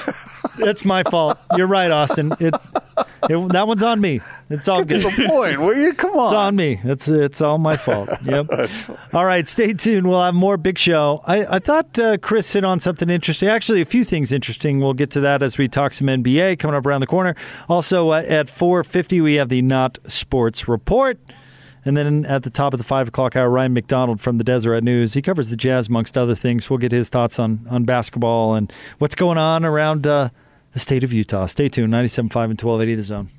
That's 0.58 0.84
my 0.84 1.02
fault. 1.04 1.38
You're 1.56 1.66
right, 1.66 1.90
Austin. 1.90 2.32
It, 2.40 2.54
it 3.28 3.48
that 3.52 3.66
one's 3.66 3.82
on 3.82 4.00
me. 4.00 4.20
It's 4.50 4.68
all 4.68 4.80
To 4.80 4.84
good. 4.84 5.02
the 5.02 5.26
point, 5.28 5.60
will 5.60 5.74
you? 5.76 5.94
Come 5.94 6.12
on. 6.12 6.26
It's 6.26 6.36
on 6.36 6.56
me. 6.56 6.80
It's 6.84 7.08
it's 7.08 7.40
all 7.40 7.58
my 7.58 7.76
fault. 7.76 8.10
Yep. 8.24 8.48
all 9.14 9.24
right, 9.24 9.48
stay 9.48 9.72
tuned. 9.72 10.08
We'll 10.08 10.22
have 10.22 10.34
more 10.34 10.56
big 10.56 10.78
show. 10.78 11.22
I, 11.24 11.56
I 11.56 11.58
thought 11.58 11.98
uh, 11.98 12.18
Chris 12.18 12.52
hit 12.52 12.64
on 12.64 12.80
something 12.80 13.08
interesting. 13.08 13.48
Actually, 13.48 13.80
a 13.80 13.84
few 13.86 14.04
things 14.04 14.30
interesting. 14.32 14.80
We'll 14.80 14.94
get 14.94 15.10
to 15.12 15.20
that 15.20 15.42
as 15.42 15.56
we 15.56 15.68
talk 15.68 15.94
some 15.94 16.08
NBA 16.08 16.58
coming 16.58 16.76
up 16.76 16.84
around 16.84 17.00
the 17.00 17.06
corner. 17.06 17.34
Also 17.68 18.10
uh, 18.10 18.22
at 18.28 18.46
4:50 18.48 19.22
we 19.22 19.34
have 19.34 19.48
the 19.48 19.62
Not 19.62 19.98
Sports 20.06 20.68
Report. 20.68 21.18
And 21.84 21.96
then 21.96 22.24
at 22.26 22.44
the 22.44 22.50
top 22.50 22.74
of 22.74 22.78
the 22.78 22.84
five 22.84 23.08
o'clock 23.08 23.34
hour, 23.34 23.50
Ryan 23.50 23.72
McDonald 23.72 24.20
from 24.20 24.38
the 24.38 24.44
Deseret 24.44 24.84
News. 24.84 25.14
He 25.14 25.22
covers 25.22 25.48
the 25.50 25.56
Jazz 25.56 25.88
amongst 25.88 26.16
other 26.16 26.36
things. 26.36 26.70
We'll 26.70 26.78
get 26.78 26.92
his 26.92 27.08
thoughts 27.08 27.40
on 27.40 27.66
on 27.68 27.82
basketball 27.84 28.54
and 28.54 28.72
what's 28.98 29.16
going 29.16 29.36
on 29.36 29.64
around 29.64 30.06
uh, 30.06 30.28
the 30.72 30.80
state 30.80 31.04
of 31.04 31.12
Utah. 31.12 31.46
Stay 31.46 31.68
tuned. 31.68 31.92
97.5 31.92 32.50
and 32.50 32.60
1280 32.60 32.94
The 32.94 33.02
Zone. 33.02 33.30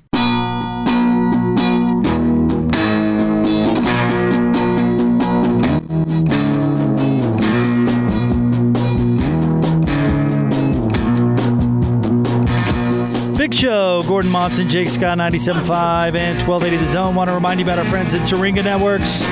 Big 13.36 13.52
Show, 13.52 14.02
Gordon 14.06 14.30
Monson, 14.30 14.70
Jake 14.70 14.88
Scott, 14.88 15.18
97.5 15.18 16.14
and 16.14 16.40
1280 16.40 16.76
The 16.76 16.86
Zone. 16.86 17.14
Want 17.14 17.28
to 17.28 17.34
remind 17.34 17.60
you 17.60 17.66
about 17.66 17.78
our 17.78 17.84
friends 17.84 18.14
at 18.14 18.26
Syringa 18.26 18.62
Networks. 18.62 19.22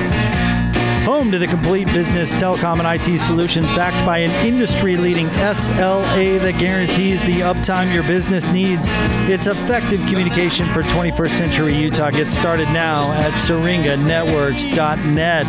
Home 1.23 1.31
to 1.31 1.39
the 1.39 1.47
complete 1.47 1.87
business 1.87 2.33
telecom 2.33 2.85
and 2.85 3.01
IT 3.01 3.17
solutions 3.17 3.67
backed 3.67 4.05
by 4.05 4.17
an 4.17 4.45
industry 4.45 4.97
leading 4.97 5.27
SLA 5.27 6.41
that 6.41 6.59
guarantees 6.59 7.21
the 7.21 7.39
uptime 7.39 7.93
your 7.93 8.03
business 8.03 8.49
needs. 8.49 8.89
It's 9.31 9.47
effective 9.47 10.01
communication 10.01 10.69
for 10.73 10.83
21st 10.83 11.29
century 11.29 11.77
Utah. 11.77 12.09
Get 12.09 12.29
started 12.29 12.67
now 12.71 13.13
at 13.13 13.35
syringanetworks.net. 13.35 15.47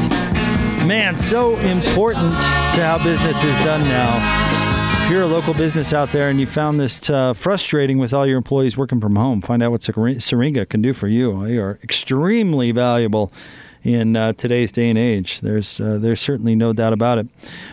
Man, 0.87 1.19
so 1.19 1.57
important 1.57 2.41
to 2.41 2.81
how 2.81 3.03
business 3.03 3.43
is 3.43 3.59
done 3.59 3.81
now. 3.81 5.05
If 5.05 5.11
you're 5.11 5.23
a 5.23 5.27
local 5.27 5.55
business 5.55 5.93
out 5.93 6.13
there 6.13 6.31
and 6.31 6.39
you 6.39 6.47
found 6.47 6.79
this 6.79 7.11
uh, 7.11 7.33
frustrating 7.33 7.99
with 7.99 8.15
all 8.15 8.29
your 8.29 8.37
employees 8.37 8.77
working 8.77 9.01
from 9.01 9.17
home, 9.17 9.43
find 9.43 9.61
out 9.61 9.73
what 9.73 9.83
Syringa 9.83 10.67
can 10.67 10.83
do 10.83 10.93
for 10.93 11.09
you. 11.09 11.45
They 11.45 11.59
are 11.59 11.81
extremely 11.83 12.71
valuable 12.71 13.33
in 13.85 14.17
uh, 14.17 14.33
today's 14.33 14.73
day 14.73 14.89
and 14.89 14.99
age. 14.99 15.41
There's 15.43 15.79
uh, 15.79 15.99
there's 16.01 16.21
certainly 16.21 16.57
no 16.57 16.73
doubt 16.73 16.93
about 16.93 17.19
it. 17.19 17.29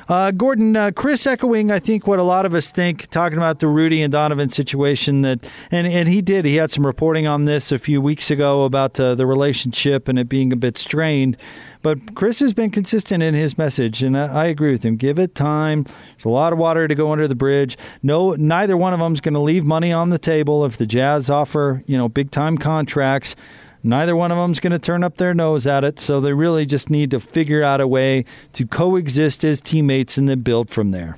Uh, 0.07 0.31
Gordon, 0.31 0.75
uh, 0.75 0.91
Chris, 0.93 1.25
echoing 1.25 1.71
I 1.71 1.79
think 1.79 2.05
what 2.05 2.19
a 2.19 2.23
lot 2.23 2.45
of 2.45 2.53
us 2.53 2.69
think, 2.69 3.07
talking 3.07 3.37
about 3.37 3.59
the 3.59 3.67
Rudy 3.67 4.01
and 4.01 4.11
Donovan 4.11 4.49
situation 4.49 5.21
that, 5.21 5.49
and 5.71 5.87
and 5.87 6.09
he 6.09 6.21
did. 6.21 6.45
He 6.45 6.57
had 6.57 6.69
some 6.69 6.85
reporting 6.85 7.25
on 7.25 7.45
this 7.45 7.71
a 7.71 7.79
few 7.79 8.01
weeks 8.01 8.29
ago 8.29 8.65
about 8.65 8.99
uh, 8.99 9.15
the 9.15 9.25
relationship 9.25 10.07
and 10.07 10.19
it 10.19 10.27
being 10.27 10.51
a 10.51 10.57
bit 10.57 10.77
strained. 10.77 11.37
But 11.81 12.13
Chris 12.13 12.39
has 12.41 12.53
been 12.53 12.69
consistent 12.69 13.23
in 13.23 13.33
his 13.33 13.57
message, 13.57 14.03
and 14.03 14.15
I, 14.15 14.45
agree 14.45 14.71
with 14.71 14.83
him. 14.83 14.97
Give 14.97 15.17
it 15.17 15.33
time. 15.33 15.83
There's 15.83 16.25
a 16.25 16.29
lot 16.29 16.53
of 16.53 16.59
water 16.59 16.87
to 16.87 16.93
go 16.93 17.11
under 17.11 17.27
the 17.27 17.33
bridge. 17.33 17.75
No, 18.03 18.35
neither 18.35 18.77
one 18.77 18.93
of 18.93 18.99
them 18.99 19.13
is 19.13 19.21
going 19.21 19.33
to 19.33 19.39
leave 19.39 19.65
money 19.65 19.91
on 19.91 20.09
the 20.09 20.19
table 20.19 20.63
if 20.63 20.77
the 20.77 20.85
Jazz 20.85 21.27
offer, 21.27 21.81
you 21.87 21.97
know, 21.97 22.07
big 22.07 22.29
time 22.29 22.59
contracts. 22.59 23.35
Neither 23.83 24.15
one 24.15 24.31
of 24.31 24.37
them 24.37 24.51
is 24.51 24.59
going 24.59 24.71
to 24.71 24.79
turn 24.79 25.03
up 25.03 25.17
their 25.17 25.33
nose 25.33 25.65
at 25.65 25.83
it. 25.83 25.99
So 25.99 26.19
they 26.21 26.33
really 26.33 26.65
just 26.65 26.89
need 26.89 27.11
to 27.11 27.19
figure 27.19 27.63
out 27.63 27.81
a 27.81 27.87
way 27.87 28.25
to 28.53 28.65
coexist 28.65 29.43
as 29.43 29.61
teammates 29.61 30.17
and 30.17 30.29
then 30.29 30.41
build 30.41 30.69
from 30.69 30.91
there. 30.91 31.17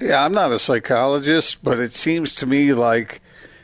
Yeah, 0.00 0.24
I'm 0.24 0.32
not 0.32 0.52
a 0.52 0.58
psychologist, 0.58 1.62
but 1.62 1.78
it 1.78 1.92
seems 1.92 2.34
to 2.36 2.46
me 2.46 2.72
like 2.72 3.20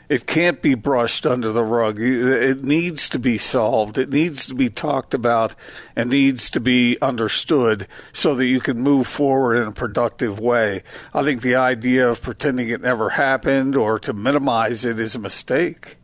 it 0.09 0.25
can't 0.25 0.59
be 0.59 0.73
brushed 0.73 1.27
under 1.27 1.51
the 1.51 1.63
rug. 1.63 1.99
It 1.99 2.63
needs 2.63 3.09
to 3.09 3.19
be 3.19 3.37
solved. 3.37 3.99
It 3.99 4.09
needs 4.09 4.47
to 4.47 4.55
be 4.55 4.67
talked 4.67 5.13
about 5.13 5.53
and 5.95 6.09
needs 6.09 6.49
to 6.49 6.59
be 6.59 6.97
understood 6.99 7.87
so 8.11 8.33
that 8.33 8.47
you 8.47 8.59
can 8.59 8.79
move 8.79 9.05
forward 9.05 9.57
in 9.57 9.67
a 9.67 9.71
productive 9.71 10.39
way. 10.39 10.81
I 11.13 11.21
think 11.21 11.43
the 11.43 11.55
idea 11.55 12.09
of 12.09 12.23
pretending 12.23 12.69
it 12.69 12.81
never 12.81 13.09
happened 13.09 13.75
or 13.75 13.99
to 13.99 14.13
minimize 14.13 14.83
it 14.83 14.99
is 14.99 15.13
a 15.13 15.19
mistake. 15.19 15.98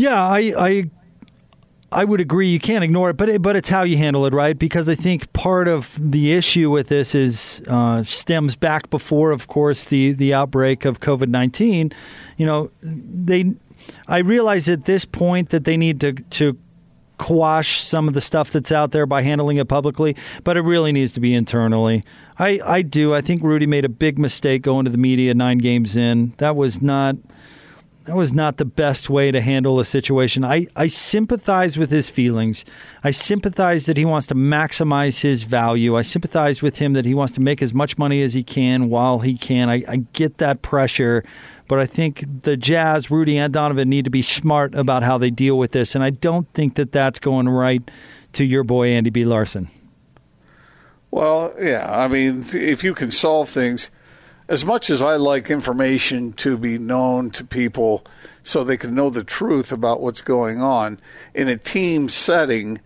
Yeah, 0.00 0.26
I, 0.26 0.52
I 0.56 0.90
I 1.92 2.04
would 2.06 2.20
agree. 2.22 2.48
You 2.48 2.58
can't 2.58 2.82
ignore 2.82 3.10
it, 3.10 3.18
but 3.18 3.28
it, 3.28 3.42
but 3.42 3.54
it's 3.54 3.68
how 3.68 3.82
you 3.82 3.98
handle 3.98 4.24
it, 4.24 4.32
right? 4.32 4.58
Because 4.58 4.88
I 4.88 4.94
think 4.94 5.30
part 5.34 5.68
of 5.68 5.98
the 6.00 6.32
issue 6.32 6.70
with 6.70 6.88
this 6.88 7.14
is 7.14 7.62
uh, 7.68 8.02
stems 8.04 8.56
back 8.56 8.88
before, 8.88 9.30
of 9.30 9.46
course, 9.48 9.86
the 9.86 10.12
the 10.12 10.32
outbreak 10.32 10.86
of 10.86 11.00
COVID 11.00 11.28
nineteen. 11.28 11.92
You 12.38 12.46
know, 12.46 12.70
they. 12.82 13.54
I 14.06 14.18
realize 14.18 14.68
at 14.70 14.86
this 14.86 15.04
point 15.04 15.50
that 15.50 15.64
they 15.64 15.76
need 15.76 16.00
to 16.00 16.12
to 16.12 16.56
quash 17.18 17.82
some 17.82 18.08
of 18.08 18.14
the 18.14 18.22
stuff 18.22 18.50
that's 18.50 18.72
out 18.72 18.92
there 18.92 19.04
by 19.04 19.20
handling 19.20 19.58
it 19.58 19.68
publicly, 19.68 20.16
but 20.44 20.56
it 20.56 20.62
really 20.62 20.92
needs 20.92 21.12
to 21.12 21.20
be 21.20 21.34
internally. 21.34 22.04
I 22.38 22.58
I 22.64 22.82
do. 22.82 23.12
I 23.12 23.20
think 23.20 23.42
Rudy 23.42 23.66
made 23.66 23.84
a 23.84 23.90
big 23.90 24.18
mistake 24.18 24.62
going 24.62 24.86
to 24.86 24.90
the 24.90 24.98
media 24.98 25.34
nine 25.34 25.58
games 25.58 25.94
in. 25.94 26.32
That 26.38 26.56
was 26.56 26.80
not 26.80 27.16
that 28.04 28.16
was 28.16 28.32
not 28.32 28.56
the 28.56 28.64
best 28.64 29.10
way 29.10 29.30
to 29.30 29.40
handle 29.40 29.78
a 29.78 29.84
situation. 29.84 30.44
I, 30.44 30.66
I 30.74 30.86
sympathize 30.86 31.76
with 31.76 31.90
his 31.90 32.08
feelings. 32.08 32.64
I 33.04 33.10
sympathize 33.10 33.86
that 33.86 33.98
he 33.98 34.06
wants 34.06 34.26
to 34.28 34.34
maximize 34.34 35.20
his 35.20 35.42
value. 35.42 35.96
I 35.96 36.02
sympathize 36.02 36.62
with 36.62 36.78
him 36.78 36.94
that 36.94 37.04
he 37.04 37.12
wants 37.12 37.32
to 37.34 37.40
make 37.40 37.60
as 37.60 37.74
much 37.74 37.98
money 37.98 38.22
as 38.22 38.32
he 38.32 38.42
can 38.42 38.88
while 38.88 39.18
he 39.18 39.36
can. 39.36 39.68
I, 39.68 39.84
I 39.86 39.96
get 40.14 40.38
that 40.38 40.62
pressure, 40.62 41.24
but 41.68 41.78
I 41.78 41.86
think 41.86 42.24
the 42.42 42.56
Jazz, 42.56 43.10
Rudy, 43.10 43.36
and 43.36 43.52
Donovan 43.52 43.90
need 43.90 44.06
to 44.06 44.10
be 44.10 44.22
smart 44.22 44.74
about 44.74 45.02
how 45.02 45.18
they 45.18 45.30
deal 45.30 45.58
with 45.58 45.72
this. 45.72 45.94
And 45.94 46.02
I 46.02 46.10
don't 46.10 46.50
think 46.54 46.76
that 46.76 46.92
that's 46.92 47.18
going 47.18 47.50
right 47.50 47.88
to 48.32 48.44
your 48.44 48.64
boy, 48.64 48.88
Andy 48.88 49.10
B. 49.10 49.26
Larsen. 49.26 49.68
Well, 51.10 51.54
yeah. 51.60 51.86
I 51.90 52.08
mean, 52.08 52.44
if 52.54 52.82
you 52.82 52.94
can 52.94 53.10
solve 53.10 53.50
things, 53.50 53.90
as 54.50 54.64
much 54.64 54.90
as 54.90 55.00
I 55.00 55.14
like 55.14 55.48
information 55.48 56.32
to 56.34 56.58
be 56.58 56.76
known 56.76 57.30
to 57.30 57.44
people 57.44 58.04
so 58.42 58.64
they 58.64 58.76
can 58.76 58.96
know 58.96 59.08
the 59.08 59.22
truth 59.22 59.70
about 59.70 60.00
what's 60.00 60.22
going 60.22 60.60
on 60.60 60.98
in 61.34 61.46
a 61.46 61.56
team 61.56 62.08
setting, 62.08 62.80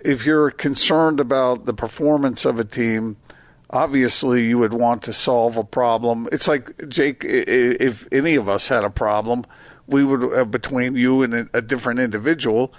if 0.00 0.26
you're 0.26 0.50
concerned 0.50 1.18
about 1.18 1.64
the 1.64 1.72
performance 1.72 2.44
of 2.44 2.58
a 2.58 2.64
team, 2.64 3.16
obviously 3.70 4.48
you 4.48 4.58
would 4.58 4.74
want 4.74 5.02
to 5.04 5.14
solve 5.14 5.56
a 5.56 5.64
problem. 5.64 6.28
It's 6.30 6.46
like 6.46 6.86
Jake, 6.88 7.22
if 7.24 8.06
any 8.12 8.34
of 8.34 8.46
us 8.46 8.68
had 8.68 8.84
a 8.84 8.90
problem, 8.90 9.46
we 9.86 10.04
would 10.04 10.22
uh, 10.22 10.44
between 10.44 10.94
you 10.94 11.22
and 11.22 11.48
a 11.54 11.62
different 11.62 12.00
individual. 12.00 12.74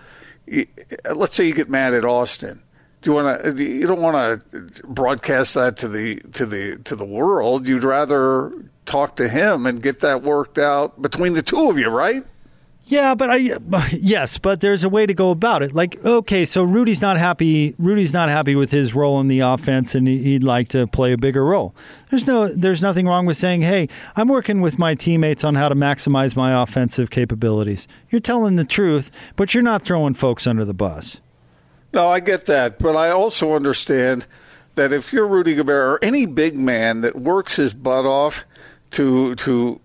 Let's 1.12 1.36
say 1.36 1.48
you 1.48 1.56
get 1.56 1.68
mad 1.68 1.96
at 1.96 2.06
Austin. 2.06 2.62
Do 3.02 3.12
you 3.12 3.16
want 3.16 3.44
to? 3.44 3.64
You 3.64 3.88
don't 3.88 4.02
want 4.02 4.52
to 4.52 4.84
broadcast 4.86 5.54
that 5.54 5.78
to 5.78 5.88
the 5.88 6.18
to 6.34 6.46
the 6.46 6.78
to 6.84 6.96
the 6.96 7.06
world. 7.06 7.68
You'd 7.68 7.84
rather 7.86 8.52
talk 8.86 9.16
to 9.18 9.30
him 9.30 9.66
and 9.66 9.82
get 9.82 10.02
that 10.02 10.22
worked 10.22 10.58
out 10.58 11.02
between 11.02 11.34
the 11.34 11.42
two 11.42 11.70
of 11.70 11.78
you, 11.80 11.90
right? 11.90 12.24
Yeah, 12.86 13.14
but 13.14 13.30
I 13.30 13.36
yes, 13.92 14.38
but 14.40 14.62
there's 14.62 14.84
a 14.84 14.90
way 14.90 15.06
to 15.06 15.14
go 15.14 15.30
about 15.30 15.62
it. 15.62 15.74
Like, 15.74 16.04
okay, 16.04 16.44
so 16.44 16.64
Rudy's 16.64 17.02
not 17.02 17.18
happy. 17.18 17.76
Rudy's 17.78 18.14
not 18.14 18.30
happy 18.30 18.56
with 18.56 18.72
his 18.72 18.96
role 18.96 19.22
in 19.22 19.28
the 19.28 19.42
offense, 19.42 19.94
and 19.94 20.08
he- 20.08 20.24
he'd 20.24 20.44
like 20.44 20.70
to 20.70 20.88
play 20.88 21.14
a 21.14 21.18
bigger 21.18 21.46
role. 21.46 21.76
There's 22.10 22.26
no, 22.26 22.48
there's 22.48 22.82
nothing 22.82 23.08
wrong 23.08 23.28
with 23.28 23.38
saying, 23.38 23.62
"Hey, 23.62 23.88
I'm 24.16 24.28
working 24.28 24.60
with 24.60 24.80
my 24.80 24.96
teammates 24.96 25.44
on 25.44 25.54
how 25.56 25.70
to 25.70 25.76
maximize 25.76 26.36
my 26.36 26.62
offensive 26.62 27.12
capabilities." 27.12 27.88
You're 28.10 28.22
telling 28.22 28.56
the 28.56 28.66
truth, 28.66 29.12
but 29.36 29.54
you're 29.54 29.64
not 29.64 29.84
throwing 29.84 30.16
folks 30.16 30.48
under 30.48 30.66
the 30.66 30.74
bus. 30.74 31.22
No, 31.94 32.08
I 32.10 32.20
get 32.20 32.46
that, 32.46 32.80
but 32.80 32.96
I 32.96 33.10
also 33.10 33.54
understand 33.54 34.28
that 34.76 34.94
if 34.94 35.12
you're 35.12 35.28
Rudy 35.28 35.56
Gobert 35.56 36.02
or 36.02 36.06
any 36.06 36.26
big 36.26 36.58
man 36.58 37.02
that 37.02 37.16
works 37.16 37.56
his 37.56 37.74
butt 37.74 38.06
off 38.06 38.46
to 38.92 39.36
to 39.36 39.80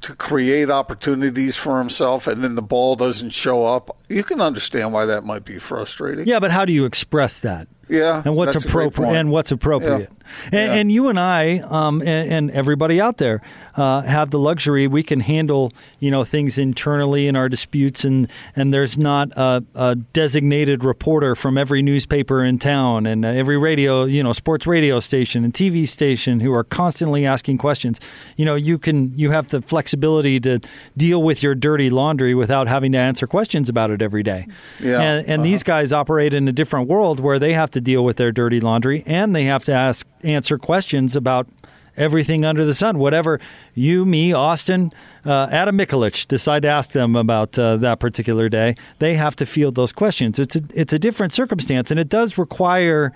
to 0.00 0.14
create 0.14 0.70
opportunities 0.70 1.56
for 1.56 1.78
himself 1.78 2.26
and 2.26 2.42
then 2.44 2.54
the 2.54 2.62
ball 2.62 2.96
doesn't 2.96 3.30
show 3.30 3.64
up, 3.64 3.96
you 4.08 4.22
can 4.22 4.40
understand 4.40 4.92
why 4.92 5.06
that 5.06 5.24
might 5.24 5.44
be 5.44 5.58
frustrating. 5.58 6.26
Yeah, 6.26 6.40
but 6.40 6.50
how 6.50 6.64
do 6.64 6.72
you 6.72 6.84
express 6.84 7.40
that? 7.40 7.68
Yeah, 7.88 8.22
and 8.24 8.34
what's 8.36 8.54
that's 8.54 8.64
a 8.64 8.68
great 8.68 8.88
appropriate 8.88 9.18
and 9.20 9.30
what's 9.30 9.52
appropriate. 9.52 10.10
And, 10.46 10.52
Yeah. 10.52 10.74
and 10.74 10.90
you 10.90 11.06
and 11.08 11.20
I, 11.20 11.58
um, 11.68 12.00
and, 12.00 12.32
and 12.32 12.50
everybody 12.50 13.00
out 13.00 13.18
there, 13.18 13.40
uh, 13.76 14.00
have 14.02 14.32
the 14.32 14.40
luxury. 14.40 14.88
We 14.88 15.04
can 15.04 15.20
handle, 15.20 15.72
you 16.00 16.10
know, 16.10 16.24
things 16.24 16.58
internally 16.58 17.28
in 17.28 17.36
our 17.36 17.48
disputes, 17.48 18.04
and 18.04 18.28
and 18.56 18.74
there's 18.74 18.98
not 18.98 19.30
a, 19.36 19.62
a 19.76 19.94
designated 19.94 20.82
reporter 20.82 21.36
from 21.36 21.56
every 21.56 21.80
newspaper 21.80 22.42
in 22.44 22.58
town 22.58 23.06
and 23.06 23.24
every 23.24 23.56
radio, 23.56 24.04
you 24.04 24.22
know, 24.22 24.32
sports 24.32 24.66
radio 24.66 24.98
station 24.98 25.44
and 25.44 25.54
TV 25.54 25.86
station 25.86 26.40
who 26.40 26.52
are 26.52 26.64
constantly 26.64 27.24
asking 27.24 27.58
questions. 27.58 28.00
You 28.36 28.44
know, 28.46 28.56
you 28.56 28.78
can 28.78 29.16
you 29.16 29.30
have 29.30 29.50
the 29.50 29.62
flexibility 29.62 30.40
to 30.40 30.58
deal 30.96 31.22
with 31.22 31.40
your 31.40 31.54
dirty 31.54 31.88
laundry 31.88 32.34
without 32.34 32.66
having 32.66 32.90
to 32.92 32.98
answer 32.98 33.28
questions 33.28 33.68
about 33.68 33.90
it 33.92 34.02
every 34.02 34.24
day. 34.24 34.48
Yeah. 34.80 35.00
And, 35.00 35.28
and 35.28 35.44
these 35.44 35.62
guys 35.62 35.92
operate 35.92 36.34
in 36.34 36.48
a 36.48 36.52
different 36.52 36.88
world 36.88 37.20
where 37.20 37.38
they 37.38 37.52
have 37.52 37.70
to 37.72 37.75
deal 37.80 38.04
with 38.04 38.16
their 38.16 38.32
dirty 38.32 38.60
laundry 38.60 39.02
and 39.06 39.34
they 39.34 39.44
have 39.44 39.64
to 39.64 39.72
ask 39.72 40.06
answer 40.22 40.58
questions 40.58 41.16
about 41.16 41.46
everything 41.96 42.44
under 42.44 42.64
the 42.64 42.74
sun. 42.74 42.98
Whatever 42.98 43.40
you, 43.74 44.04
me, 44.04 44.32
Austin, 44.32 44.92
uh, 45.24 45.48
Adam 45.50 45.78
Mikulich 45.78 46.26
decide 46.28 46.62
to 46.62 46.68
ask 46.68 46.92
them 46.92 47.16
about 47.16 47.58
uh, 47.58 47.76
that 47.78 48.00
particular 48.00 48.48
day, 48.48 48.76
they 48.98 49.14
have 49.14 49.34
to 49.36 49.46
field 49.46 49.74
those 49.74 49.92
questions. 49.92 50.38
It's 50.38 50.56
a, 50.56 50.62
it's 50.74 50.92
a 50.92 50.98
different 50.98 51.32
circumstance, 51.32 51.90
and 51.90 51.98
it 51.98 52.08
does 52.08 52.38
require 52.38 53.12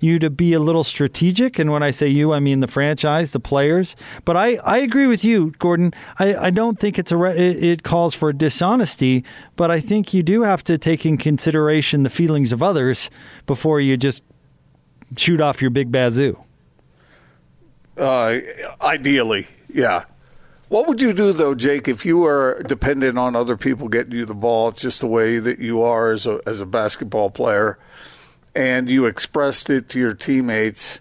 you 0.00 0.18
to 0.18 0.30
be 0.30 0.52
a 0.52 0.60
little 0.60 0.84
strategic. 0.84 1.58
And 1.58 1.72
when 1.72 1.82
I 1.82 1.90
say 1.90 2.08
you, 2.08 2.32
I 2.32 2.40
mean 2.40 2.60
the 2.60 2.68
franchise, 2.68 3.32
the 3.32 3.40
players. 3.40 3.96
But 4.24 4.36
I, 4.36 4.56
I 4.56 4.78
agree 4.78 5.06
with 5.06 5.24
you, 5.24 5.52
Gordon. 5.58 5.92
I, 6.18 6.34
I 6.36 6.50
don't 6.50 6.78
think 6.78 6.98
it's 6.98 7.12
a 7.12 7.16
re- 7.16 7.36
it, 7.36 7.82
calls 7.82 8.14
for 8.14 8.32
dishonesty, 8.32 9.24
but 9.56 9.70
I 9.70 9.80
think 9.80 10.14
you 10.14 10.22
do 10.22 10.42
have 10.42 10.62
to 10.64 10.78
take 10.78 11.04
in 11.04 11.16
consideration 11.16 12.02
the 12.02 12.10
feelings 12.10 12.52
of 12.52 12.62
others 12.62 13.10
before 13.46 13.80
you 13.80 13.96
just 13.96 14.22
shoot 15.16 15.40
off 15.40 15.60
your 15.62 15.70
big 15.70 15.90
bazoo. 15.90 16.38
Uh, 17.96 18.38
ideally, 18.80 19.46
yeah. 19.68 20.04
What 20.68 20.86
would 20.86 21.00
you 21.00 21.14
do 21.14 21.32
though, 21.32 21.54
Jake, 21.54 21.88
if 21.88 22.04
you 22.04 22.18
were 22.18 22.62
dependent 22.66 23.18
on 23.18 23.34
other 23.34 23.56
people 23.56 23.88
getting 23.88 24.12
you 24.12 24.26
the 24.26 24.34
ball, 24.34 24.70
just 24.70 25.00
the 25.00 25.06
way 25.06 25.38
that 25.38 25.58
you 25.58 25.82
are 25.82 26.12
as 26.12 26.26
a 26.26 26.40
as 26.46 26.60
a 26.60 26.66
basketball 26.66 27.30
player, 27.30 27.78
and 28.58 28.90
you 28.90 29.06
expressed 29.06 29.70
it 29.70 29.88
to 29.88 30.00
your 30.00 30.14
teammates, 30.14 31.00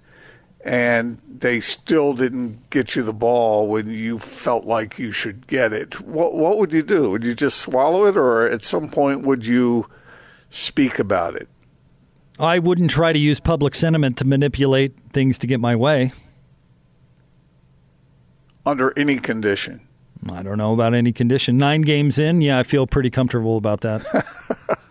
and 0.63 1.19
they 1.27 1.59
still 1.59 2.13
didn't 2.13 2.69
get 2.69 2.95
you 2.95 3.01
the 3.01 3.13
ball 3.13 3.67
when 3.67 3.89
you 3.89 4.19
felt 4.19 4.65
like 4.65 4.99
you 4.99 5.11
should 5.11 5.47
get 5.47 5.73
it? 5.73 5.99
What 6.01 6.35
what 6.35 6.59
would 6.59 6.71
you 6.71 6.83
do? 6.83 7.09
Would 7.09 7.25
you 7.25 7.33
just 7.33 7.57
swallow 7.57 8.05
it, 8.05 8.15
or 8.15 8.45
at 8.47 8.63
some 8.63 8.89
point 8.89 9.23
would 9.23 9.47
you 9.47 9.87
speak 10.51 10.99
about 10.99 11.35
it? 11.35 11.49
I 12.39 12.59
wouldn't 12.59 12.91
try 12.91 13.11
to 13.11 13.17
use 13.17 13.39
public 13.39 13.73
sentiment 13.73 14.17
to 14.17 14.25
manipulate 14.25 14.93
things 15.11 15.39
to 15.39 15.47
get 15.47 15.59
my 15.59 15.75
way. 15.75 16.13
Under 18.67 18.93
any 18.95 19.17
condition. 19.17 19.81
I 20.31 20.43
don't 20.43 20.59
know 20.59 20.73
about 20.73 20.93
any 20.93 21.11
condition. 21.11 21.57
Nine 21.57 21.81
games 21.81 22.19
in, 22.19 22.41
yeah, 22.41 22.59
I 22.59 22.63
feel 22.63 22.85
pretty 22.85 23.09
comfortable 23.09 23.57
about 23.57 23.81
that. 23.81 24.03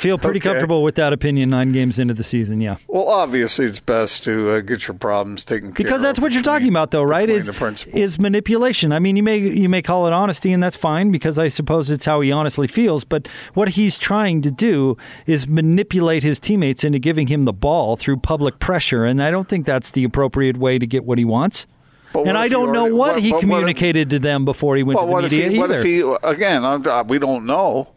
feel 0.00 0.18
pretty 0.18 0.38
Okay. 0.38 0.48
comfortable 0.48 0.82
with 0.82 0.94
that 0.96 1.12
opinion 1.12 1.50
nine 1.50 1.72
games 1.72 1.98
into 1.98 2.14
the 2.14 2.24
season, 2.24 2.60
yeah. 2.60 2.76
Well, 2.88 3.06
obviously, 3.08 3.66
it's 3.66 3.80
best 3.80 4.24
to 4.24 4.50
uh, 4.50 4.60
get 4.60 4.88
your 4.88 4.96
problems 4.96 5.44
taken 5.44 5.68
care 5.68 5.70
of. 5.70 5.76
Because 5.76 6.02
that's 6.02 6.18
what 6.18 6.32
you're 6.32 6.42
talking 6.42 6.68
about, 6.68 6.90
though, 6.90 7.02
right? 7.02 7.28
Is 7.28 7.48
is 7.92 8.18
manipulation. 8.18 8.92
I 8.92 8.98
mean, 8.98 9.16
you 9.16 9.22
may 9.22 9.38
you 9.38 9.68
may 9.68 9.82
call 9.82 10.06
it 10.06 10.12
honesty, 10.12 10.52
and 10.52 10.62
that's 10.62 10.76
fine 10.76 11.10
because 11.10 11.38
I 11.38 11.48
suppose 11.48 11.90
it's 11.90 12.04
how 12.06 12.20
he 12.20 12.32
honestly 12.32 12.66
feels. 12.66 13.04
But 13.04 13.28
what 13.54 13.70
he's 13.70 13.98
trying 13.98 14.42
to 14.42 14.50
do 14.50 14.96
is 15.26 15.46
manipulate 15.46 16.22
his 16.22 16.40
teammates 16.40 16.82
into 16.84 16.98
giving 16.98 17.26
him 17.28 17.44
the 17.44 17.52
ball 17.52 17.96
through 17.96 18.16
public 18.18 18.58
pressure, 18.58 19.04
and 19.04 19.22
I 19.22 19.30
don't 19.30 19.48
think 19.48 19.66
that's 19.66 19.90
the 19.90 20.04
appropriate 20.04 20.56
way 20.56 20.78
to 20.78 20.86
get 20.86 21.04
what 21.04 21.18
he 21.18 21.24
wants. 21.24 21.66
And 22.12 22.36
I 22.36 22.48
don't 22.48 22.72
know 22.72 22.86
what, 22.86 23.14
what- 23.14 23.20
he 23.22 23.30
but 23.30 23.36
what 23.36 23.44
if- 23.44 23.48
communicated 23.50 24.10
to 24.10 24.18
them 24.18 24.44
before 24.44 24.76
he 24.76 24.82
went 24.82 24.98
Well, 24.98 25.22
to 25.22 25.28
the 25.28 25.36
media 25.36 25.50
he, 25.50 25.58
what 25.58 25.70
either. 25.70 25.78
if 25.78 25.84
he 25.84 26.00
again? 26.24 26.64
I'm, 26.64 26.84
uh, 26.86 27.04
we 27.04 27.18
don't 27.20 27.46
know. 27.46 27.88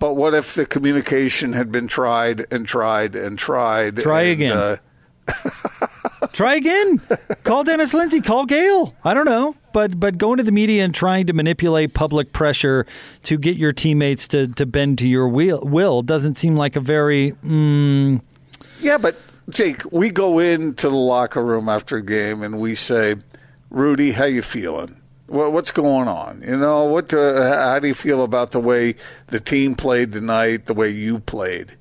But 0.00 0.14
what 0.14 0.34
if 0.34 0.54
the 0.54 0.66
communication 0.66 1.52
had 1.52 1.70
been 1.70 1.86
tried 1.86 2.46
and 2.50 2.66
tried 2.66 3.14
and 3.14 3.38
tried? 3.38 3.98
Try 3.98 4.22
and, 4.22 4.32
again. 4.32 4.56
uh, 4.56 4.76
Try 6.32 6.54
again. 6.54 7.00
call 7.44 7.64
Dennis 7.64 7.94
Lindsay. 7.94 8.20
Call 8.20 8.46
Gail. 8.46 8.94
I 9.04 9.14
don't 9.14 9.26
know, 9.26 9.54
but 9.72 10.00
but 10.00 10.18
going 10.18 10.38
to 10.38 10.42
the 10.42 10.52
media 10.52 10.84
and 10.84 10.94
trying 10.94 11.26
to 11.26 11.32
manipulate 11.32 11.94
public 11.94 12.32
pressure 12.32 12.86
to 13.24 13.38
get 13.38 13.56
your 13.56 13.72
teammates 13.72 14.26
to 14.28 14.48
to 14.48 14.66
bend 14.66 14.98
to 14.98 15.08
your 15.08 15.28
will, 15.28 15.60
will 15.62 16.02
doesn't 16.02 16.36
seem 16.36 16.56
like 16.56 16.76
a 16.76 16.80
very. 16.80 17.32
Mm, 17.44 18.22
yeah, 18.80 18.98
but 18.98 19.16
Jake, 19.50 19.82
we 19.92 20.10
go 20.10 20.38
into 20.38 20.88
the 20.88 20.96
locker 20.96 21.44
room 21.44 21.68
after 21.68 21.98
a 21.98 22.02
game 22.02 22.42
and 22.42 22.58
we 22.58 22.74
say, 22.74 23.16
"Rudy, 23.70 24.12
how 24.12 24.24
you 24.24 24.42
feeling? 24.42 24.96
What, 25.30 25.52
what's 25.52 25.70
going 25.70 26.08
on? 26.08 26.42
You 26.46 26.56
know, 26.56 26.84
what? 26.84 27.14
Uh, 27.14 27.56
how 27.72 27.78
do 27.78 27.88
you 27.88 27.94
feel 27.94 28.22
about 28.24 28.50
the 28.50 28.60
way 28.60 28.96
the 29.28 29.38
team 29.40 29.74
played 29.76 30.12
tonight? 30.12 30.66
The 30.66 30.74
way 30.74 30.88
you 30.90 31.20
played?" 31.20 31.76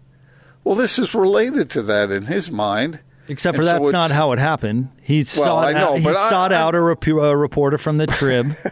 Well, 0.63 0.75
this 0.75 0.99
is 0.99 1.15
related 1.15 1.69
to 1.71 1.81
that 1.83 2.11
in 2.11 2.23
his 2.27 2.51
mind. 2.51 2.99
except 3.27 3.55
for 3.55 3.61
And 3.61 3.67
so 3.67 3.73
that's 3.79 3.91
not 3.91 4.11
how 4.11 4.31
it 4.33 4.39
happened. 4.39 4.89
He 5.01 5.23
sought 5.23 5.67
I 5.69 5.71
know, 5.73 5.93
out, 5.93 5.97
he 5.99 6.03
but 6.03 6.15
I- 6.15 6.29
sought 6.29 6.51
I- 6.53 6.57
out 6.57 6.75
a, 6.75 6.79
repu- 6.79 7.23
a 7.23 7.35
reporter 7.35 7.77
from 7.77 7.97
the 7.97 8.07
Trib. 8.07 8.55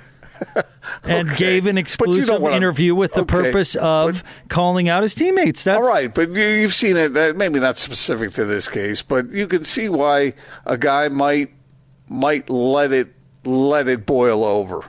And 1.04 1.28
Okay. 1.30 1.38
gave 1.38 1.66
an 1.66 1.66
But 1.66 1.68
you 1.70 1.74
know 1.74 1.80
exclusive 1.80 2.42
what 2.42 2.54
I'm- 2.54 2.58
interview 2.58 2.94
with 2.96 3.14
the 3.14 3.22
okay, 3.22 3.42
purpose 3.44 3.76
of 3.76 4.24
calling 4.50 4.88
out 4.88 5.02
his 5.04 5.16
teammates. 5.16 5.64
That's 5.64 5.84
All 5.84 5.92
right, 5.92 6.14
but 6.14 6.30
you, 6.32 6.44
you've 6.44 6.74
seen 6.76 6.96
it. 6.96 7.36
Maybe 7.36 7.60
not 7.60 7.78
specific 7.78 8.32
to 8.34 8.46
this 8.46 8.68
case, 8.70 9.02
but 9.02 9.32
you 9.32 9.48
can 9.48 9.64
see 9.64 9.90
why 9.90 10.34
a 10.66 10.78
guy 10.78 11.08
might 11.10 11.50
might 12.08 12.50
let 12.52 12.92
it 12.94 13.14
let 13.46 13.88
it 13.88 14.06
boil 14.06 14.44
over. 14.44 14.84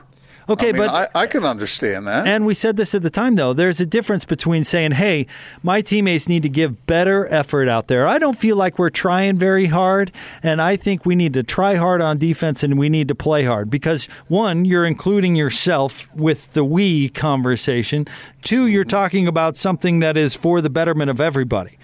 Okay, 0.49 0.69
I 0.69 0.71
mean, 0.71 0.87
but 0.87 1.11
I, 1.15 1.21
I 1.21 1.27
can 1.27 1.45
understand 1.45 2.07
that. 2.07 2.25
And 2.25 2.43
we 2.43 2.55
said 2.55 2.75
this 2.75 2.95
at 2.95 3.03
the 3.03 3.11
time, 3.11 3.35
though. 3.35 3.53
There's 3.53 3.79
a 3.79 3.85
difference 3.85 4.25
between 4.25 4.63
saying, 4.63 4.93
hey, 4.93 5.27
my 5.61 5.81
teammates 5.81 6.27
need 6.27 6.41
to 6.41 6.49
give 6.49 6.87
better 6.87 7.31
effort 7.31 7.69
out 7.69 7.87
there. 7.87 8.07
I 8.07 8.17
don't 8.17 8.37
feel 8.37 8.55
like 8.55 8.79
we're 8.79 8.89
trying 8.89 9.37
very 9.37 9.67
hard, 9.67 10.11
and 10.41 10.59
I 10.59 10.75
think 10.75 11.05
we 11.05 11.15
need 11.15 11.35
to 11.35 11.43
try 11.43 11.75
hard 11.75 12.01
on 12.01 12.17
defense 12.17 12.63
and 12.63 12.79
we 12.79 12.89
need 12.89 13.07
to 13.09 13.15
play 13.15 13.43
hard. 13.43 13.69
Because, 13.69 14.05
one, 14.27 14.65
you're 14.65 14.85
including 14.85 15.35
yourself 15.35 16.13
with 16.15 16.53
the 16.53 16.65
we 16.65 17.09
conversation. 17.09 18.07
Two, 18.41 18.65
you're 18.65 18.85
talking 18.85 19.27
about 19.27 19.55
something 19.55 19.99
that 19.99 20.17
is 20.17 20.33
for 20.33 20.61
the 20.61 20.69
betterment 20.71 21.11
of 21.11 21.21
everybody. 21.21 21.77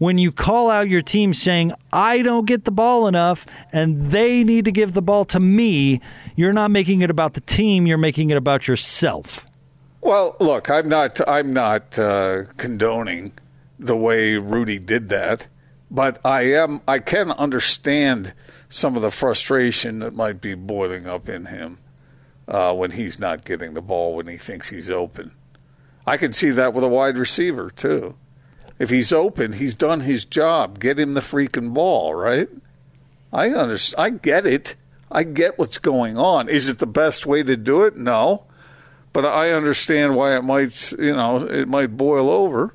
When 0.00 0.16
you 0.16 0.32
call 0.32 0.70
out 0.70 0.88
your 0.88 1.02
team 1.02 1.34
saying, 1.34 1.74
I 1.92 2.22
don't 2.22 2.46
get 2.46 2.64
the 2.64 2.70
ball 2.70 3.06
enough 3.06 3.44
and 3.70 4.10
they 4.10 4.44
need 4.44 4.64
to 4.64 4.72
give 4.72 4.94
the 4.94 5.02
ball 5.02 5.26
to 5.26 5.38
me, 5.38 6.00
you're 6.36 6.54
not 6.54 6.70
making 6.70 7.02
it 7.02 7.10
about 7.10 7.34
the 7.34 7.42
team, 7.42 7.86
you're 7.86 7.98
making 7.98 8.30
it 8.30 8.38
about 8.38 8.66
yourself. 8.66 9.46
well, 10.00 10.36
look, 10.40 10.70
I'm 10.70 10.88
not 10.88 11.20
I'm 11.28 11.52
not 11.52 11.98
uh, 11.98 12.44
condoning 12.56 13.32
the 13.78 13.94
way 13.94 14.38
Rudy 14.38 14.78
did 14.78 15.10
that, 15.10 15.48
but 15.90 16.18
I 16.24 16.44
am 16.54 16.80
I 16.88 16.98
can 17.00 17.32
understand 17.32 18.32
some 18.70 18.96
of 18.96 19.02
the 19.02 19.10
frustration 19.10 19.98
that 19.98 20.14
might 20.14 20.40
be 20.40 20.54
boiling 20.54 21.06
up 21.06 21.28
in 21.28 21.44
him 21.44 21.76
uh, 22.48 22.72
when 22.72 22.92
he's 22.92 23.18
not 23.18 23.44
getting 23.44 23.74
the 23.74 23.82
ball 23.82 24.14
when 24.14 24.28
he 24.28 24.38
thinks 24.38 24.70
he's 24.70 24.88
open. 24.88 25.32
I 26.06 26.16
can 26.16 26.32
see 26.32 26.48
that 26.52 26.72
with 26.72 26.84
a 26.84 26.88
wide 26.88 27.18
receiver 27.18 27.70
too. 27.70 28.16
If 28.80 28.88
he's 28.88 29.12
open, 29.12 29.52
he's 29.52 29.74
done 29.74 30.00
his 30.00 30.24
job. 30.24 30.80
Get 30.80 30.98
him 30.98 31.12
the 31.12 31.20
freaking 31.20 31.74
ball, 31.74 32.14
right? 32.14 32.48
I 33.30 33.50
understand. 33.50 34.02
I 34.02 34.10
get 34.10 34.46
it. 34.46 34.74
I 35.12 35.22
get 35.22 35.58
what's 35.58 35.76
going 35.76 36.16
on. 36.16 36.48
Is 36.48 36.70
it 36.70 36.78
the 36.78 36.86
best 36.86 37.26
way 37.26 37.42
to 37.42 37.58
do 37.58 37.82
it? 37.82 37.98
No, 37.98 38.44
but 39.12 39.26
I 39.26 39.50
understand 39.50 40.16
why 40.16 40.34
it 40.34 40.42
might. 40.42 40.92
You 40.92 41.12
know, 41.12 41.46
it 41.46 41.68
might 41.68 41.96
boil 41.98 42.30
over. 42.30 42.74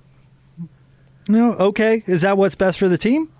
No, 1.28 1.54
okay. 1.54 2.04
Is 2.06 2.22
that 2.22 2.38
what's 2.38 2.56
best 2.56 2.78
for 2.78 2.88
the 2.88 3.00
team? 3.00 3.32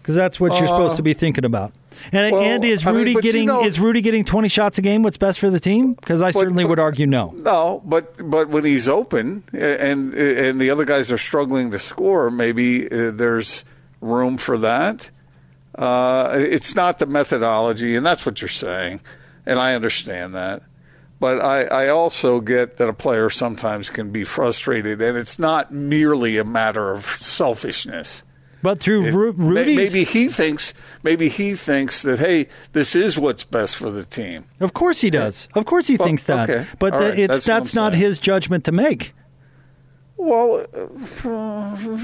Because 0.00 0.14
that's 0.14 0.38
what 0.38 0.56
you're 0.56 0.68
supposed 0.68 0.96
to 0.98 1.02
be 1.02 1.16
uh, 1.16 1.18
thinking 1.18 1.44
about. 1.44 1.72
And, 2.12 2.32
well, 2.32 2.42
and 2.42 2.64
is 2.64 2.86
I 2.86 2.90
mean, 2.90 2.98
Rudy 3.00 3.12
you 3.12 3.20
getting 3.22 3.46
know- 3.46 3.64
is 3.64 3.80
Rudy 3.80 4.00
getting 4.00 4.24
20 4.24 4.48
shots 4.48 4.78
a 4.78 4.82
game? 4.82 5.02
What's 5.02 5.16
best 5.16 5.38
for 5.40 5.50
the 5.50 5.60
team? 5.60 5.94
Because 5.94 6.22
I 6.22 6.30
certainly 6.30 6.64
but- 6.64 6.70
would 6.70 6.78
argue 6.78 7.06
no. 7.06 7.34
No, 7.36 7.82
but 7.84 8.28
but 8.30 8.48
when 8.48 8.64
he's 8.64 8.88
open 8.88 9.44
and 9.52 10.14
and 10.14 10.60
the 10.60 10.70
other 10.70 10.84
guys 10.84 11.10
are 11.12 11.18
struggling 11.18 11.70
to 11.72 11.78
score, 11.78 12.30
maybe 12.30 12.86
uh, 12.90 13.10
there's 13.10 13.64
room 14.00 14.36
for 14.38 14.58
that. 14.58 15.10
Uh, 15.74 16.36
it's 16.38 16.74
not 16.74 16.98
the 16.98 17.06
methodology, 17.06 17.96
and 17.96 18.06
that's 18.06 18.24
what 18.24 18.40
you're 18.40 18.48
saying, 18.48 19.00
and 19.44 19.58
I 19.58 19.74
understand 19.74 20.34
that. 20.34 20.62
But 21.18 21.42
I, 21.42 21.64
I 21.64 21.88
also 21.88 22.40
get 22.40 22.76
that 22.76 22.88
a 22.88 22.92
player 22.92 23.30
sometimes 23.30 23.88
can 23.90 24.10
be 24.10 24.24
frustrated, 24.24 25.00
and 25.00 25.16
it's 25.16 25.38
not 25.38 25.72
merely 25.72 26.36
a 26.36 26.44
matter 26.44 26.92
of 26.92 27.04
selfishness. 27.06 28.22
But 28.66 28.80
through 28.80 29.12
Ru- 29.12 29.30
Rudy's, 29.32 29.76
Maybe 29.94 30.02
he 30.04 30.26
thinks 30.26 30.74
maybe 31.04 31.28
he 31.28 31.54
thinks 31.54 32.02
that 32.02 32.18
hey, 32.18 32.48
this 32.72 32.96
is 32.96 33.16
what's 33.16 33.44
best 33.44 33.76
for 33.76 33.90
the 33.92 34.02
team. 34.04 34.46
of 34.58 34.72
course 34.74 35.02
he 35.02 35.08
does. 35.08 35.46
Of 35.54 35.66
course 35.66 35.86
he 35.86 35.94
Well, 35.96 36.08
thinks 36.08 36.24
that. 36.24 36.50
okay. 36.50 36.66
But 36.80 36.90
the- 36.94 36.98
right. 37.10 37.18
it's 37.18 37.28
That's 37.34 37.44
that's 37.46 37.74
not 37.76 37.92
saying. 37.92 38.02
his 38.04 38.18
judgment 38.18 38.64
to 38.64 38.72
make. 38.72 39.14
Well, 40.16 40.66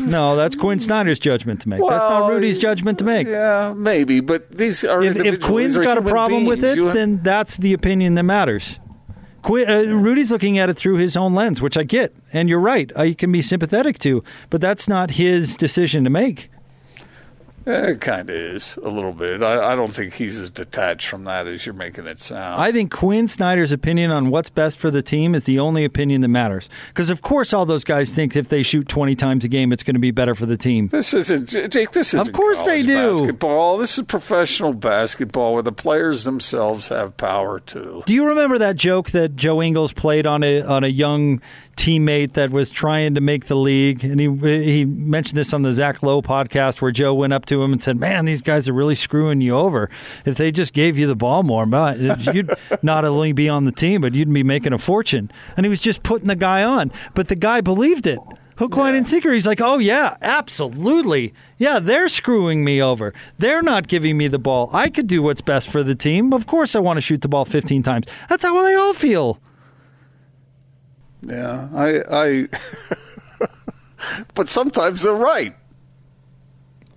No, 0.06 0.36
that's 0.36 0.54
Quin 0.54 0.78
Snyder's 0.78 1.18
judgment 1.18 1.62
to 1.62 1.68
make. 1.68 1.80
that's 1.80 2.04
not 2.04 2.30
Rudy's 2.30 2.58
judgment 2.58 2.98
to 3.00 3.04
make. 3.04 3.26
Yeah, 3.26 3.74
maybe, 3.76 4.20
but 4.20 4.52
these 4.52 4.84
are 4.84 5.02
if, 5.02 5.16
if. 5.16 5.40
Quin's 5.40 5.78
got 5.78 5.98
a 5.98 6.02
problem 6.02 6.44
with 6.44 6.62
it, 6.62 6.76
You- 6.76 6.92
then 6.92 7.22
that's 7.24 7.56
the 7.56 7.72
opinion 7.72 8.14
that 8.14 8.22
matters. 8.22 8.78
Quin, 9.42 9.68
uh, 9.68 9.92
Rudy's 9.96 10.30
looking 10.30 10.56
at 10.58 10.70
it 10.70 10.74
through 10.76 10.98
his 10.98 11.16
own 11.16 11.34
lens, 11.34 11.60
which 11.60 11.76
I 11.76 11.82
get, 11.82 12.14
and 12.32 12.48
you're 12.48 12.60
right. 12.60 12.92
I 12.96 13.14
can 13.14 13.32
be 13.32 13.42
sympathetic 13.42 13.98
to, 14.00 14.22
but 14.50 14.60
that's 14.60 14.86
not 14.86 15.12
his 15.12 15.56
decision 15.56 16.04
to 16.04 16.10
make. 16.10 16.48
It 17.66 18.00
kind 18.00 18.28
of 18.28 18.34
is 18.36 18.76
a 18.82 18.88
little 18.88 19.12
bit. 19.12 19.42
I, 19.42 19.72
I 19.72 19.76
don't 19.76 19.92
think 19.92 20.14
he's 20.14 20.38
as 20.38 20.50
detached 20.50 21.06
from 21.08 21.24
that 21.24 21.46
as 21.46 21.64
you're 21.66 21.74
making 21.74 22.06
it 22.06 22.18
sound. 22.18 22.60
I 22.60 22.72
think 22.72 22.90
Quin 22.92 23.28
Snyder's 23.28 23.72
opinion 23.72 24.10
on 24.10 24.30
what's 24.30 24.50
best 24.50 24.78
for 24.78 24.90
the 24.90 25.02
team 25.02 25.34
is 25.34 25.44
the 25.44 25.58
only 25.58 25.84
opinion 25.84 26.20
that 26.22 26.28
matters. 26.28 26.68
Because 26.88 27.10
of 27.10 27.22
course, 27.22 27.52
all 27.52 27.66
those 27.66 27.84
guys 27.84 28.10
think 28.12 28.34
if 28.36 28.48
they 28.48 28.62
shoot 28.62 28.88
20 28.88 29.14
times 29.14 29.44
a 29.44 29.48
game, 29.48 29.72
it's 29.72 29.82
going 29.82 29.94
to 29.94 30.00
be 30.00 30.10
better 30.10 30.34
for 30.34 30.46
the 30.46 30.56
team. 30.56 30.88
this 30.88 31.14
isn't 31.14 31.48
Jake. 31.70 31.90
This 31.92 32.14
is 32.14 32.20
Of 32.20 32.32
course 32.32 32.62
they 32.62 32.82
do. 32.82 33.10
Basketball. 33.12 33.78
This 33.78 33.98
is 33.98 34.04
professional 34.06 34.72
basketball 34.72 35.54
where 35.54 35.62
the 35.62 35.72
players 35.72 36.24
themselves 36.24 36.88
have 36.88 37.16
power 37.16 37.60
too. 37.60 38.02
Do 38.06 38.12
you 38.12 38.26
remember 38.26 38.58
that 38.58 38.76
joke 38.76 39.10
that 39.10 39.36
Joe 39.36 39.62
Ingles 39.62 39.92
played 39.92 40.26
on 40.26 40.42
a 40.42 40.62
on 40.62 40.84
a 40.84 40.88
young 40.88 41.40
teammate 41.76 42.34
that 42.34 42.50
was 42.50 42.70
trying 42.70 43.14
to 43.14 43.20
make 43.20 43.46
the 43.46 43.56
league? 43.56 44.04
And 44.04 44.20
he 44.20 44.28
he 44.64 44.84
mentioned 44.84 45.38
this 45.38 45.52
on 45.52 45.62
the 45.62 45.72
Zach 45.72 46.02
Lowe 46.02 46.22
podcast 46.22 46.80
where 46.80 46.90
Joe 46.90 47.14
went 47.14 47.32
up 47.32 47.44
to 47.46 47.51
him 47.60 47.72
and 47.72 47.82
said, 47.82 47.98
"Man, 47.98 48.24
these 48.24 48.42
guys 48.42 48.68
are 48.68 48.72
really 48.72 48.94
screwing 48.94 49.40
you 49.40 49.56
over. 49.56 49.90
If 50.24 50.36
they 50.36 50.52
just 50.52 50.72
gave 50.72 50.96
you 50.96 51.06
the 51.06 51.16
ball 51.16 51.42
more, 51.42 51.66
you'd 51.66 52.54
not 52.82 53.04
only 53.04 53.32
be 53.32 53.48
on 53.48 53.64
the 53.64 53.72
team, 53.72 54.00
but 54.00 54.14
you'd 54.14 54.32
be 54.32 54.42
making 54.42 54.72
a 54.72 54.78
fortune." 54.78 55.30
And 55.56 55.66
he 55.66 55.70
was 55.70 55.80
just 55.80 56.02
putting 56.02 56.28
the 56.28 56.36
guy 56.36 56.62
on, 56.62 56.92
but 57.14 57.28
the 57.28 57.36
guy 57.36 57.60
believed 57.60 58.06
it. 58.06 58.18
Hook, 58.56 58.76
line, 58.76 58.94
and 58.94 59.08
sinker. 59.08 59.32
He's 59.32 59.46
like, 59.46 59.60
oh, 59.60 59.78
yeah, 59.78 60.16
absolutely. 60.20 61.34
Yeah, 61.58 61.78
they're 61.78 62.08
screwing 62.08 62.64
me 62.64 62.82
over. 62.82 63.14
They're 63.38 63.62
not 63.62 63.88
giving 63.88 64.16
me 64.16 64.28
the 64.28 64.38
ball. 64.38 64.70
I 64.72 64.88
could 64.90 65.06
do 65.06 65.22
what's 65.22 65.40
best 65.40 65.68
for 65.68 65.82
the 65.82 65.94
team. 65.94 66.32
Of 66.32 66.46
course, 66.46 66.76
I 66.76 66.80
want 66.80 66.98
to 66.98 67.00
shoot 67.00 67.22
the 67.22 67.28
ball 67.28 67.44
15 67.44 67.82
times. 67.82 68.06
That's 68.28 68.44
how 68.44 68.62
they 68.62 68.74
all 68.74 68.94
feel. 68.94 69.40
Yeah, 71.22 71.68
I. 71.74 72.02
I 72.10 72.48
but 74.34 74.48
sometimes 74.48 75.02
they're 75.02 75.12
right. 75.14 75.56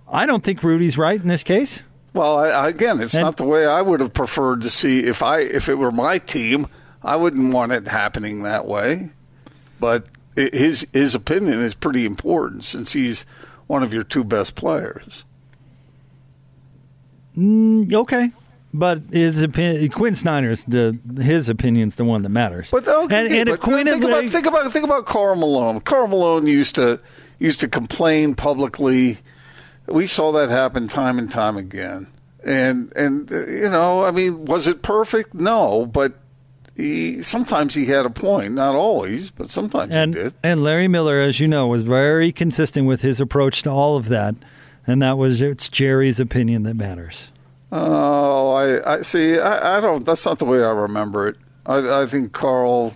I 0.08 0.26
don't 0.26 0.44
think 0.44 0.62
Rudy's 0.62 0.96
right 0.96 1.20
in 1.20 1.28
this 1.28 1.42
case. 1.42 1.82
Well, 2.14 2.38
I, 2.38 2.68
again, 2.68 3.00
it's 3.00 3.14
And- 3.14 3.22
not 3.24 3.36
the 3.36 3.44
way 3.44 3.66
I 3.66 3.82
would 3.82 4.00
have 4.00 4.14
preferred 4.14 4.62
to 4.62 4.70
see 4.70 5.00
if 5.00 5.22
I 5.22 5.40
if 5.40 5.68
it 5.68 5.74
were 5.76 5.92
my 5.92 6.18
team. 6.18 6.66
I 7.02 7.16
wouldn't 7.16 7.52
want 7.52 7.72
it 7.72 7.88
happening 7.88 8.40
that 8.42 8.66
way. 8.66 9.10
But 9.78 10.06
i 10.38 10.48
his 10.52 10.86
his 10.92 11.14
opinion 11.14 11.60
is 11.60 11.74
pretty 11.74 12.04
important 12.06 12.64
since 12.64 12.92
he's 12.94 13.26
one 13.66 13.82
of 13.82 13.92
your 13.92 14.04
two 14.04 14.24
best 14.24 14.54
players. 14.54 15.24
Mm, 17.36 17.92
okay. 17.92 18.32
But 18.72 19.02
his 19.10 19.42
opinion, 19.42 19.90
Quin 19.90 20.14
Snyder's 20.14 20.64
the 20.64 20.98
his 21.20 21.48
opinion's 21.48 21.96
the 21.96 22.04
one 22.04 22.22
that 22.22 22.28
matters. 22.30 22.70
But 22.70 22.86
okay, 22.86 23.26
and, 23.26 23.34
and 23.34 23.48
if 23.48 23.60
but 23.60 23.68
uh, 23.68 23.72
Quin 23.72 23.86
think 23.86 24.02
had- 24.02 24.10
about 24.12 24.30
think 24.30 24.46
about 24.46 24.72
think 24.72 24.84
about 24.84 25.06
Karl 25.06 25.36
Malone. 25.36 25.80
Karl 25.80 26.06
Malone 26.08 26.46
used 26.46 26.74
to 26.76 27.00
used 27.38 27.60
to 27.60 27.68
complain 27.68 28.34
publicly. 28.34 29.18
We 29.86 30.06
saw 30.06 30.32
that 30.32 30.50
happen 30.50 30.88
time 30.88 31.18
and 31.18 31.30
time 31.30 31.56
again. 31.56 32.08
And 32.44 32.92
and 32.96 33.30
uh, 33.30 33.46
you 33.46 33.70
know, 33.70 34.04
I 34.04 34.10
mean, 34.10 34.44
was 34.44 34.66
it 34.66 34.82
perfect? 34.82 35.34
No, 35.34 35.86
but 35.86 36.14
he 36.76 37.22
sometimes 37.22 37.74
he 37.74 37.86
had 37.86 38.06
a 38.06 38.10
point. 38.10 38.54
Not 38.54 38.74
always, 38.74 39.30
but 39.30 39.50
sometimes 39.50 39.94
and, 39.94 40.14
he 40.14 40.22
did. 40.22 40.34
and 40.44 40.62
Larry 40.62 40.88
Miller, 40.88 41.18
as 41.18 41.40
you 41.40 41.48
know, 41.48 41.66
was 41.66 41.82
very 41.82 42.32
consistent 42.32 42.86
with 42.86 43.02
his 43.02 43.20
approach 43.20 43.62
to 43.62 43.70
all 43.70 43.96
of 43.96 44.08
that. 44.08 44.34
And 44.86 45.02
that 45.02 45.18
was 45.18 45.40
it's 45.40 45.68
Jerry's 45.68 46.20
opinion 46.20 46.62
that 46.64 46.74
matters. 46.74 47.30
Oh, 47.72 48.52
I, 48.52 48.98
I 48.98 49.02
see. 49.02 49.38
I, 49.38 49.78
I 49.78 49.80
don't. 49.80 50.06
That's 50.06 50.24
not 50.24 50.38
the 50.38 50.44
way 50.44 50.62
I 50.62 50.70
remember 50.70 51.26
it. 51.26 51.36
I, 51.64 52.02
I 52.02 52.06
think 52.06 52.32
Karl 52.32 52.94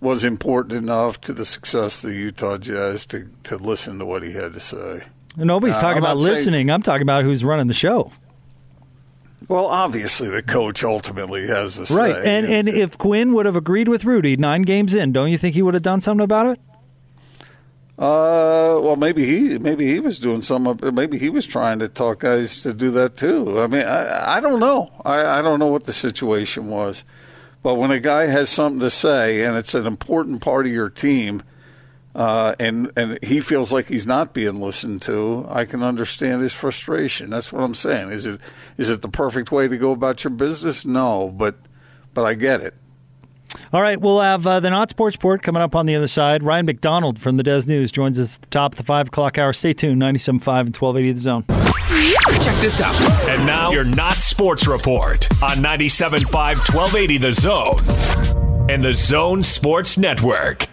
was 0.00 0.24
important 0.24 0.72
enough 0.72 1.20
to 1.22 1.32
the 1.32 1.44
success 1.44 2.02
of 2.02 2.10
the 2.10 2.16
Utah 2.16 2.58
Jazz 2.58 3.06
to, 3.06 3.28
to 3.44 3.56
listen 3.56 3.98
to 3.98 4.06
what 4.06 4.22
he 4.22 4.32
had 4.32 4.52
to 4.54 4.60
say. 4.60 5.02
Nobody's 5.36 5.76
Uh, 5.76 5.80
talking 5.80 5.98
I'm 5.98 6.02
about 6.04 6.14
not 6.16 6.22
saying- 6.22 6.34
listening. 6.34 6.70
I'm 6.70 6.82
talking 6.82 7.02
about 7.02 7.24
who's 7.24 7.44
running 7.44 7.66
the 7.66 7.74
show. 7.74 8.10
Well, 9.48 9.66
obviously, 9.66 10.28
the 10.28 10.42
coach 10.42 10.82
ultimately 10.82 11.46
has 11.46 11.78
a 11.78 11.86
say. 11.86 11.94
Right. 11.94 12.16
And 12.24 12.46
and 12.46 12.68
if 12.68 12.96
Quin 12.98 13.32
would 13.34 13.46
have 13.46 13.54
agreed 13.54 13.86
with 13.88 14.04
Rudy 14.04 14.36
nine 14.36 14.62
games 14.62 14.94
in, 14.94 15.12
don't 15.12 15.30
you 15.30 15.38
think 15.38 15.54
he 15.54 15.62
would 15.62 15.74
have 15.74 15.82
done 15.84 16.00
something 16.00 16.24
about 16.24 16.46
it? 16.46 16.60
uh, 17.98 18.76
well, 18.82 18.96
maybe 18.96 19.24
he 19.24 19.58
maybe 19.58 19.86
he 19.86 20.00
was 20.00 20.18
doing 20.18 20.42
some. 20.42 20.78
Maybe 20.92 21.18
he 21.18 21.30
was 21.30 21.46
trying 21.46 21.78
to 21.78 21.88
talk 21.88 22.20
guys 22.20 22.62
to 22.62 22.74
do 22.74 22.90
that 22.92 23.16
too. 23.16 23.60
I 23.60 23.66
mean, 23.68 23.82
I, 23.82 24.36
I 24.36 24.40
don't 24.40 24.60
know. 24.60 24.90
I, 25.04 25.38
I 25.38 25.42
don't 25.42 25.58
know 25.58 25.68
what 25.68 25.84
the 25.84 25.92
situation 25.92 26.68
was, 26.68 27.04
but 27.62 27.74
when 27.76 27.90
a 27.90 28.00
guy 28.00 28.26
has 28.26 28.50
something 28.50 28.80
to 28.80 28.90
say 28.90 29.44
and 29.44 29.56
it's 29.56 29.74
an 29.74 29.86
important 29.86 30.40
part 30.40 30.66
of 30.66 30.72
your 30.72 30.90
team. 30.90 31.42
Uh, 32.16 32.54
and 32.58 32.90
and 32.96 33.18
he 33.22 33.42
feels 33.42 33.70
like 33.70 33.86
he's 33.88 34.06
not 34.06 34.32
being 34.32 34.58
listened 34.58 35.02
to. 35.02 35.44
I 35.50 35.66
can 35.66 35.82
understand 35.82 36.40
his 36.40 36.54
frustration. 36.54 37.28
That's 37.28 37.52
what 37.52 37.62
I'm 37.62 37.74
saying. 37.74 38.08
Is 38.08 38.24
it 38.24 38.40
is 38.78 38.88
it 38.88 39.02
the 39.02 39.08
perfect 39.08 39.52
way 39.52 39.68
to 39.68 39.76
go 39.76 39.92
about 39.92 40.24
your 40.24 40.30
business? 40.30 40.86
No, 40.86 41.28
but 41.28 41.56
but 42.14 42.24
I 42.24 42.32
get 42.32 42.62
it. 42.62 42.72
All 43.70 43.82
right, 43.82 44.00
we'll 44.00 44.20
have 44.20 44.46
uh, 44.46 44.60
the 44.60 44.70
Not 44.70 44.88
Sports 44.88 45.16
Report 45.16 45.42
coming 45.42 45.60
up 45.60 45.74
on 45.74 45.84
the 45.84 45.94
other 45.94 46.08
side. 46.08 46.42
Ryan 46.42 46.64
McDonald 46.64 47.18
from 47.18 47.36
the 47.36 47.42
Des 47.42 47.66
News 47.66 47.92
joins 47.92 48.18
us 48.18 48.36
at 48.36 48.42
the 48.42 48.48
top 48.48 48.72
of 48.72 48.78
the 48.78 48.84
5 48.84 49.08
o'clock 49.08 49.38
hour. 49.38 49.52
Stay 49.52 49.72
tuned, 49.74 50.00
97.5 50.00 50.60
and 50.60 50.76
1280 50.76 51.12
The 51.12 51.18
Zone. 51.18 51.44
Check 52.42 52.56
this 52.56 52.80
out. 52.80 53.28
And 53.28 53.46
now, 53.46 53.70
your 53.70 53.84
Not 53.84 54.14
Sports 54.14 54.66
Report 54.66 55.26
on 55.42 55.58
97.5 55.58 56.32
1280 56.74 57.18
The 57.18 57.32
Zone 57.34 58.70
and 58.70 58.82
The 58.82 58.94
Zone 58.94 59.42
Sports 59.42 59.96
Network. 59.96 60.66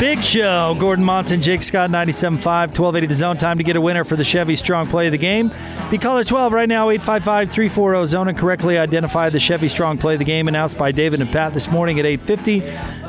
Big 0.00 0.22
show. 0.22 0.76
Gordon 0.78 1.04
Monson, 1.04 1.42
Jake 1.42 1.64
Scott, 1.64 1.90
97.5, 1.90 2.38
1280 2.44 3.06
The 3.08 3.14
Zone. 3.14 3.36
Time 3.36 3.58
to 3.58 3.64
get 3.64 3.74
a 3.74 3.80
winner 3.80 4.04
for 4.04 4.14
the 4.14 4.22
Chevy 4.22 4.54
Strong 4.54 4.86
Play 4.86 5.06
of 5.06 5.12
the 5.12 5.18
Game. 5.18 5.50
Be 5.90 5.98
caller 5.98 6.22
12 6.22 6.52
right 6.52 6.68
now, 6.68 6.88
855 6.88 7.50
340 7.50 8.06
Zone, 8.06 8.28
and 8.28 8.38
correctly 8.38 8.78
identify 8.78 9.28
the 9.28 9.40
Chevy 9.40 9.66
Strong 9.66 9.98
Play 9.98 10.14
of 10.14 10.20
the 10.20 10.24
Game 10.24 10.46
announced 10.46 10.78
by 10.78 10.92
David 10.92 11.20
and 11.20 11.32
Pat 11.32 11.52
this 11.52 11.68
morning 11.68 11.98
at 11.98 12.06
850. 12.06 12.60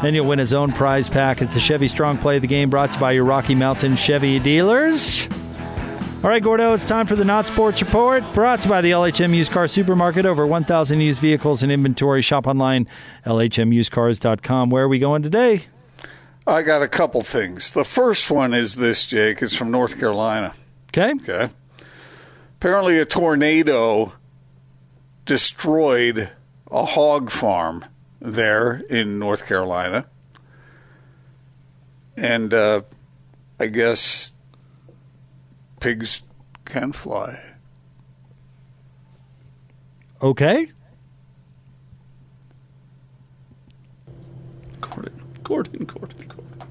Then 0.01 0.15
you'll 0.15 0.27
win 0.27 0.39
a 0.39 0.45
Zone 0.45 0.71
prize 0.71 1.07
pack. 1.07 1.43
It's 1.43 1.53
the 1.53 1.59
Chevy 1.59 1.87
Strong 1.87 2.17
Play 2.17 2.37
of 2.37 2.41
the 2.41 2.47
Game 2.47 2.71
brought 2.71 2.91
to 2.93 2.97
you 2.97 3.01
by 3.01 3.11
your 3.11 3.23
Rocky 3.23 3.53
Mountain 3.53 3.95
Chevy 3.95 4.39
dealers. 4.39 5.27
All 6.23 6.29
right, 6.31 6.41
Gordo, 6.41 6.73
it's 6.73 6.87
time 6.87 7.05
for 7.05 7.15
the 7.15 7.23
Not 7.23 7.45
Sports 7.45 7.83
Report, 7.83 8.23
brought 8.33 8.61
to 8.61 8.67
you 8.67 8.71
by 8.71 8.81
the 8.81 8.91
LHM 8.91 9.35
Used 9.35 9.51
Car 9.51 9.67
Supermarket. 9.67 10.25
Over 10.25 10.47
1,000 10.47 11.01
used 11.01 11.21
vehicles 11.21 11.61
in 11.61 11.69
inventory. 11.69 12.23
Shop 12.23 12.47
online, 12.47 12.87
lhmusedcars.com. 13.27 14.71
Where 14.71 14.85
are 14.85 14.89
we 14.89 14.97
going 14.97 15.21
today? 15.21 15.67
I 16.47 16.61
got 16.63 16.81
a 16.81 16.87
couple 16.87 17.21
things. 17.21 17.73
The 17.73 17.85
first 17.85 18.31
one 18.31 18.53
is 18.53 18.75
this, 18.75 19.05
Jake. 19.05 19.41
It's 19.41 19.55
from 19.55 19.71
North 19.71 19.99
Carolina. 19.99 20.53
Okay. 20.87 21.13
Okay. 21.13 21.49
Apparently, 22.57 22.99
a 22.99 23.05
tornado 23.05 24.13
destroyed 25.25 26.31
a 26.71 26.85
hog 26.85 27.29
farm 27.29 27.85
there 28.19 28.81
in 28.89 29.19
North 29.19 29.45
Carolina. 29.47 30.07
And 32.17 32.53
uh, 32.53 32.81
I 33.59 33.67
guess 33.67 34.33
pigs 35.79 36.23
can 36.65 36.91
fly. 36.91 37.39
Okay. 40.21 40.71
Gordon, 44.81 45.21
Gordon, 45.43 45.85
Gordon, 45.85 45.85
Gordon. 45.85 46.18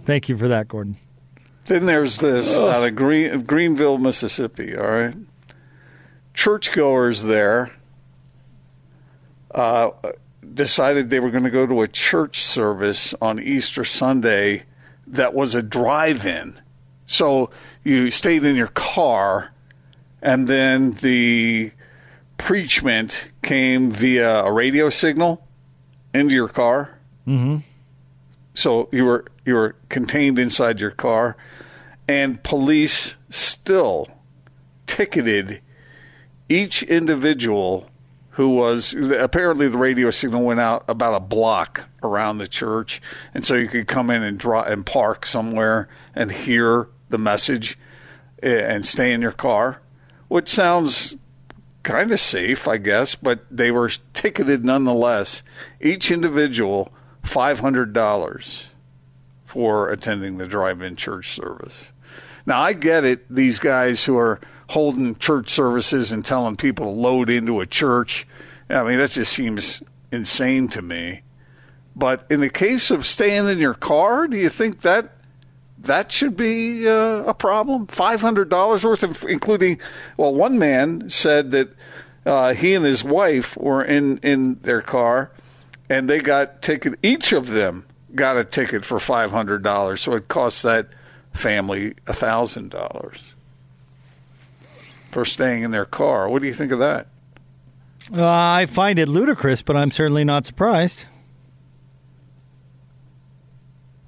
Thank 0.09 0.31
you 0.31 0.39
for 0.39 0.49
that, 0.49 0.69
Gordon. 0.69 0.97
Then 1.67 1.85
there's 1.85 2.17
this 2.17 2.59
out 2.59 2.83
of 2.83 2.97
Green, 2.97 3.43
Greenville, 3.43 3.99
Mississippi. 3.99 4.75
All 4.75 4.87
right, 4.87 5.15
churchgoers 6.33 7.25
there 7.25 7.73
uh, 9.55 9.91
decided 10.55 11.11
they 11.11 11.21
were 11.21 11.31
going 11.31 11.45
to 11.45 11.51
go 11.51 11.67
to 11.67 11.83
a 11.83 11.89
church 11.89 12.41
service 12.41 13.13
on 13.21 13.39
Easter 13.39 13.85
Sunday 13.85 14.63
that 15.07 15.35
was 15.35 15.55
a 15.55 15.61
drive-in. 15.61 16.59
So 17.05 17.51
you 17.85 18.11
stayed 18.11 18.45
in 18.45 18.57
your 18.57 18.69
car, 18.69 19.53
and 20.23 20.49
then 20.49 20.93
the 20.93 21.73
preachment 22.39 23.31
came 23.43 23.91
via 23.91 24.45
a 24.45 24.51
radio 24.51 24.89
signal 24.89 25.47
into 26.15 26.33
your 26.33 26.49
car. 26.49 26.99
So 28.55 28.89
you 28.91 29.05
were 29.05 29.27
you 29.49 29.55
were 29.55 29.75
contained 29.89 30.39
inside 30.39 30.79
your 30.79 30.91
car, 30.91 31.35
and 32.07 32.43
police 32.43 33.17
still 33.31 34.07
ticketed 34.87 35.63
each 36.51 36.83
individual 36.83 37.89
who 38.33 38.51
was 38.51 38.93
apparently 38.93 39.67
the 39.67 39.79
radio 39.79 40.11
signal 40.11 40.45
went 40.45 40.61
out 40.61 40.85
about 40.87 41.15
a 41.15 41.21
block 41.21 41.89
around 42.03 42.37
the 42.37 42.47
church, 42.47 43.01
and 43.33 43.47
so 43.47 43.55
you 43.55 43.69
could 43.69 43.87
come 43.87 44.11
in 44.11 44.23
and 44.23 44.39
draw 44.39 44.63
and 44.63 44.85
park 44.85 45.25
somewhere 45.25 45.89
and 46.15 46.31
hear 46.31 46.91
the 47.09 47.19
message 47.19 47.79
eh, 48.43 48.75
and 48.75 48.85
stay 48.85 49.15
in 49.15 49.23
your 49.23 49.33
car, 49.33 49.81
which 50.29 50.49
sounds 50.49 51.17
kind 51.83 52.13
of 52.13 52.21
safe, 52.21 52.69
I 52.69 52.77
guess, 52.77 53.15
but 53.15 53.47
they 53.51 53.71
were 53.71 53.91
ticketed 54.13 54.63
nonetheless. 54.63 55.43
Each 55.81 56.11
individual 56.11 56.93
five 57.23 57.61
hundred 57.61 57.95
dollars 57.95 58.69
for 59.49 59.89
attending 59.89 60.37
the 60.37 60.47
drive-in 60.47 60.95
church 60.95 61.31
service. 61.31 61.91
Now 62.45 62.61
I 62.61 62.75
get 62.75 63.03
it; 63.05 63.25
these 63.35 63.59
guys 63.59 64.05
who 64.05 64.19
are 64.19 64.41
holding 64.69 65.17
church 65.17 65.49
services 65.49 66.13
and 66.13 66.23
telling 66.23 66.57
people 66.57 66.85
to 66.85 66.93
load 66.93 67.31
into 67.31 67.61
a 67.61 67.67
church. 67.67 68.27
I 68.69 68.85
mean, 68.85 68.99
that 68.99 69.13
just 69.13 69.33
seems 69.33 69.83
insane 70.13 70.69
to 70.69 70.83
me. 70.83 71.23
But 71.97 72.27
in 72.29 72.41
the 72.41 72.51
case 72.51 72.91
of 72.91 73.07
staying 73.07 73.49
in 73.49 73.59
your 73.59 73.73
car, 73.73 74.29
do 74.29 74.37
you 74.37 74.51
think 74.51 74.83
that 74.83 75.15
that 75.79 76.13
should 76.13 76.37
be 76.37 76.87
uh, 76.87 77.23
a 77.23 77.33
problem? 77.33 77.87
Five 77.87 78.21
hundred 78.21 78.51
dollars 78.51 78.85
worth 78.85 79.03
of, 79.03 79.25
including. 79.25 79.81
Well, 80.19 80.35
one 80.35 80.59
man 80.59 81.09
said 81.09 81.53
that 81.53 81.71
uh, 82.27 82.53
he 82.53 82.75
and 82.75 82.85
his 82.85 83.03
wife 83.03 83.57
were 83.57 83.83
in 83.83 84.19
in 84.19 84.57
their 84.57 84.83
car, 84.83 85.33
and 85.89 86.09
they 86.09 86.19
got 86.19 86.61
taken 86.61 86.97
Each 87.03 87.33
of 87.33 87.49
them 87.49 87.87
got 88.15 88.37
a 88.37 88.45
ticket 88.45 88.85
for 88.85 88.99
five 88.99 89.31
hundred 89.31 89.63
dollars, 89.63 90.01
so 90.01 90.15
it 90.15 90.29
cost 90.29 90.63
that 90.63 90.89
family 91.33 91.95
a 92.07 92.13
thousand 92.13 92.71
dollars 92.71 93.35
for 95.11 95.25
staying 95.25 95.63
in 95.63 95.71
their 95.71 95.85
car. 95.85 96.29
What 96.29 96.43
do 96.43 96.49
you 96.49 96.55
think 96.55 96.73
of 96.73 96.79
that? 96.79 97.07
Uh, 98.15 98.27
I 98.27 98.67
find 98.67 98.99
it 98.99 99.09
ludicrous, 99.09 99.61
but 99.63 99.77
I'm 99.77 99.91
certainly 99.91 100.25
not 100.25 100.47
surprised. 100.47 101.05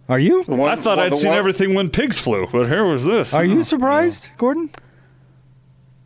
Are 0.09 0.19
you? 0.19 0.43
One- 0.45 0.71
I 0.71 0.77
thought 0.77 0.99
one- 0.99 1.07
I'd 1.07 1.17
seen 1.17 1.31
one- 1.31 1.39
everything 1.39 1.75
when 1.75 1.89
pigs 1.91 2.19
flew, 2.19 2.49
but 2.51 2.67
here 2.69 2.85
was 2.85 3.05
this. 3.05 3.33
Are 3.33 3.45
you 3.45 3.63
surprised, 3.63 4.29
Gordon? 4.39 4.71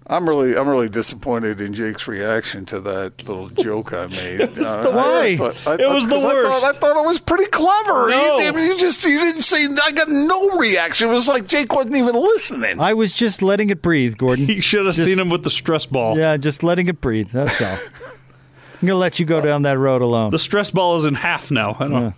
I'm 0.07 0.29
really, 0.29 0.55
I'm 0.55 0.69
really 0.69 0.91
disappointed 0.91 1.63
in 1.63 1.73
Jake's 1.73 2.07
reaction 2.07 2.67
to 2.67 2.81
that 2.81 3.27
little 3.27 3.49
joke 3.49 3.95
I 3.95 4.07
made. 4.09 4.41
Uh, 4.59 4.83
the 4.83 4.91
Why? 4.91 5.23
I 5.29 5.37
thought- 5.37 5.67
I- 5.67 5.83
It 5.83 5.89
was 5.89 6.07
the 6.07 6.17
'cause 6.17 6.25
I 6.25 6.29
worst. 6.29 6.63
thought, 6.63 6.75
I 6.75 6.79
thought 6.79 6.97
it 7.03 7.07
was 7.07 7.21
pretty 7.21 7.47
clever. 7.47 8.11
No. 8.11 8.39
You, 8.39 8.49
I 8.49 8.51
mean, 8.51 8.67
you 8.67 8.77
just, 8.77 9.03
you 9.05 9.19
didn't 9.19 9.43
say. 9.43 9.67
I 9.83 9.93
got 9.93 10.09
no 10.11 10.57
reaction. 10.59 11.09
It 11.09 11.13
was 11.13 11.27
like 11.27 11.47
Jake 11.47 11.73
wasn't 11.73 11.97
even 11.97 12.15
listening. 12.15 12.81
I 12.81 12.93
was 12.93 13.15
just 13.15 13.41
letting 13.41 13.71
it 13.71 13.81
breathe, 13.81 14.19
Gordon. 14.19 14.47
You 14.49 14.61
should 14.61 14.85
have 14.85 14.95
Just- 14.95 15.07
seen 15.07 15.19
him 15.19 15.31
with 15.31 15.43
the 15.43 15.51
stress 15.51 15.87
ball. 15.87 16.19
Yeah, 16.19 16.37
just 16.37 16.63
letting 16.63 16.87
it 16.89 17.01
breathe. 17.01 17.31
That's 17.33 17.61
all. 17.63 17.79
I'm 18.83 18.89
gonna 18.89 18.99
let 18.99 19.19
you 19.19 19.25
go 19.25 19.41
down 19.41 19.63
that 19.63 19.79
road 19.79 20.03
alone. 20.03 20.31
The 20.31 20.39
stress 20.39 20.71
ball 20.71 20.97
is 20.97 21.07
in 21.07 21.15
half 21.15 21.51
now. 21.51 21.77
I 21.81 21.87
don't 21.87 22.15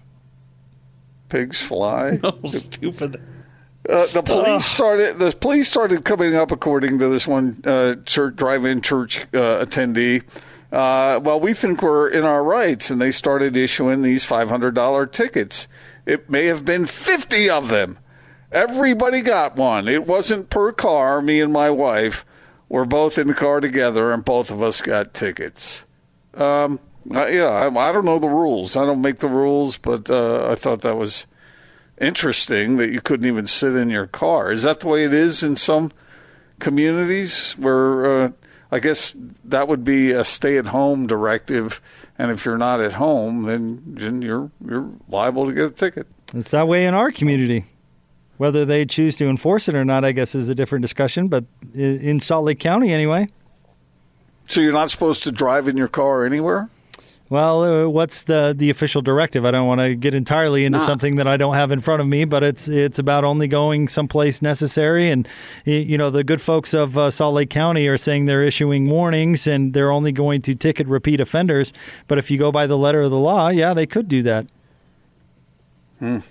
Pigs 1.29 1.61
fly. 1.63 2.19
know. 2.23 2.37
Stupid. 2.51 3.21
Uh, 3.89 4.07
the 4.07 4.23
police 4.23 4.67
started. 4.67 5.19
The 5.19 5.33
police 5.33 5.69
started 5.69 6.05
coming 6.05 6.35
up, 6.35 6.51
according 6.51 6.99
to 6.99 7.09
this 7.09 7.27
one 7.27 7.61
uh, 7.65 7.97
church 8.05 8.37
drive-in 8.37 8.81
church 8.81 9.23
uh, 9.35 9.65
attendee. 9.65 10.25
Uh, 10.73 11.21
well, 11.23 11.39
we 11.39 11.55
think 11.55 11.83
we're 11.83 12.09
in 12.09 12.25
our 12.25 12.43
rights, 12.43 12.91
and 12.91 13.01
they 13.01 13.13
started 13.13 13.57
issuing 13.57 14.03
these 14.03 14.25
five 14.25 14.49
hundred 14.49 14.75
dollar 14.75 15.07
tickets. 15.07 15.69
It 16.05 16.29
may 16.29 16.47
have 16.47 16.65
been 16.65 16.87
fifty 16.87 17.49
of 17.49 17.69
them. 17.69 17.99
Everybody 18.51 19.23
got 19.23 19.57
one. 19.57 19.89
It 19.89 20.07
wasn't 20.07 20.51
per 20.51 20.73
car. 20.73 21.23
Me 21.23 21.41
and 21.41 21.53
my 21.53 21.71
wife 21.71 22.25
were 22.69 22.87
both 22.87 23.19
in 23.19 23.29
the 23.29 23.35
car 23.35 23.61
together, 23.61 24.13
and 24.13 24.25
both 24.25 24.51
of 24.51 24.63
us 24.63 24.81
got 24.81 25.15
tickets. 25.15 25.85
Um, 26.35 26.81
yeah, 27.05 27.47
I, 27.47 27.69
I 27.69 27.93
don't 27.93 28.05
know 28.05 28.19
the 28.19 28.29
rules. 28.29 28.77
I 28.77 28.85
don't 28.85 29.03
make 29.03 29.19
the 29.19 29.29
rules, 29.29 29.79
but 29.79 30.11
uh, 30.11 30.49
I 30.51 30.57
thought 30.57 30.83
that 30.83 30.97
was 30.97 31.27
interesting 32.01 32.77
that 32.77 32.91
you 32.91 33.01
couldn't 33.01 33.27
even 33.27 33.47
sit 33.47 33.75
in 33.75 33.91
your 33.91 34.07
car. 34.07 34.53
Is 34.53 34.63
that 34.63 34.81
the 34.81 34.89
way 34.89 35.05
it 35.05 35.13
is 35.13 35.43
in 35.43 35.57
some 35.57 35.93
communities 36.59 37.53
where 37.53 38.07
uh, 38.07 38.31
I 38.71 38.81
guess 38.81 39.17
that 39.45 39.69
would 39.69 39.85
be 39.85 40.11
a 40.11 40.25
stay-at-home 40.25 41.07
directive, 41.07 41.81
and 42.19 42.31
if 42.31 42.45
you're 42.45 42.59
not 42.59 42.81
at 42.81 42.95
home, 42.95 43.45
then, 43.45 43.83
then 43.87 44.23
you're 44.23 44.51
you're 44.65 44.91
liable 45.09 45.47
to 45.47 45.53
get 45.53 45.65
a 45.65 45.71
ticket. 45.71 46.07
It's 46.35 46.51
that 46.51 46.67
way 46.67 46.87
in 46.87 46.95
our 46.95 47.13
community. 47.13 47.65
Whether 48.39 48.65
they 48.67 48.85
choose 48.85 49.17
to 49.17 49.29
enforce 49.29 49.69
it 49.69 49.75
or 49.75 49.85
not, 49.85 50.05
I 50.05 50.13
guess, 50.13 50.35
is 50.35 50.49
a 50.49 50.55
different 50.55 50.83
discussion. 50.83 51.29
But 51.29 51.45
in 51.75 52.21
Salt 52.21 52.45
Lake 52.45 52.61
County, 52.61 52.93
anyway. 52.93 53.29
So 54.49 54.61
you're 54.61 54.73
not 54.73 54.91
supposed 54.91 55.25
to 55.25 55.33
drive 55.33 55.69
in 55.69 55.77
your 55.77 55.89
car 55.89 56.27
anywhere. 56.27 56.69
Well, 57.29 57.63
uh, 57.65 57.89
what's 57.89 58.23
the 58.23 58.55
the 58.57 58.71
official 58.71 59.03
directive? 59.03 59.45
I 59.45 59.51
don't 59.51 59.67
want 59.67 59.81
to 59.81 59.97
get 59.97 60.15
entirely 60.15 60.65
into 60.65 60.79
something 60.79 61.17
that 61.17 61.27
I 61.27 61.37
don't 61.37 61.55
have 61.57 61.73
in 61.73 61.81
front 61.81 62.01
of 62.01 62.07
me, 62.07 62.25
but 62.25 62.45
it's 62.45 62.69
it's 62.69 63.01
about 63.01 63.25
only 63.25 63.49
going 63.49 63.89
someplace 63.89 64.43
necessary. 64.43 65.11
And 65.11 65.27
you 65.65 65.99
know, 65.99 66.09
the 66.11 66.23
good 66.23 66.41
folks 66.41 66.73
of 66.73 66.97
uh, 66.97 67.11
Salt 67.11 67.35
Lake 67.35 67.51
County 67.51 67.89
are 67.89 67.99
saying 67.99 68.27
they're 68.27 68.45
issuing 68.45 68.89
warnings 68.89 69.49
and 69.49 69.75
they're 69.75 69.91
only 69.91 70.13
going 70.13 70.41
to 70.43 70.55
ticket 70.55 70.87
repeat 70.87 71.21
offenders. 71.21 71.73
But 72.07 72.19
if 72.19 72.31
you 72.31 72.39
go 72.39 72.53
by 72.53 72.69
the 72.69 72.79
letter 72.79 73.01
of 73.01 73.11
the 73.11 73.19
law, 73.19 73.49
yeah, 73.49 73.75
they 73.75 73.87
could 73.87 74.07
do 74.07 74.23
that. 74.23 74.47
Well, 76.01 76.23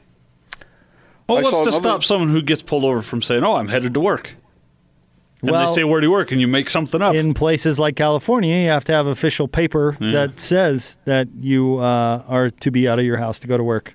I 1.29 1.41
what's 1.41 1.49
to 1.49 1.61
another- 1.63 1.71
stop 1.71 2.03
someone 2.03 2.29
who 2.29 2.41
gets 2.41 2.61
pulled 2.61 2.85
over 2.85 3.01
from 3.01 3.21
saying, 3.21 3.43
"Oh, 3.43 3.55
I'm 3.55 3.67
headed 3.67 3.93
to 3.95 3.99
work"? 3.99 4.35
And 5.47 5.51
Well- 5.51 5.67
they 5.67 5.73
say, 5.73 5.83
"Where 5.83 6.01
do 6.01 6.07
you 6.07 6.11
work?" 6.11 6.31
And 6.31 6.41
you 6.41 6.47
make 6.47 6.69
something 6.69 7.01
up. 7.01 7.13
In 7.15 7.33
places 7.33 7.77
like 7.79 7.95
California, 7.95 8.55
you 8.63 8.69
have 8.69 8.83
to 8.85 8.93
have 8.93 9.05
official 9.07 9.47
paper 9.47 9.95
that 9.99 10.39
says 10.39 10.97
that 11.05 11.27
you 11.39 11.77
uh, 11.77 12.23
are 12.27 12.49
to 12.49 12.71
be 12.71 12.87
out 12.87 12.99
of 12.99 13.05
your 13.05 13.17
house 13.17 13.37
to 13.39 13.47
go 13.47 13.57
to 13.57 13.63
work. 13.63 13.93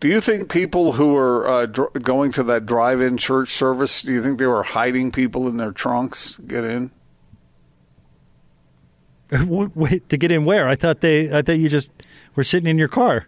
Do 0.00 0.08
you 0.08 0.20
think 0.20 0.50
people 0.50 0.92
who 0.92 1.14
were 1.14 1.48
uh, 1.48 1.66
dr- 1.66 1.92
going 2.02 2.30
to 2.32 2.42
that 2.44 2.66
drive-in 2.66 3.16
church 3.16 3.50
service? 3.52 4.02
Do 4.02 4.12
you 4.12 4.22
think 4.22 4.38
they 4.38 4.46
were 4.46 4.62
hiding 4.62 5.10
people 5.10 5.48
in 5.48 5.56
their 5.56 5.72
trunks 5.72 6.36
to 6.36 6.42
get 6.42 6.64
in? 6.64 6.90
Wait 9.74 10.08
to 10.10 10.16
get 10.16 10.30
in 10.30 10.44
where? 10.44 10.68
I 10.68 10.76
thought 10.76 11.00
they. 11.00 11.36
I 11.36 11.42
thought 11.42 11.58
you 11.58 11.68
just 11.68 11.90
were 12.36 12.44
sitting 12.44 12.68
in 12.68 12.78
your 12.78 12.88
car. 12.88 13.26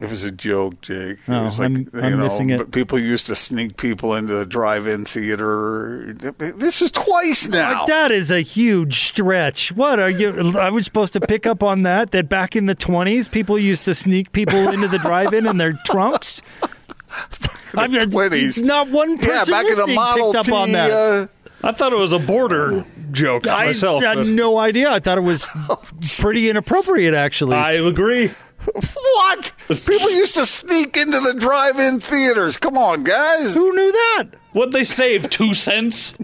It 0.00 0.08
was 0.08 0.24
a 0.24 0.30
joke, 0.30 0.80
Jake. 0.80 1.18
It 1.18 1.28
Oh, 1.28 1.44
was 1.44 1.58
like, 1.58 1.70
I'm- 1.72 1.76
you 1.92 2.00
I'm 2.00 2.10
know, 2.12 2.24
missing 2.24 2.48
it. 2.50 2.56
but 2.56 2.70
people 2.72 2.98
used 2.98 3.26
to 3.26 3.36
sneak 3.36 3.76
people 3.76 4.14
into 4.14 4.32
the 4.32 4.46
drive-in 4.46 5.04
theater. 5.04 6.14
This 6.38 6.80
is 6.80 6.90
twice 6.90 7.48
now. 7.48 7.80
Like, 7.80 7.88
that 7.88 8.10
is 8.10 8.30
a 8.30 8.40
huge 8.40 9.00
stretch. 9.00 9.72
What 9.72 9.98
are 9.98 10.08
you? 10.08 10.56
I 10.58 10.70
was 10.70 10.86
supposed 10.86 11.12
to 11.12 11.20
pick 11.20 11.46
up 11.46 11.62
on 11.62 11.82
that. 11.82 12.12
That 12.12 12.30
back 12.30 12.56
in 12.56 12.64
the 12.64 12.74
twenties, 12.74 13.28
people 13.28 13.58
used 13.58 13.84
to 13.84 13.94
sneak 13.94 14.32
people 14.32 14.70
into 14.70 14.88
the 14.88 14.98
drive-in 14.98 15.46
in 15.46 15.58
their 15.58 15.72
trunks. 15.84 16.40
I've 17.76 17.92
got- 17.92 18.10
twenties. 18.10 18.62
Not 18.62 18.88
one 18.88 19.18
person 19.18 19.34
Yeah, 19.34 19.44
back 19.44 19.66
in 19.66 19.70
the 19.72 19.76
listening 19.82 19.94
Model 19.96 20.32
picked 20.32 20.44
T. 20.46 20.52
up 20.52 20.58
on 20.58 20.72
that. 20.72 20.90
Uh, 20.90 21.26
I 21.62 21.72
thought 21.72 21.92
it 21.92 21.98
was 21.98 22.14
a 22.14 22.18
border 22.18 22.84
joke 23.12 23.46
I 23.46 23.66
myself. 23.66 24.02
had 24.02 24.14
but 24.16 24.26
no 24.28 24.56
idea. 24.56 24.90
I 24.90 24.98
thought 24.98 25.18
it 25.18 25.24
was 25.24 25.46
pretty 26.20 26.48
inappropriate, 26.48 27.12
actually. 27.12 27.56
I 27.56 27.72
agree. 27.72 28.30
What? 28.64 29.52
People 29.68 30.10
used 30.10 30.34
to 30.34 30.46
sneak 30.46 30.96
into 30.96 31.20
the 31.20 31.34
drive-in 31.34 32.00
theaters. 32.00 32.56
Come 32.56 32.76
on, 32.76 33.02
guys. 33.02 33.54
Who 33.54 33.72
knew 33.74 33.92
that? 33.92 34.28
What'd 34.52 34.72
they 34.72 34.84
save? 34.84 35.30
Two 35.30 35.54
cents? 35.54 36.14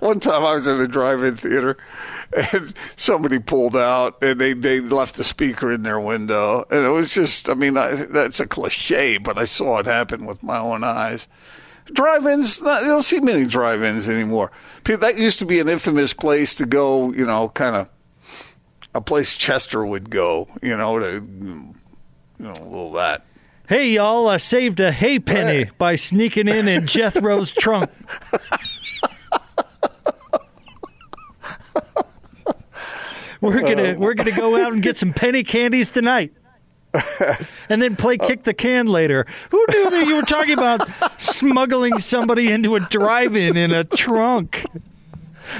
One 0.00 0.20
time 0.20 0.44
I 0.44 0.54
was 0.54 0.66
in 0.66 0.78
a 0.78 0.86
drive-in 0.86 1.36
theater 1.36 1.78
and 2.52 2.74
somebody 2.96 3.38
pulled 3.38 3.76
out 3.76 4.22
and 4.22 4.38
they, 4.40 4.52
they 4.52 4.80
left 4.80 5.16
the 5.16 5.24
speaker 5.24 5.72
in 5.72 5.82
their 5.82 5.98
window. 5.98 6.66
And 6.70 6.84
it 6.84 6.90
was 6.90 7.14
just, 7.14 7.48
I 7.48 7.54
mean, 7.54 7.76
I, 7.76 7.94
that's 7.94 8.40
a 8.40 8.46
cliche, 8.46 9.16
but 9.16 9.38
I 9.38 9.46
saw 9.46 9.78
it 9.78 9.86
happen 9.86 10.26
with 10.26 10.42
my 10.42 10.58
own 10.58 10.84
eyes. 10.84 11.26
Drive-ins, 11.86 12.60
not, 12.60 12.82
you 12.82 12.88
don't 12.88 13.02
see 13.02 13.20
many 13.20 13.46
drive-ins 13.46 14.08
anymore. 14.08 14.52
That 14.84 15.16
used 15.16 15.38
to 15.40 15.46
be 15.46 15.60
an 15.60 15.68
infamous 15.68 16.12
place 16.12 16.54
to 16.56 16.66
go, 16.66 17.12
you 17.12 17.26
know, 17.26 17.48
kind 17.48 17.74
of 17.74 17.88
a 18.94 19.00
place 19.00 19.34
Chester 19.34 19.84
would 19.84 20.10
go, 20.10 20.48
you 20.62 20.76
know, 20.76 20.98
to, 20.98 21.12
you 21.14 21.74
know, 22.38 22.52
a 22.52 22.64
little 22.64 22.92
that. 22.92 23.24
Hey, 23.68 23.90
y'all, 23.92 24.26
I 24.28 24.36
saved 24.38 24.80
a 24.80 24.90
hay 24.90 25.20
penny 25.20 25.64
Hey. 25.64 25.70
by 25.78 25.94
sneaking 25.94 26.48
in 26.48 26.66
in 26.66 26.86
Jethro's 26.86 27.50
trunk. 27.50 27.90
We're 33.40 33.60
gonna 33.62 33.92
um. 33.94 33.98
we're 34.00 34.14
gonna 34.14 34.36
go 34.36 34.60
out 34.62 34.72
and 34.72 34.82
get 34.82 34.96
some 34.96 35.12
penny 35.12 35.42
candies 35.42 35.90
tonight. 35.90 36.32
and 37.68 37.80
then 37.80 37.96
play 37.96 38.18
uh. 38.20 38.26
kick 38.26 38.42
the 38.42 38.52
can 38.52 38.86
later. 38.86 39.26
Who 39.50 39.64
knew 39.70 39.90
that 39.90 40.06
you 40.06 40.16
were 40.16 40.22
talking 40.22 40.54
about 40.54 40.88
smuggling 41.20 42.00
somebody 42.00 42.52
into 42.52 42.74
a 42.76 42.80
drive-in 42.80 43.56
in 43.56 43.70
a 43.70 43.84
trunk? 43.84 44.64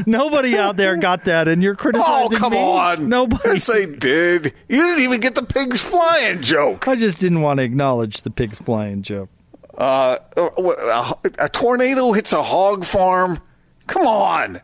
Nobody 0.07 0.57
out 0.57 0.76
there 0.76 0.97
got 0.97 1.24
that, 1.24 1.49
and 1.49 1.62
you're 1.62 1.74
criticizing 1.74 2.30
me. 2.30 2.36
Oh, 2.36 2.38
come 2.38 2.53
me? 2.53 2.59
on. 2.59 3.09
Nobody. 3.09 3.49
Yes, 3.51 3.66
they 3.66 3.86
did. 3.86 4.47
You 4.68 4.82
didn't 4.82 5.03
even 5.05 5.20
get 5.20 5.34
the 5.34 5.43
pigs 5.45 5.80
flying 5.80 6.43
joke. 6.43 6.86
I 6.88 6.97
just 6.97 7.18
didn't 7.18 7.41
want 7.43 7.59
to 7.59 7.64
acknowledge 7.64 8.22
the 8.22 8.30
pigs 8.30 8.59
flying 8.59 9.03
joke. 9.03 9.28
Uh, 9.76 10.16
a, 10.36 11.14
a 11.38 11.49
tornado 11.49 12.12
hits 12.12 12.32
a 12.32 12.43
hog 12.43 12.84
farm. 12.84 13.41
Come 13.86 14.07
on. 14.07 14.61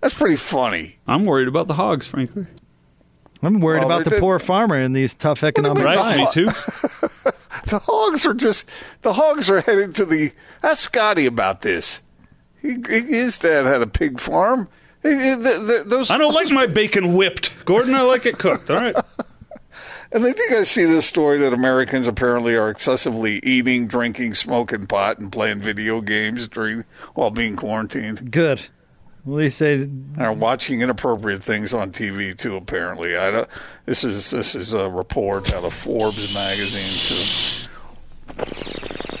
That's 0.00 0.14
pretty 0.14 0.36
funny. 0.36 0.96
I'm 1.06 1.24
worried 1.24 1.48
about 1.48 1.66
the 1.66 1.74
hogs, 1.74 2.06
frankly. 2.06 2.46
I'm 3.42 3.60
worried 3.60 3.80
Well, 3.80 3.86
about 3.86 4.04
the 4.04 4.10
they're- 4.10 4.20
poor 4.20 4.38
farmer 4.38 4.78
in 4.78 4.92
these 4.92 5.14
tough 5.14 5.42
economic 5.42 5.84
Right? 5.84 5.96
times. 5.96 6.36
Me 6.36 6.46
too. 6.46 6.48
The 7.66 7.78
hogs 7.78 8.26
are 8.26 8.34
just, 8.34 8.68
the 9.02 9.14
hogs 9.14 9.48
are 9.48 9.62
headed 9.62 9.94
to 9.94 10.04
the, 10.04 10.32
ask 10.62 10.82
Scotty 10.82 11.24
about 11.24 11.62
this. 11.62 12.02
He, 12.64 12.78
his 12.88 13.38
dad 13.38 13.66
had 13.66 13.82
a 13.82 13.86
pig 13.86 14.18
farm. 14.18 14.68
He- 15.02 15.10
he- 15.10 15.34
the- 15.34 15.82
the- 15.82 15.84
Those, 15.86 16.10
I 16.10 16.16
don't 16.18 16.32
like 16.32 16.50
my 16.50 16.66
bacon 16.66 17.14
whipped. 17.14 17.52
Gordon, 17.66 17.94
I 17.94 18.00
like 18.02 18.24
it 18.26 18.38
cooked. 18.38 18.70
All 18.70 18.76
right. 18.76 18.96
And 20.12 20.24
I 20.24 20.30
think 20.32 20.52
I 20.52 20.62
see 20.62 20.84
this 20.84 21.06
story 21.06 21.38
that 21.38 21.52
Americans 21.52 22.06
apparently 22.06 22.54
are 22.54 22.70
excessively 22.70 23.40
eating, 23.42 23.88
drinking, 23.88 24.34
smoking 24.34 24.86
pot, 24.86 25.18
and 25.18 25.32
playing 25.32 25.60
video 25.60 26.00
games 26.00 26.46
during 26.46 26.84
while 27.14 27.32
being 27.32 27.56
quarantined. 27.56 28.30
Good. 28.30 28.60
At 28.60 29.32
least 29.32 29.58
they 29.58 29.88
Are 30.18 30.32
watching 30.32 30.82
inappropriate 30.82 31.42
things 31.42 31.74
on 31.74 31.90
TV 31.90 32.36
too. 32.36 32.54
Apparently, 32.54 33.16
I 33.16 33.32
don't. 33.32 33.48
This 33.86 34.04
is 34.04 34.30
this 34.30 34.54
is 34.54 34.72
a 34.72 34.88
report 34.88 35.52
out 35.52 35.64
of 35.64 35.72
Forbes 35.74 36.32
magazine 36.32 37.63
too. 37.63 37.63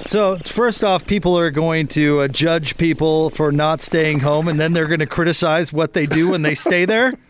So, 0.06 0.36
first 0.36 0.84
off, 0.84 1.06
people 1.06 1.36
are 1.38 1.50
going 1.50 1.88
to 1.88 2.20
uh, 2.20 2.28
judge 2.28 2.76
people 2.76 3.30
for 3.30 3.50
not 3.50 3.80
staying 3.80 4.20
home, 4.20 4.46
and 4.48 4.60
then 4.60 4.72
they're 4.72 4.86
going 4.86 5.00
to 5.00 5.06
criticize 5.06 5.72
what 5.72 5.92
they 5.92 6.06
do 6.06 6.28
when 6.28 6.42
they 6.42 6.54
stay 6.54 6.84
there. 6.84 7.14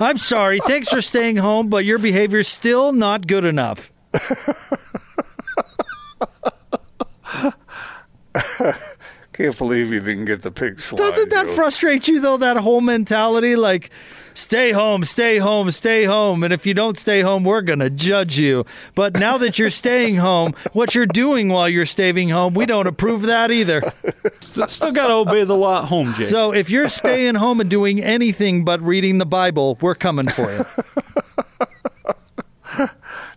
I'm 0.00 0.16
sorry. 0.16 0.60
Thanks 0.60 0.88
for 0.88 1.02
staying 1.02 1.36
home, 1.36 1.68
but 1.68 1.84
your 1.84 1.98
behavior's 1.98 2.48
still 2.48 2.92
not 2.92 3.26
good 3.26 3.44
enough. 3.44 3.92
Can't 9.32 9.56
believe 9.58 9.92
you 9.92 10.00
didn't 10.00 10.26
get 10.26 10.42
the 10.42 10.50
pigs 10.50 10.82
flying. 10.84 11.10
Doesn't 11.10 11.30
that 11.30 11.46
joke. 11.46 11.54
frustrate 11.54 12.08
you, 12.08 12.20
though, 12.20 12.36
that 12.38 12.56
whole 12.58 12.80
mentality? 12.80 13.56
Like, 13.56 13.90
stay 14.34 14.72
home, 14.72 15.04
stay 15.04 15.38
home, 15.38 15.70
stay 15.70 16.04
home. 16.04 16.42
And 16.42 16.52
if 16.52 16.66
you 16.66 16.74
don't 16.74 16.96
stay 16.96 17.20
home, 17.20 17.44
we're 17.44 17.62
going 17.62 17.78
to 17.80 17.90
judge 17.90 18.38
you. 18.38 18.64
But 18.94 19.18
now 19.18 19.38
that 19.38 19.58
you're 19.58 19.70
staying 19.70 20.16
home, 20.16 20.54
what 20.72 20.94
you're 20.94 21.06
doing 21.06 21.48
while 21.48 21.68
you're 21.68 21.86
staying 21.86 22.30
home, 22.30 22.54
we 22.54 22.66
don't 22.66 22.86
approve 22.86 23.22
that 23.22 23.50
either. 23.50 23.82
Still, 24.40 24.66
still 24.68 24.92
got 24.92 25.08
to 25.08 25.14
obey 25.14 25.44
the 25.44 25.56
law 25.56 25.82
at 25.82 25.88
home, 25.88 26.14
Jake. 26.14 26.26
So 26.26 26.52
if 26.52 26.70
you're 26.70 26.88
staying 26.88 27.34
home 27.34 27.60
and 27.60 27.68
doing 27.68 28.02
anything 28.02 28.64
but 28.64 28.80
reading 28.80 29.18
the 29.18 29.26
Bible, 29.26 29.76
we're 29.80 29.94
coming 29.94 30.26
for 30.28 30.50
you. 30.50 30.64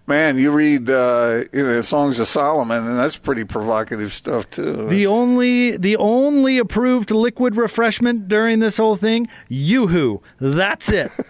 Man, 0.06 0.38
you 0.38 0.52
read 0.52 0.90
uh, 0.90 1.44
you 1.54 1.64
know, 1.64 1.80
Songs 1.82 2.20
of 2.20 2.28
Solomon, 2.28 2.86
and 2.86 2.98
that's 2.98 3.16
pretty 3.16 3.46
provocative 3.46 4.14
stuff 4.14 4.50
too. 4.50 4.88
The 4.90 5.08
only 5.08 5.78
the 5.78 5.96
only 5.96 6.58
approved 6.58 7.10
liquid 7.12 7.56
refreshment 7.56 8.28
during 8.28 8.60
this 8.60 8.76
whole 8.78 8.98
thing, 8.98 9.30
Yoo-hoo. 9.48 10.22
That's 10.40 10.92
it. 10.92 11.12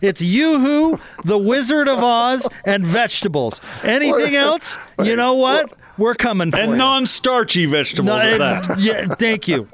It's 0.00 0.20
Yoo-hoo, 0.20 0.98
the 1.24 1.38
Wizard 1.38 1.88
of 1.88 1.98
Oz, 2.04 2.46
and 2.66 2.84
vegetables. 2.84 3.62
Anything 3.82 4.34
else? 4.36 4.76
You 5.02 5.16
know 5.16 5.32
what? 5.32 5.74
We're 5.96 6.14
coming 6.14 6.50
for 6.50 6.58
it. 6.58 6.62
and 6.64 6.72
you. 6.72 6.76
non-starchy 6.76 7.64
vegetables 7.64 8.08
No, 8.08 8.18
and- 8.18 8.40
that. 8.40 8.78
yeah, 8.80 9.06
thank 9.14 9.48
you. 9.48 9.66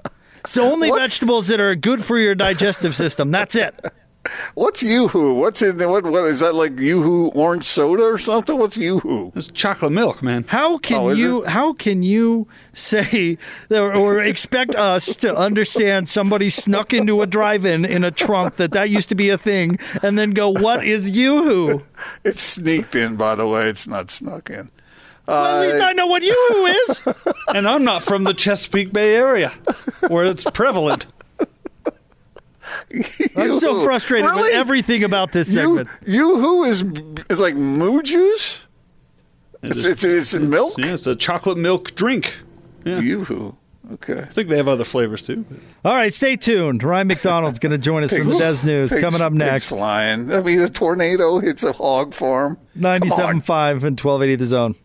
So 0.47 0.71
only 0.71 0.89
What's- 0.91 1.03
vegetables 1.15 1.49
that 1.49 1.59
are 1.59 1.75
good 1.75 2.05
for 2.05 2.17
your 2.17 2.37
digestive 2.37 2.95
system. 2.95 3.33
That's 3.33 3.57
it. 3.57 3.75
What's 4.55 4.83
Yoo-hoo? 4.83 5.35
What's 5.35 5.63
in 5.63 5.79
what? 5.89 6.05
What 6.05 6.25
is 6.27 6.41
that 6.41 6.55
like? 6.55 6.79
Yoo-hoo 6.79 7.29
orange 7.29 7.65
soda 7.65 8.03
or 8.03 8.19
something? 8.19 8.59
What's 8.59 8.77
Yoo-hoo? 8.77 9.33
It's 9.35 9.47
chocolate 9.49 9.93
milk, 9.93 10.23
man. 10.23 10.45
How 10.47 10.77
can 10.77 10.99
Oh, 10.99 11.09
you 11.11 11.43
it? 11.45 11.49
how 11.49 11.73
can 11.73 12.03
you 12.03 12.47
say 12.75 13.39
or, 13.71 13.95
or 13.95 14.21
expect 14.21 14.75
us 14.75 15.17
to 15.17 15.35
understand 15.35 16.09
somebody 16.09 16.51
snuck 16.51 16.93
into 16.93 17.23
a 17.23 17.27
drive-in 17.27 17.87
in 17.87 18.05
a 18.05 18.11
trunk 18.11 18.57
that 18.57 18.73
that 18.73 18.91
used 18.91 19.09
to 19.09 19.15
be 19.15 19.31
a 19.31 19.39
thing 19.39 19.79
and 20.03 20.19
then 20.19 20.33
go 20.33 20.51
what 20.51 20.85
is 20.85 21.09
yoo-hoo? 21.09 21.83
It's 22.23 22.43
sneaked 22.43 22.95
in, 22.95 23.17
by 23.17 23.35
the 23.37 23.47
way. 23.47 23.69
It's 23.69 23.87
not 23.89 24.11
snuck 24.11 24.51
in. 24.51 24.71
Well, 25.27 25.45
at 25.63 25.67
least 25.67 25.83
I 25.83 25.93
know 25.93 26.07
what 26.09 26.23
yoo-hoo 26.23 26.67
is. 26.67 27.03
And 27.55 27.67
I'm 27.67 27.85
not 27.85 28.03
from 28.03 28.25
the 28.25 28.35
Chesapeake 28.35 28.93
Bay 28.93 29.15
area, 29.15 29.51
where 30.09 30.27
it's 30.27 30.45
prevalent. 30.53 31.07
I'm 33.37 33.59
so 33.59 33.73
Yoo-hoo. 33.73 33.85
frustrated 33.85 34.31
with 34.35 34.53
everything 34.55 35.05
about 35.05 35.33
this 35.33 35.53
segment. 35.53 35.89
Yoo-hoo 36.07 36.65
is 36.65 36.85
is 37.29 37.41
like 37.41 37.55
moo 37.55 38.03
juice. 38.03 38.67
It's 39.63 39.85
it's, 39.85 40.05
it's 40.05 40.35
in 40.35 40.49
milk. 40.51 40.75
Yeah, 40.79 40.95
it's 40.95 41.07
a 41.07 41.15
chocolate 41.17 41.59
milk 41.59 41.95
drink. 41.95 42.37
Yeah. 42.85 43.01
Yoo-hoo. 43.01 43.57
Okay. 43.95 44.21
I 44.21 44.25
think 44.27 44.49
they 44.49 44.57
have 44.57 44.69
other 44.69 44.85
flavors 44.85 45.21
too. 45.21 45.45
All 45.85 45.95
right, 45.95 46.15
stay 46.15 46.37
tuned. 46.37 46.85
Ryan 46.85 47.09
McDonald's 47.09 47.59
going 47.59 47.73
to 47.73 47.79
join 47.79 48.05
us 48.05 48.13
from 48.17 48.29
the 48.31 48.39
Des 48.39 48.65
News 48.65 48.91
Pigs- 48.91 49.01
coming 49.01 49.21
up 49.21 49.33
pigs 49.33 49.39
next. 49.39 49.69
Flying. 49.69 50.33
I 50.33 50.43
mean, 50.43 50.61
a 50.61 50.69
tornado 50.69 51.39
hits 51.41 51.65
a 51.65 51.73
hog 51.73 52.15
farm. 52.15 52.57
Come 52.81 52.85
on. 52.87 53.01
97.5 53.01 53.71
and 53.83 53.99
1280 54.01 54.35
The 54.37 54.45
Zone. 54.45 54.77